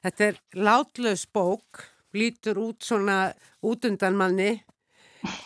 þetta 0.05 0.29
er 0.29 0.37
látlaus 0.55 1.25
bók, 1.27 1.81
lítur 2.15 2.61
út 2.63 2.85
svona 2.87 3.33
út 3.59 3.83
undan 3.89 4.15
manni 4.15 4.53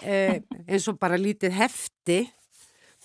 eh, 0.05 0.43
eins 0.67 0.85
og 0.91 0.99
bara 1.01 1.17
lítið 1.17 1.55
hefti, 1.57 2.19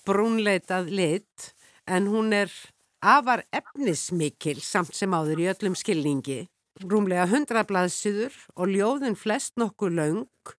brúnleitað 0.04 0.90
lit, 0.92 1.54
en 1.88 2.10
hún 2.12 2.34
er 2.36 2.52
afar 3.00 3.46
efnismikil 3.56 4.60
samt 4.60 4.92
sem 4.98 5.16
áður 5.16 5.40
í 5.40 5.48
öllum 5.54 5.78
skilningi. 5.78 6.42
Rúmlega 6.84 7.24
hundra 7.32 7.64
blaðsýður 7.64 8.36
og 8.52 8.68
ljóðin 8.74 9.16
flest 9.16 9.56
nokkuð 9.56 9.96
laung 9.96 10.54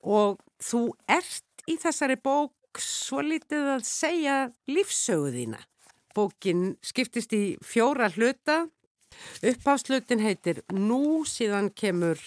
og 0.00 0.40
þú 0.62 0.86
ert 1.04 1.68
í 1.68 1.76
þessari 1.84 2.16
bók 2.16 2.80
svo 2.80 3.20
lítið 3.20 3.74
að 3.76 3.86
segja 3.92 4.40
lífsöguðína. 4.72 5.60
Bókin 6.14 6.76
skiptist 6.84 7.32
í 7.34 7.56
fjóra 7.64 8.08
hluta. 8.14 8.64
Uppáslutin 9.46 10.22
heitir 10.22 10.62
Nú, 10.74 11.24
síðan 11.26 11.70
kemur 11.74 12.20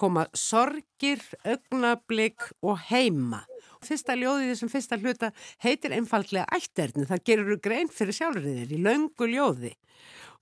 koma 0.00 0.26
sorgir, 0.36 1.20
augnablík 1.44 2.46
og 2.64 2.78
heima. 2.88 3.42
Fyrsta 3.84 4.16
ljóðið 4.16 4.52
þessum 4.52 4.72
fyrsta 4.72 4.98
hluta 5.00 5.30
heitir 5.64 5.94
einfallega 5.96 6.46
ætterni. 6.56 7.06
Það 7.08 7.24
gerur 7.28 7.60
grein 7.60 7.92
fyrir 7.92 8.16
sjálfriðir 8.16 8.74
í 8.76 8.80
laungu 8.84 9.28
ljóði. 9.28 9.74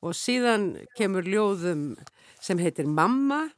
Og 0.02 0.14
síðan 0.14 0.72
kemur 0.98 1.26
ljóðum 1.26 1.92
sem 2.42 2.58
heitir 2.62 2.86
Mamma 2.86 3.48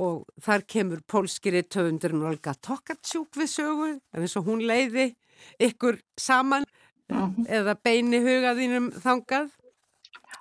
og 0.00 0.24
þar 0.42 0.64
kemur 0.66 1.02
pólskiri 1.06 1.62
töfundurinn 1.68 2.24
Olga 2.26 2.54
Tokarczuk 2.54 3.36
við 3.36 3.50
sögu, 3.52 3.90
en 4.00 4.24
eins 4.24 4.38
og 4.40 4.48
hún 4.48 4.64
leiði 4.64 5.12
ykkur 5.62 6.00
saman 6.18 6.66
Mhm. 7.12 7.46
eða 7.48 7.76
beini 7.82 8.22
hugaðínum 8.24 8.90
þangað 9.02 9.50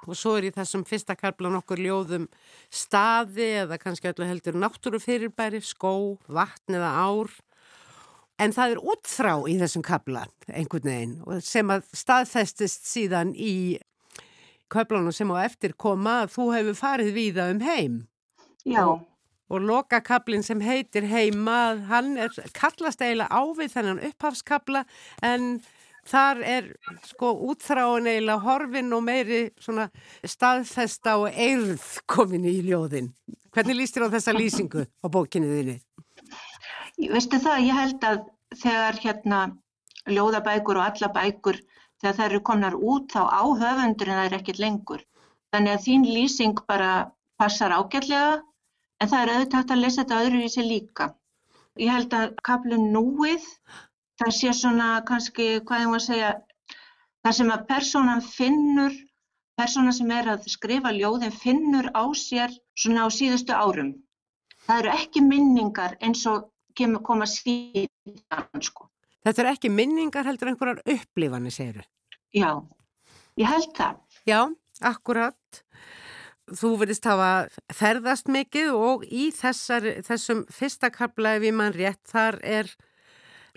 og 0.08 0.18
svo 0.18 0.38
er 0.38 0.50
í 0.50 0.56
þessum 0.56 0.84
fyrsta 0.88 1.16
karplan 1.16 1.60
okkur 1.60 1.78
ljóðum 1.78 2.28
staði 2.74 3.48
eða 3.66 3.78
kannski 3.78 4.10
öllu 4.10 4.26
heldur 4.26 4.58
náttúrufyrirbæri, 4.58 5.62
skó, 5.62 6.18
vatn 6.28 6.80
eða 6.80 6.92
ár 6.98 7.30
en 8.42 8.56
það 8.56 8.74
er 8.74 8.84
útþrá 8.94 9.36
í 9.52 9.58
þessum 9.62 9.86
kapla 9.86 10.26
einhvern 10.50 10.90
veginn 10.90 11.46
sem 11.46 11.70
að 11.74 11.86
staðfestist 11.94 12.90
síðan 12.90 13.36
í 13.36 13.78
köflunum 14.72 15.14
sem 15.14 15.32
á 15.36 15.44
eftir 15.44 15.76
koma 15.78 16.22
að 16.24 16.36
þú 16.38 16.48
hefur 16.56 16.78
farið 16.80 17.14
víða 17.16 17.50
um 17.52 17.62
heim. 17.66 17.98
Já. 18.64 18.86
Og, 18.86 19.04
og 19.52 19.66
lokakablin 19.68 20.46
sem 20.48 20.62
heitir 20.64 21.08
heima, 21.12 21.76
hann 21.90 22.16
er 22.22 22.32
kallast 22.56 23.04
eiginlega 23.04 23.30
ávið 23.30 23.76
þennan 23.76 24.04
upphafskabla 24.12 24.86
en 25.28 25.60
Þar 26.10 26.42
er 26.42 26.68
sko 27.06 27.30
útþráin 27.52 28.10
eiginlega 28.10 28.42
horfin 28.42 28.94
og 28.98 29.04
meiri 29.06 29.42
svona 29.62 29.88
staðfesta 30.26 31.18
og 31.22 31.30
eirð 31.30 31.84
komin 32.10 32.48
í 32.50 32.58
ljóðin. 32.66 33.12
Hvernig 33.54 33.78
líst 33.78 33.98
þér 33.98 34.08
á 34.10 34.14
þessa 34.16 34.34
lýsingu 34.36 34.86
á 34.88 35.08
bókinu 35.14 35.52
þinni? 35.52 35.78
Veistu 37.12 37.38
það, 37.42 37.66
ég 37.68 37.78
held 37.78 38.08
að 38.08 38.24
þegar 38.64 39.00
hérna 39.04 39.40
ljóðabækur 40.10 40.80
og 40.80 40.88
alla 40.88 41.12
bækur, 41.14 41.62
þegar 42.02 42.18
það 42.18 42.28
eru 42.28 42.44
komnar 42.50 42.78
út 42.78 43.14
þá 43.14 43.22
á 43.30 43.44
höfundurinn 43.62 44.18
það 44.18 44.28
er 44.28 44.38
ekkert 44.40 44.62
lengur. 44.64 45.04
Þannig 45.54 45.76
að 45.76 45.86
þín 45.86 46.08
lýsing 46.08 46.64
bara 46.68 46.92
passar 47.42 47.76
ágætlega 47.76 48.42
en 49.02 49.12
það 49.12 49.22
er 49.22 49.34
auðvitað 49.36 49.74
að 49.76 49.84
lesa 49.84 50.02
þetta 50.02 50.22
öðru 50.26 50.44
í 50.46 50.52
sig 50.54 50.68
líka. 50.68 51.12
Ég 51.80 51.94
held 51.94 52.14
að 52.16 52.34
kaplun 52.46 52.90
núið 52.94 53.46
það 54.22 54.36
sé 54.38 54.54
svona 54.54 54.90
kannski, 55.08 55.48
hvað 55.66 55.84
ég 55.86 55.92
má 55.92 56.00
segja, 56.02 56.32
það 57.26 57.38
sem 57.40 57.52
að 57.54 57.66
persónan 57.72 58.24
finnur, 58.26 58.96
persónan 59.58 59.96
sem 59.98 60.14
er 60.14 60.30
að 60.36 60.48
skrifa 60.52 60.94
ljóðin 60.96 61.34
finnur 61.34 61.90
á 61.94 62.04
sér 62.18 62.54
svona 62.78 63.06
á 63.06 63.10
síðustu 63.14 63.56
árum. 63.56 63.96
Það 64.68 64.84
eru 64.84 64.94
ekki 64.94 65.24
minningar 65.26 65.98
eins 66.06 66.22
og 66.30 66.52
kemur 66.78 67.02
koma 67.06 67.28
síðan 67.30 68.62
sko. 68.62 68.88
Þetta 69.26 69.44
eru 69.44 69.54
ekki 69.54 69.72
minningar 69.74 70.26
heldur 70.26 70.52
einhverjar 70.52 70.82
upplifanir, 70.90 71.54
segir 71.54 71.82
þau? 71.82 71.90
Já, 72.32 72.52
ég 73.42 73.50
held 73.52 73.74
það. 73.78 73.98
Já, 74.30 74.40
akkurat. 74.92 75.62
Þú 76.52 76.72
verðist 76.82 77.06
hafa 77.08 77.74
ferðast 77.74 78.32
mikið 78.32 78.72
og 78.76 79.04
í 79.08 79.30
þessar, 79.36 79.86
þessum 80.08 80.46
fyrsta 80.52 80.90
kapla 80.94 81.36
ef 81.38 81.46
ég 81.48 81.56
mann 81.56 81.76
rétt, 81.76 82.02
þar 82.10 82.40
er 82.44 82.72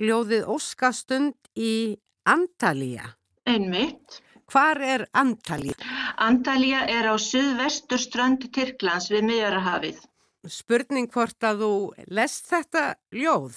ljóðið 0.01 0.49
Óskastund 0.51 1.37
í 1.57 1.97
Antalía. 2.25 3.15
Einmitt. 3.47 4.21
Hvar 4.51 4.81
er 4.81 5.07
Antalía? 5.17 5.77
Antalía 6.21 6.85
er 6.89 7.09
á 7.09 7.15
suðvestur 7.17 8.01
strönd 8.01 8.45
Tyrklands 8.53 9.09
við 9.13 9.25
miðjarahafið. 9.31 10.03
Spurning 10.45 11.09
hvort 11.13 11.47
að 11.49 11.65
þú 11.65 11.73
lest 12.13 12.51
þetta 12.53 12.85
ljóð? 13.17 13.57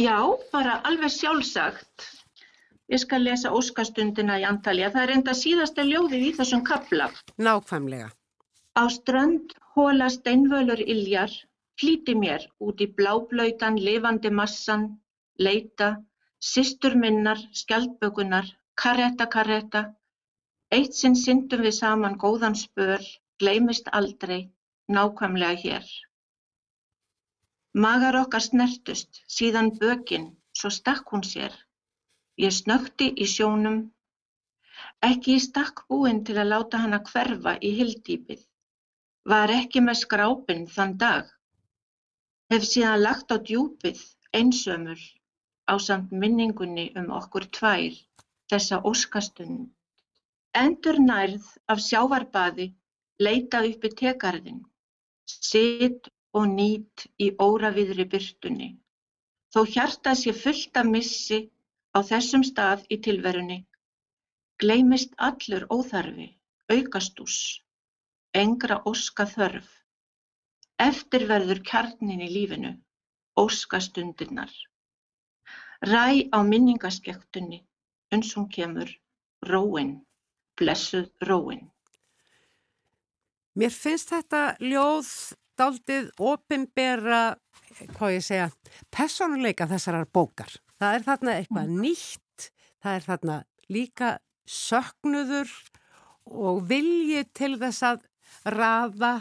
Já, 0.00 0.16
bara 0.52 0.80
alveg 0.88 1.12
sjálfsagt. 1.12 2.08
Ég 2.92 3.00
skal 3.00 3.22
lesa 3.24 3.52
Óskastundina 3.52 4.38
í 4.40 4.46
Antalía. 4.48 4.90
Það 4.92 5.04
er 5.04 5.14
enda 5.16 5.34
síðasta 5.36 5.84
ljóðið 5.86 6.26
í 6.28 6.32
þessum 6.40 6.64
kapla. 6.64 7.08
Nákvæmlega. 7.40 8.10
Á 8.76 8.84
strönd 8.92 9.52
hóla 9.76 10.08
steinvölur 10.12 10.80
iljar 10.80 11.32
Flýti 11.82 12.12
mér 12.14 12.42
út 12.62 12.82
í 12.84 12.86
bláblautan 12.98 13.76
lifandi 13.86 14.30
massan, 14.40 14.82
leita, 15.46 15.88
systur 16.50 16.94
minnar, 17.04 17.40
skjaldbökunar, 17.60 18.46
karetta, 18.82 19.26
karetta. 19.32 19.82
Eitt 20.76 20.94
sinn 20.98 21.18
syndum 21.22 21.64
við 21.66 21.74
saman 21.80 22.14
góðan 22.24 22.54
spöl, 22.60 23.08
gleimist 23.42 23.90
aldrei, 24.00 24.38
nákvæmlega 24.94 25.58
hér. 25.64 25.90
Magar 27.74 28.20
okkar 28.20 28.46
snertust, 28.46 29.22
síðan 29.40 29.74
bökin, 29.82 30.30
svo 30.54 30.70
stakk 30.78 31.10
hún 31.10 31.26
sér. 31.32 31.58
Ég 32.46 32.54
snökti 32.62 33.10
í 33.18 33.26
sjónum, 33.34 33.82
ekki 35.10 35.34
í 35.34 35.44
stakk 35.50 35.82
búinn 35.90 36.22
til 36.30 36.38
að 36.38 36.52
láta 36.54 36.86
hana 36.86 37.02
hverfa 37.10 37.58
í 37.58 37.74
hildýpið. 37.82 38.42
Var 39.34 39.58
ekki 39.60 39.82
með 39.90 40.04
skrápinn 40.06 40.68
þann 40.78 41.00
dag. 41.06 41.38
Hef 42.52 42.64
síðan 42.68 43.00
lagt 43.00 43.32
á 43.32 43.40
djúpið, 43.48 44.00
einsömul, 44.36 44.98
ásamt 45.72 46.10
minningunni 46.22 46.82
um 47.00 47.06
okkur 47.18 47.46
tvær, 47.56 47.94
þessa 48.52 48.78
óskastund. 48.90 49.70
Endur 50.62 50.98
nærð 51.00 51.46
af 51.72 51.80
sjávarbaði, 51.80 52.66
leita 53.24 53.62
uppi 53.70 53.92
tekarðin, 54.02 54.60
sitt 55.32 56.12
og 56.36 56.52
nýt 56.52 57.06
í 57.24 57.30
óraviðri 57.46 58.04
byrtunni. 58.16 58.68
Þó 59.56 59.60
hjarta 59.72 60.12
sé 60.24 60.36
fullt 60.44 60.76
af 60.82 60.92
missi 60.92 61.40
á 61.96 62.04
þessum 62.04 62.44
stað 62.44 62.84
í 62.92 63.00
tilverunni, 63.06 63.62
gleimist 64.60 65.16
allur 65.16 65.64
óþarfi, 65.72 66.28
aukastús, 66.68 67.38
engra 68.44 68.82
óska 68.84 69.24
þörf. 69.36 69.72
Eftir 70.82 71.28
verður 71.30 71.60
kjarnin 71.62 72.22
í 72.24 72.28
lífinu, 72.32 72.72
óskastundirnar. 73.38 74.50
Ræ 75.86 76.30
á 76.34 76.38
minningaskektunni, 76.46 77.60
uns 78.14 78.32
hún 78.34 78.48
kemur, 78.50 78.90
róin, 79.46 80.00
blessuð 80.58 81.10
róin. 81.28 81.68
Mér 83.54 83.70
finnst 83.74 84.10
þetta 84.10 84.42
ljóð 84.64 85.08
daldið 85.60 86.10
ofinbera, 86.18 87.22
hvað 87.94 88.16
ég 88.16 88.26
segja, 88.26 88.50
personuleika 88.90 89.68
þessarar 89.70 90.08
bókar. 90.08 90.54
Það 90.80 90.96
er 90.98 91.06
þarna 91.06 91.34
eitthvað 91.38 91.68
mm. 91.68 91.82
nýtt, 91.84 92.48
það 92.82 92.96
er 92.96 93.06
þarna 93.06 93.36
líka 93.72 94.12
söknuður 94.48 95.52
og 96.26 96.62
vilji 96.70 97.22
til 97.36 97.54
þess 97.60 97.86
að 97.92 98.06
rafa 98.56 99.12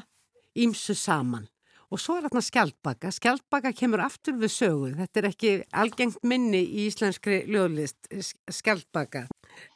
ímsu 0.58 0.96
saman. 0.98 1.51
Og 1.92 2.00
svo 2.00 2.16
er 2.16 2.24
þarna 2.24 2.42
skjaldbaka. 2.46 3.10
Skjaldbaka 3.12 3.74
kemur 3.76 4.04
aftur 4.06 4.38
við 4.40 4.54
sögu. 4.54 4.92
Þetta 4.96 5.20
er 5.20 5.28
ekki 5.28 5.52
algengt 5.76 6.22
minni 6.24 6.62
í 6.64 6.86
íslenskri 6.88 7.42
ljóðlist, 7.52 8.08
skjaldbaka. 8.48 9.26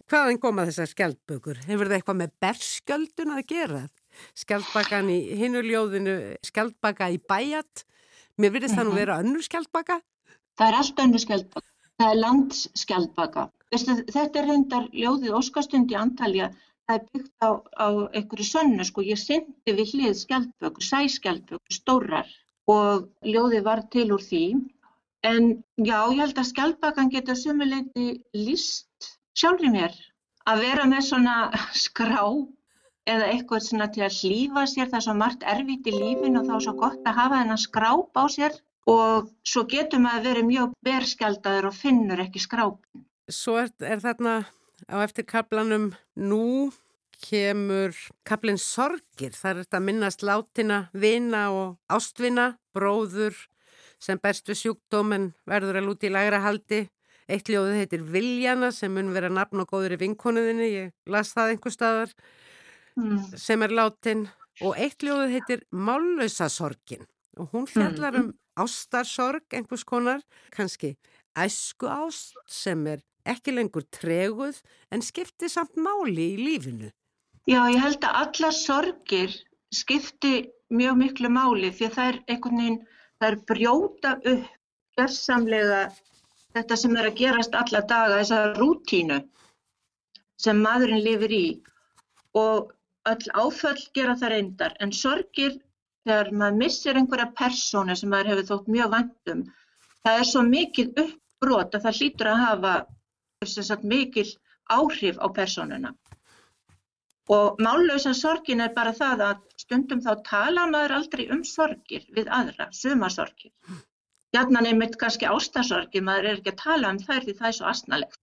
Hvaðan 0.08 0.40
koma 0.40 0.64
þessar 0.70 0.92
skjaldbökur? 0.94 1.60
Hefur 1.66 1.90
það 1.90 1.98
eitthvað 1.98 2.20
með 2.22 2.34
berskjöldun 2.46 3.36
að 3.36 3.44
gera? 3.50 3.82
Skjaldbakan 4.38 5.12
í 5.12 5.20
hinuljóðinu, 5.42 6.16
skjaldbaka 6.46 7.10
í 7.12 7.20
bæjat. 7.20 7.84
Mér 8.40 8.54
virðist 8.56 8.78
það 8.78 8.88
nú 8.88 8.94
mhm. 8.94 9.00
vera 9.02 9.20
önnur 9.24 9.44
skjaldbaka? 9.44 10.00
Það 10.56 10.70
er 10.70 10.78
allt 10.80 11.02
önnur 11.04 11.24
skjaldbaka. 11.26 11.70
Það 11.96 12.12
er 12.12 12.22
landsskjaldbaka. 12.22 13.46
Þetta 13.76 14.40
er 14.40 14.48
hendar 14.52 14.88
ljóðið 14.94 15.36
Óskastund 15.36 15.92
í 15.92 15.98
Antalja. 16.00 16.52
Það 16.86 16.96
er 16.98 17.06
byggt 17.14 17.46
á, 17.46 17.50
á 17.82 17.88
einhverju 18.14 18.48
sönnu. 18.48 18.86
Sko. 18.86 19.04
Ég 19.06 19.20
syndi 19.22 19.76
við 19.78 19.94
hlið 19.96 20.18
skjaldbökur, 20.22 20.86
sæskjaldbökur, 20.90 21.74
stórar 21.74 22.32
og 22.70 23.08
ljóðið 23.26 23.64
var 23.66 23.86
til 23.94 24.10
úr 24.14 24.22
því. 24.22 24.46
En 25.26 25.48
já, 25.82 25.98
ég 26.14 26.22
held 26.22 26.38
að 26.38 26.52
skjaldbakan 26.52 27.10
geta 27.14 27.36
sumuleiti 27.38 28.20
líst 28.38 29.10
sjálfur 29.38 29.74
mér 29.74 29.96
að 30.46 30.62
vera 30.68 30.86
með 30.90 31.08
svona 31.08 31.38
skrá 31.86 32.22
eða 33.10 33.32
eitthvað 33.32 33.66
svona 33.66 33.88
til 33.94 34.06
að 34.06 34.20
hlýfa 34.20 34.66
sér 34.70 34.90
það 34.90 35.00
er 35.00 35.06
svo 35.08 35.16
margt 35.18 35.46
erfitt 35.56 35.90
í 35.90 35.94
lífin 35.94 36.40
og 36.40 36.48
þá 36.48 36.56
er 36.58 36.64
svo 36.68 36.76
gott 36.80 37.10
að 37.10 37.18
hafa 37.20 37.42
þennan 37.42 37.62
skráp 37.62 38.22
á 38.22 38.24
sér 38.36 38.56
og 38.90 39.30
svo 39.46 39.66
getur 39.70 40.02
maður 40.02 40.28
verið 40.30 40.48
mjög 40.50 40.74
berskjaldadur 40.86 41.70
og 41.70 41.78
finnur 41.78 42.22
ekki 42.22 42.42
skrápin. 42.42 43.06
Svo 43.30 43.58
er, 43.62 43.72
er 43.82 44.02
þarna 44.02 44.36
á 44.92 45.02
eftir 45.04 45.26
kaplanum 45.30 45.92
nú 46.16 46.72
kemur 47.22 47.96
kaplinn 48.28 48.60
sorgir. 48.60 49.34
Það 49.34 49.52
er 49.52 49.62
þetta 49.64 49.82
minnast 49.84 50.26
látina, 50.26 50.80
vina 50.94 51.48
og 51.56 51.78
ástvina, 51.92 52.56
bróður 52.76 53.38
sem 54.02 54.20
berst 54.22 54.50
við 54.50 54.62
sjúkdómen 54.62 55.32
verður 55.48 55.80
að 55.80 55.90
lúti 55.90 56.10
í 56.10 56.14
lægra 56.14 56.44
haldi. 56.44 56.86
Eitt 57.26 57.50
ljóðið 57.50 57.80
heitir 57.80 58.04
Viljana 58.14 58.70
sem 58.76 58.94
mun 58.94 59.14
vera 59.16 59.32
nafn 59.34 59.64
og 59.64 59.72
góður 59.72 59.96
í 59.96 60.02
vinkonuðinni, 60.04 60.68
ég 60.70 60.92
las 61.10 61.34
það 61.34 61.56
einhver 61.56 61.74
staðar 61.74 62.12
mm. 63.00 63.32
sem 63.42 63.66
er 63.66 63.74
látin 63.74 64.28
og 64.62 64.78
eitt 64.78 65.02
ljóðið 65.02 65.34
heitir 65.34 65.64
Mállausasorgin 65.74 67.08
og 67.42 67.50
hún 67.56 67.66
fjallar 67.68 68.14
mm. 68.14 68.28
um 68.30 68.62
ástarsorg 68.62 69.58
einhvers 69.58 69.84
konar, 69.88 70.22
kannski 70.54 70.94
æsku 71.36 71.90
ást 71.92 72.38
sem 72.48 72.86
er 72.88 73.02
ekki 73.34 73.56
lengur 73.56 73.86
treguð 73.98 74.62
en 74.92 75.04
skipti 75.06 75.50
samt 75.52 75.76
máli 75.76 76.34
í 76.34 76.42
lífinu. 76.42 76.92
Já, 77.46 77.62
ég 77.70 77.82
held 77.82 78.06
að 78.06 78.20
alla 78.24 78.52
sorgir 78.56 79.34
skipti 79.74 80.36
mjög 80.74 80.98
miklu 81.02 81.30
máli 81.30 81.72
því 81.74 81.90
að 81.90 81.96
það 81.98 82.12
er 82.12 82.20
einhvern 82.34 82.62
veginn, 82.62 82.80
það 83.20 83.30
er 83.30 83.40
brjóta 83.52 84.14
upp 84.34 84.52
gerðsamlega 84.98 85.82
þetta 86.56 86.78
sem 86.80 86.96
er 86.96 87.10
að 87.10 87.20
gerast 87.20 87.58
alla 87.60 87.82
daga, 87.90 88.22
þessa 88.22 88.42
rútínu 88.60 89.20
sem 90.42 90.62
maðurinn 90.64 91.04
lifir 91.04 91.36
í 91.36 91.46
og 92.40 92.72
öll 93.12 93.30
áföll 93.38 93.82
gera 93.96 94.16
það 94.20 94.34
reyndar 94.34 94.76
en 94.84 94.94
sorgir 94.96 95.60
þegar 96.06 96.32
maður 96.32 96.60
missir 96.62 97.00
einhverja 97.00 97.32
persónu 97.38 97.96
sem 97.98 98.12
maður 98.12 98.34
hefur 98.34 98.50
þótt 98.52 98.74
mjög 98.76 98.92
vandum, 98.96 99.46
það 100.06 100.20
er 100.22 100.30
svo 100.32 100.44
mikið 100.48 101.02
uppbrot 101.06 101.78
að 101.78 101.88
það 101.88 102.00
hlýtur 102.00 102.32
að 102.32 102.44
hafa 102.44 102.74
sagt, 103.46 103.84
mikil 103.84 104.28
áhrif 104.70 105.18
á 105.22 105.28
persónuna. 105.30 105.94
Og 107.30 107.58
mállausa 107.58 108.14
sorgin 108.14 108.62
er 108.62 108.74
bara 108.74 108.94
það 108.94 109.22
að 109.28 109.44
stundum 109.58 110.02
þá 110.06 110.12
tala 110.28 110.68
maður 110.70 110.94
aldrei 111.00 111.26
um 111.34 111.44
sorgir 111.44 112.06
við 112.14 112.30
aðra, 112.30 112.70
suma 112.72 113.10
sorgir. 113.10 113.52
Hjarnan 114.36 114.68
er 114.68 114.76
mitt 114.78 114.98
kannski 115.00 115.26
ástasorgi, 115.32 116.02
maður 116.04 116.28
er 116.30 116.40
ekki 116.42 116.52
að 116.52 116.62
tala 116.62 116.92
um 116.92 117.00
þær 117.00 117.24
því 117.24 117.36
það 117.40 117.48
er 117.48 117.56
svo 117.58 117.68
asnalegt. 117.72 118.20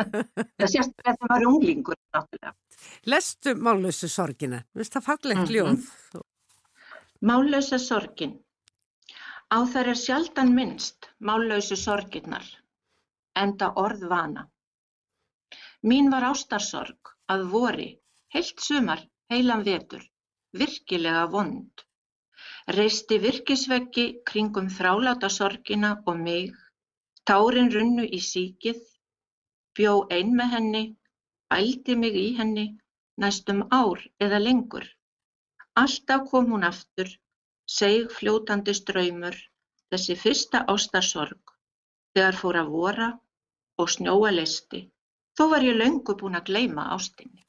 það 0.60 0.70
sést 0.70 0.94
að 1.02 1.18
það 1.18 1.32
var 1.32 1.46
unglingur 1.48 1.98
náttúrulega. 2.14 2.54
Lestu 3.10 3.54
mállausu 3.56 4.10
sorgina, 4.12 4.62
veist 4.76 4.94
það 4.94 5.06
fallegt 5.08 5.52
ljóð? 5.54 5.70
Mm 5.72 5.82
-hmm. 5.82 6.26
Mállausa 7.24 7.78
sorgin. 7.78 8.38
Á 9.50 9.58
þær 9.72 9.88
er 9.92 9.98
sjaldan 9.98 10.54
minnst 10.54 11.08
mállausu 11.18 11.76
sorginnar, 11.76 12.44
enda 13.34 13.72
orð 13.76 14.08
vana. 14.08 14.48
Mín 15.90 16.06
var 16.12 16.24
ástarsorg 16.24 17.10
að 17.32 17.42
vori, 17.52 17.88
heilt 18.34 18.62
sumar, 18.66 19.00
heilan 19.32 19.64
vetur, 19.66 20.04
virkilega 20.60 21.24
vond. 21.34 21.82
Reisti 22.76 23.18
virkisveggi 23.24 24.04
kringum 24.30 24.70
þráláta 24.76 25.28
sorgina 25.34 25.90
og 26.12 26.22
mig, 26.28 26.54
tárin 27.28 27.68
runnu 27.74 28.06
í 28.18 28.20
síkið, 28.28 28.80
bjó 29.76 29.92
ein 30.18 30.32
með 30.38 30.56
henni, 30.56 30.82
ældi 31.58 31.98
mig 32.04 32.16
í 32.22 32.24
henni, 32.38 32.66
næstum 33.20 33.62
ár 33.68 34.00
eða 34.28 34.40
lengur. 34.40 34.88
Alltaf 35.84 36.24
kom 36.30 36.48
hún 36.54 36.64
aftur, 36.70 37.12
seigfljótandi 37.76 38.72
straumur, 38.80 39.36
þessi 39.92 40.16
fyrsta 40.24 40.64
ástarsorg, 40.78 41.54
þegar 42.16 42.40
fór 42.40 42.62
að 42.64 42.74
vora 42.78 43.12
og 43.76 43.96
snjóa 43.98 44.32
leisti. 44.40 44.86
Þó 45.34 45.48
var 45.50 45.66
ég 45.66 45.78
löngu 45.78 46.14
búin 46.18 46.38
að 46.38 46.50
gleima 46.50 46.88
ástinni. 46.94 47.42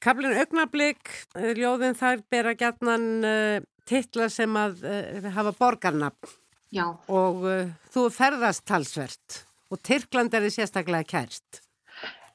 Kaplinn 0.00 0.36
augnablík, 0.38 1.10
eh, 1.36 1.52
ljóðin 1.56 1.96
þær 1.98 2.22
bera 2.30 2.54
gætnan 2.54 3.06
uh, 3.24 3.30
eh, 3.30 3.66
titla 3.88 4.28
sem 4.32 4.56
að 4.56 4.84
uh, 4.84 5.28
hafa 5.34 5.52
borgarnafn. 5.56 6.36
Já. 6.74 6.86
Og 7.08 7.44
uh, 7.46 7.68
þú 7.94 8.08
ferðast 8.12 8.66
talsvert 8.68 9.42
og 9.72 9.80
Tyrkland 9.82 10.34
er 10.34 10.46
þið 10.46 10.56
sérstaklega 10.60 11.08
kærst. 11.10 11.62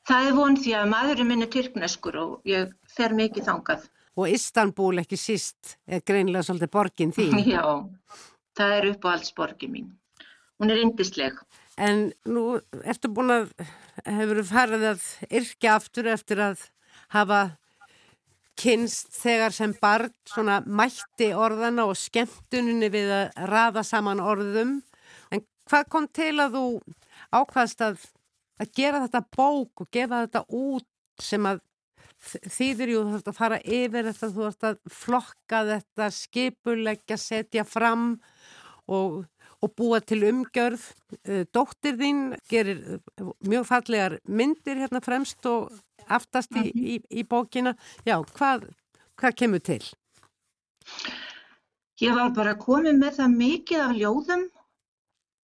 Það 0.10 0.28
er 0.28 0.36
von 0.36 0.58
því 0.58 0.76
að 0.80 0.91
maðurinn 0.91 1.30
minn 1.30 1.45
er 1.45 1.52
tyrkneskur 1.54 2.18
og 2.18 2.49
ég 2.49 2.72
fer 2.89 3.14
mikið 3.16 3.47
þangað 3.47 3.89
og 4.20 4.30
Istanbul 4.30 5.02
ekki 5.02 5.20
síst 5.20 5.76
er 5.88 6.04
greinlega 6.06 6.45
svolítið 6.45 6.72
borgin 6.74 7.14
því. 7.16 7.28
Já, 7.56 7.64
það 8.58 8.78
er 8.78 8.89
uppáhaldsborgin 8.93 9.74
mín. 9.74 9.89
Hún 10.62 10.74
er 10.74 10.82
indisleg. 10.84 11.38
En 11.82 12.11
nú 12.29 12.59
ertu 12.86 13.09
búin 13.09 13.34
að, 13.34 13.49
hefur 14.05 14.43
farið 14.45 14.86
að 14.91 15.07
yrkja 15.39 15.77
aftur 15.79 16.11
eftir 16.11 16.41
að 16.43 16.67
hafa 17.15 17.41
kynst 18.61 19.15
þegar 19.15 19.55
sem 19.55 19.73
barn 19.82 20.13
svona 20.29 20.59
mætti 20.65 21.32
orðana 21.34 21.88
og 21.89 21.97
skemmtuninni 21.97 22.91
við 22.93 23.13
að 23.15 23.41
rafa 23.49 23.84
saman 23.88 24.21
orðum. 24.21 24.77
En 25.34 25.41
hvað 25.69 25.89
kom 25.89 26.07
til 26.13 26.36
að 26.43 26.57
þú 26.59 26.65
ákvaðst 27.32 27.84
að, 27.88 28.05
að 28.61 28.71
gera 28.77 29.03
þetta 29.05 29.23
bók 29.34 29.84
og 29.86 29.91
gefa 29.93 30.23
þetta 30.25 30.45
út 30.61 30.88
sem 31.21 31.45
að 31.49 31.61
þýðir 32.21 32.93
jú 32.93 33.01
þú 33.01 33.11
þarfst 33.15 33.29
að 33.32 33.38
fara 33.38 33.59
yfir 33.65 34.07
þetta, 34.07 34.29
þú 34.29 34.45
þarfst 34.45 34.65
að 34.69 34.79
flokka 34.93 35.61
þetta, 35.71 36.09
skipuleggja, 36.13 37.17
setja 37.17 37.65
fram 37.65 38.11
og, 38.86 39.23
og 39.62 39.74
búa 39.78 40.01
til 40.01 40.26
umgjörð. 40.28 40.84
Eh, 41.24 41.45
dóttir 41.53 41.97
þín 41.99 42.22
gerir 42.49 42.82
eh, 42.97 43.26
mjög 43.47 43.68
fallegar 43.70 44.18
myndir 44.26 44.82
hérna 44.82 45.01
fremst 45.03 45.45
og 45.45 45.70
aftast 46.07 46.55
í, 46.57 46.70
í, 46.74 46.95
í 47.09 47.24
bókina. 47.24 47.76
Já, 48.07 48.18
hvað, 48.38 48.70
hvað 49.20 49.38
kemur 49.38 49.62
til? 49.64 49.84
Ég 52.01 52.18
var 52.18 52.34
bara 52.34 52.57
komið 52.57 52.97
með 52.97 53.20
það 53.20 53.38
mikið 53.38 53.86
af 53.86 53.93
ljóðum. 53.99 54.47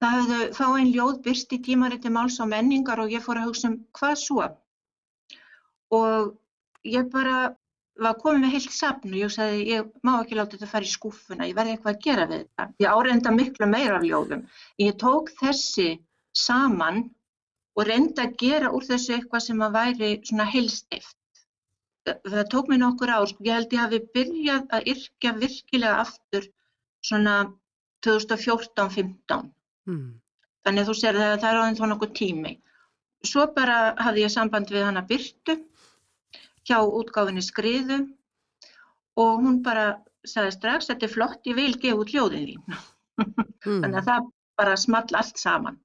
Það 0.01 0.15
hefðu 0.17 0.41
fá 0.53 0.65
einn 0.67 0.91
ljóð 0.93 1.21
byrst 1.25 1.53
í 1.53 1.61
tímariti 1.65 2.09
máls 2.13 2.37
og 2.41 2.49
menningar 2.51 3.01
og 3.01 3.13
ég 3.13 3.23
fór 3.25 3.41
að 3.41 3.49
hugsa 3.49 3.71
um 3.71 3.77
hvað 3.97 4.17
svo. 4.21 4.49
Og 5.93 6.33
ég 6.85 7.09
bara 7.13 7.53
var 8.03 8.17
komið 8.21 8.43
með 8.43 8.53
heilt 8.55 8.73
sapn 8.73 9.13
og 9.13 9.19
ég 9.19 9.33
sagði 9.33 9.67
ég 9.71 9.91
má 10.05 10.13
ekki 10.19 10.37
láta 10.37 10.55
þetta 10.55 10.69
fara 10.71 10.87
í 10.87 10.91
skúfuna, 10.91 11.47
ég 11.49 11.57
verði 11.57 11.75
eitthvað 11.75 11.93
að 11.95 12.01
gera 12.05 12.25
við 12.29 12.41
þetta. 12.43 12.65
Ég 12.83 12.97
áreynda 12.97 13.33
miklu 13.35 13.69
meira 13.69 13.99
af 13.99 14.05
ljóðum. 14.05 14.43
Ég 14.83 14.97
tók 15.01 15.31
þessi 15.39 15.87
saman 16.37 17.03
og 17.77 17.87
reynda 17.89 18.25
að 18.25 18.35
gera 18.41 18.73
úr 18.73 18.85
þessu 18.85 19.15
eitthvað 19.15 19.45
sem 19.47 19.63
að 19.65 19.77
væri 19.77 20.11
svona 20.29 20.47
heilstift. 20.51 21.15
Það 22.07 22.45
tók 22.53 22.69
mér 22.71 22.81
nokkur 22.83 23.11
ár, 23.11 23.27
sko. 23.27 23.43
ég 23.43 23.57
held 23.57 23.73
ég 23.75 23.83
hafi 23.83 23.99
byrjað 24.15 24.69
að 24.77 24.91
yrkja 24.93 25.33
virkilega 25.41 26.03
aftur 26.05 26.47
svona 27.03 27.35
2014-15. 28.05 29.51
Hmm. 29.87 30.07
Þannig 30.65 30.83
að 30.83 30.89
þú 30.89 30.95
sér 30.99 31.19
að 31.19 31.33
það 31.41 31.49
er 31.49 31.59
aðeins 31.61 31.81
þá 31.81 31.87
nokkuð 31.91 32.13
tími. 32.19 32.53
Svo 33.25 33.47
bara 33.55 33.77
hafði 33.97 34.23
ég 34.23 34.31
samband 34.31 34.71
við 34.71 34.85
hana 34.87 35.03
Byrtu 35.09 35.57
hjá 36.67 36.79
útgáfinni 36.83 37.43
skriðu 37.45 38.03
og 39.17 39.41
hún 39.43 39.61
bara 39.65 39.97
sagði 40.27 40.53
strax 40.57 40.91
þetta 40.91 41.07
er 41.07 41.13
flott, 41.13 41.41
ég 41.47 41.57
vil 41.57 41.73
gefa 41.79 42.03
út 42.03 42.13
hljóðin 42.13 42.47
þín. 42.51 42.79
Mm. 43.67 43.81
Þannig 43.81 43.97
að 43.99 44.07
það 44.07 44.27
bara 44.61 44.73
small 44.79 45.15
allt 45.17 45.39
saman. 45.41 45.79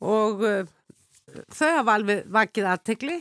Og 0.00 0.44
uh, 0.46 0.68
þau 1.52 1.70
hafa 1.80 1.96
alveg 1.98 2.28
vakið 2.32 2.68
aðtegli? 2.70 3.16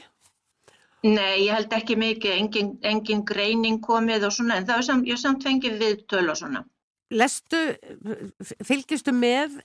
Nei, 1.07 1.45
ég 1.45 1.55
held 1.55 1.74
ekki 1.76 1.95
mikið, 1.99 2.36
engin, 2.36 2.70
engin 2.84 3.24
greining 3.28 3.80
komið 3.84 4.28
og 4.28 4.36
svona, 4.36 4.60
en 4.60 4.68
það 4.68 4.82
er 4.82 4.88
samt, 4.89 5.10
ég 5.10 5.20
samt 5.22 5.45
fengið 5.47 5.78
viðtöl 5.80 6.26
og 6.28 6.39
svona. 6.41 6.64
Lestu, 7.10 7.62
fylgistu 8.68 9.14
með 9.16 9.62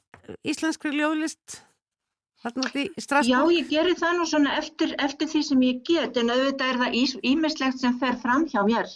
íslenskri 0.46 0.94
ljóðlist? 0.94 1.58
Já, 2.44 3.38
ég 3.56 3.70
gerir 3.70 3.96
það 3.96 4.18
nú 4.18 4.26
svona 4.28 4.56
eftir, 4.60 4.92
eftir 5.00 5.30
því 5.32 5.42
sem 5.48 5.62
ég 5.64 5.80
get, 5.88 6.18
en 6.20 6.32
auðvitað 6.34 6.72
er 6.72 6.80
það 6.82 7.22
ýmislegt 7.30 7.80
sem 7.80 7.96
fer 8.02 8.18
fram 8.20 8.44
hjá 8.50 8.60
mér. 8.66 8.90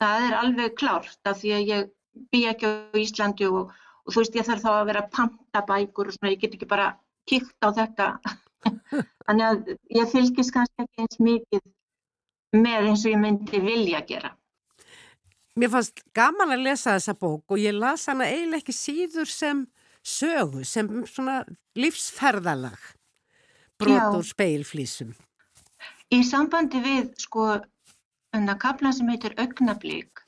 Það 0.00 0.26
er 0.26 0.36
alveg 0.40 0.76
klárt 0.80 1.30
af 1.30 1.40
því 1.40 1.54
að 1.56 1.70
ég 1.70 1.88
bý 2.32 2.42
ekki 2.50 2.68
á 2.68 2.72
Íslandi 3.00 3.48
og, 3.48 3.72
og 4.04 4.12
þú 4.12 4.22
veist, 4.22 4.36
ég 4.36 4.48
þarf 4.48 4.64
þá 4.64 4.70
að 4.74 4.86
vera 4.90 5.04
að 5.04 5.10
panta 5.16 5.64
bækur 5.70 6.10
og 6.10 6.16
svona, 6.16 6.34
ég 6.34 6.44
get 6.44 6.56
ekki 6.58 6.68
bara 6.68 6.90
kíkt 7.30 7.64
á 7.64 7.68
þetta. 7.80 8.10
Þannig 9.26 9.46
að 9.48 9.72
ég 9.96 10.12
fylgist 10.12 10.54
kannski 10.56 10.84
ekki 10.84 11.04
eins 11.06 11.20
mikið 11.24 11.64
með 12.60 12.90
eins 12.90 13.04
og 13.06 13.14
ég 13.14 13.20
myndi 13.22 13.64
vilja 13.64 14.04
gera. 14.08 14.34
Mér 15.58 15.72
fannst 15.72 16.04
gaman 16.16 16.52
að 16.54 16.66
lesa 16.68 16.96
þessa 16.96 17.16
bók 17.18 17.52
og 17.52 17.60
ég 17.60 17.74
las 17.76 18.06
hana 18.10 18.28
eiginlega 18.28 18.62
ekki 18.62 18.76
síður 18.76 19.30
sem 19.30 19.64
sögu, 20.06 20.64
sem 20.64 20.88
svona 21.06 21.42
lífsferðalag, 21.78 22.78
brot 23.80 24.16
úr 24.18 24.26
speilflísum. 24.26 25.12
Í 26.10 26.22
sambandi 26.26 26.80
við, 26.82 27.12
sko, 27.22 27.60
enna 28.34 28.56
kaplan 28.58 28.94
sem 28.96 29.08
heitir 29.12 29.36
Augnablík, 29.38 30.24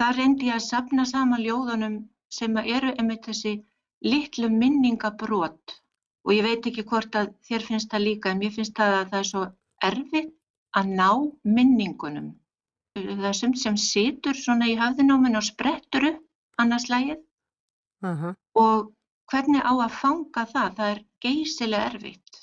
þar 0.00 0.16
reyndi 0.16 0.48
ég 0.48 0.56
að 0.56 0.66
sapna 0.68 1.04
saman 1.08 1.42
ljóðunum 1.44 2.00
sem 2.32 2.56
eru 2.62 2.94
einmitt 2.96 3.26
þessi 3.26 3.58
litlu 4.00 4.48
minningabrot 4.48 5.76
og 6.24 6.34
ég 6.36 6.44
veit 6.44 6.66
ekki 6.68 6.84
hvort 6.88 7.16
að 7.16 7.32
þér 7.48 7.64
finnst 7.66 7.90
það 7.92 8.06
líka, 8.06 8.30
en 8.30 8.40
mér 8.40 8.52
finnst 8.54 8.76
það 8.76 8.96
að 8.96 9.10
það 9.12 9.20
er 9.20 9.28
svo 9.30 9.42
erfitt 9.90 10.34
að 10.76 10.92
ná 11.00 11.10
minningunum. 11.56 12.28
Það 12.96 13.26
er 13.30 13.36
sumt 13.38 13.58
sem 13.60 13.76
situr 13.80 14.36
svona 14.36 14.68
í 14.68 14.76
höfðinóminn 14.78 15.38
og 15.38 15.46
sprettur 15.46 16.06
upp 16.10 16.62
annars 16.62 16.88
lægið 16.92 17.20
Uh 18.00 18.32
og 18.56 18.90
hvernig 19.30 19.62
á 19.62 19.72
að 19.72 19.92
fanga 19.94 20.46
það, 20.48 20.72
það 20.78 20.92
er 20.94 21.02
geysilega 21.22 21.90
erfitt. 21.92 22.40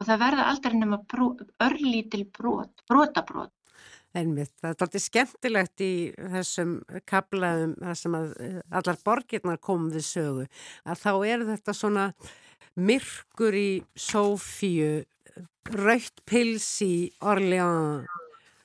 Og 0.00 0.08
það 0.08 0.20
verða 0.24 0.50
aldrei 0.50 0.76
nema 0.76 0.98
bró, 1.08 1.30
örlítil 1.60 2.24
brot, 2.36 2.84
brotabrót. 2.88 3.52
Einmitt, 4.16 4.50
það 4.58 4.72
er 4.72 4.72
alltaf 4.74 5.02
skemmtilegt 5.04 5.82
í 5.86 5.92
þessum 6.32 6.72
kaplaðum 7.06 7.76
þar 7.78 7.98
sem 8.00 8.16
eh, 8.18 8.56
allar 8.74 8.96
borgirnar 9.06 9.60
komum 9.62 9.92
við 9.94 10.06
sögu 10.08 10.46
að 10.82 11.04
þá 11.04 11.12
er 11.30 11.44
þetta 11.52 11.74
svona 11.78 12.06
myrkur 12.74 13.54
í 13.54 13.70
Sófíu, 13.94 15.04
raukt 15.76 16.24
pils 16.26 16.66
í 16.82 17.12
Orleans 17.22 18.10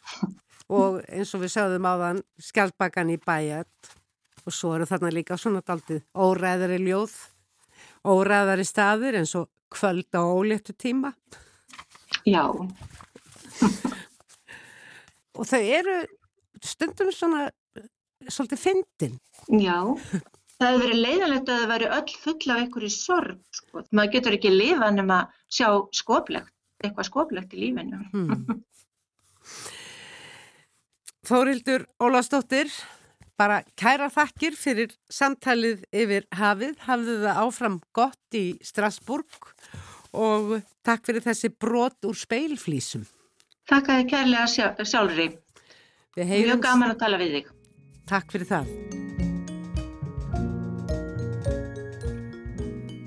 og 0.81 1.03
eins 1.05 1.35
og 1.37 1.45
við 1.45 1.53
sögðum 1.59 1.89
áðan 1.93 2.23
skjaldbakan 2.41 3.13
í 3.13 3.19
bæjat 3.21 3.93
og 4.45 4.53
svo 4.53 4.75
eru 4.75 4.85
þarna 4.89 5.11
líka 5.13 5.37
svona 5.41 5.61
daldið 5.65 6.03
óræðari 6.13 6.79
ljóð, 6.85 7.13
óræðari 8.05 8.65
staðir 8.67 9.19
eins 9.19 9.33
og 9.39 9.49
kvöld 9.73 10.13
á 10.13 10.21
óléttu 10.21 10.75
tíma. 10.77 11.13
Já, 12.25 12.45
og 15.37 15.43
þau 15.49 15.61
eru 15.61 15.97
stundum 16.63 17.11
svona 17.13 17.49
svolítið 18.29 18.61
fyndin. 18.61 19.19
já. 19.49 19.81
Það 20.55 20.69
hefur 20.71 20.83
verið 20.85 21.01
leiðanlegt 21.03 21.49
að 21.51 21.57
það 21.59 21.71
væri 21.73 21.87
öll 21.97 22.11
full 22.23 22.51
af 22.53 22.59
einhverju 22.61 22.91
sorg, 22.93 23.39
sko. 23.51 23.81
Maður 23.91 24.11
getur 24.13 24.35
ekki 24.37 24.51
lifa 24.53 24.87
nema 24.95 25.17
sjá 25.51 25.67
skoplegt, 25.91 26.53
eitthvað 26.79 27.09
skoplegt 27.09 27.55
í 27.57 27.63
lífinu. 27.65 27.99
Hmm. 28.13 28.61
Þórildur 31.27 31.83
Ólafsdóttir, 31.99 32.71
bara 33.39 33.61
kæra 33.79 34.09
þakkir 34.13 34.55
fyrir 34.57 34.95
samtalið 35.11 35.83
yfir 35.91 36.27
hafið, 36.35 36.77
hafðu 36.87 37.17
það 37.23 37.41
áfram 37.43 37.79
gott 37.95 38.37
í 38.37 38.45
Strasburg 38.63 39.51
og 40.15 40.57
takk 40.85 41.05
fyrir 41.09 41.25
þessi 41.25 41.51
brot 41.51 42.07
úr 42.07 42.17
speilflísum. 42.17 43.05
Þakka 43.69 43.99
þið 43.99 44.11
kærlega 44.13 44.47
sjá, 44.49 44.67
sjálfri. 44.85 45.31
Við 46.15 46.35
Mjög 46.45 46.61
gaman 46.63 46.93
að 46.93 47.01
tala 47.01 47.19
við 47.19 47.39
þig. 47.39 47.49
Takk 48.07 48.31
fyrir 48.31 48.51
það. 48.51 48.69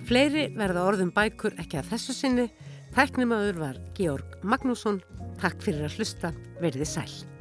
Fleiri 0.09 0.47
verða 0.57 0.87
orðum 0.89 1.12
bækur 1.14 1.57
ekki 1.61 1.81
að 1.81 1.93
þessu 1.95 2.16
sinni. 2.16 2.49
Tæknimaður 2.97 3.61
var 3.61 3.81
Georg 3.97 4.39
Magnússon. 4.43 5.03
Takk 5.41 5.61
fyrir 5.62 5.87
að 5.89 6.01
hlusta. 6.01 6.33
Verðið 6.62 6.97
sæl. 6.97 7.38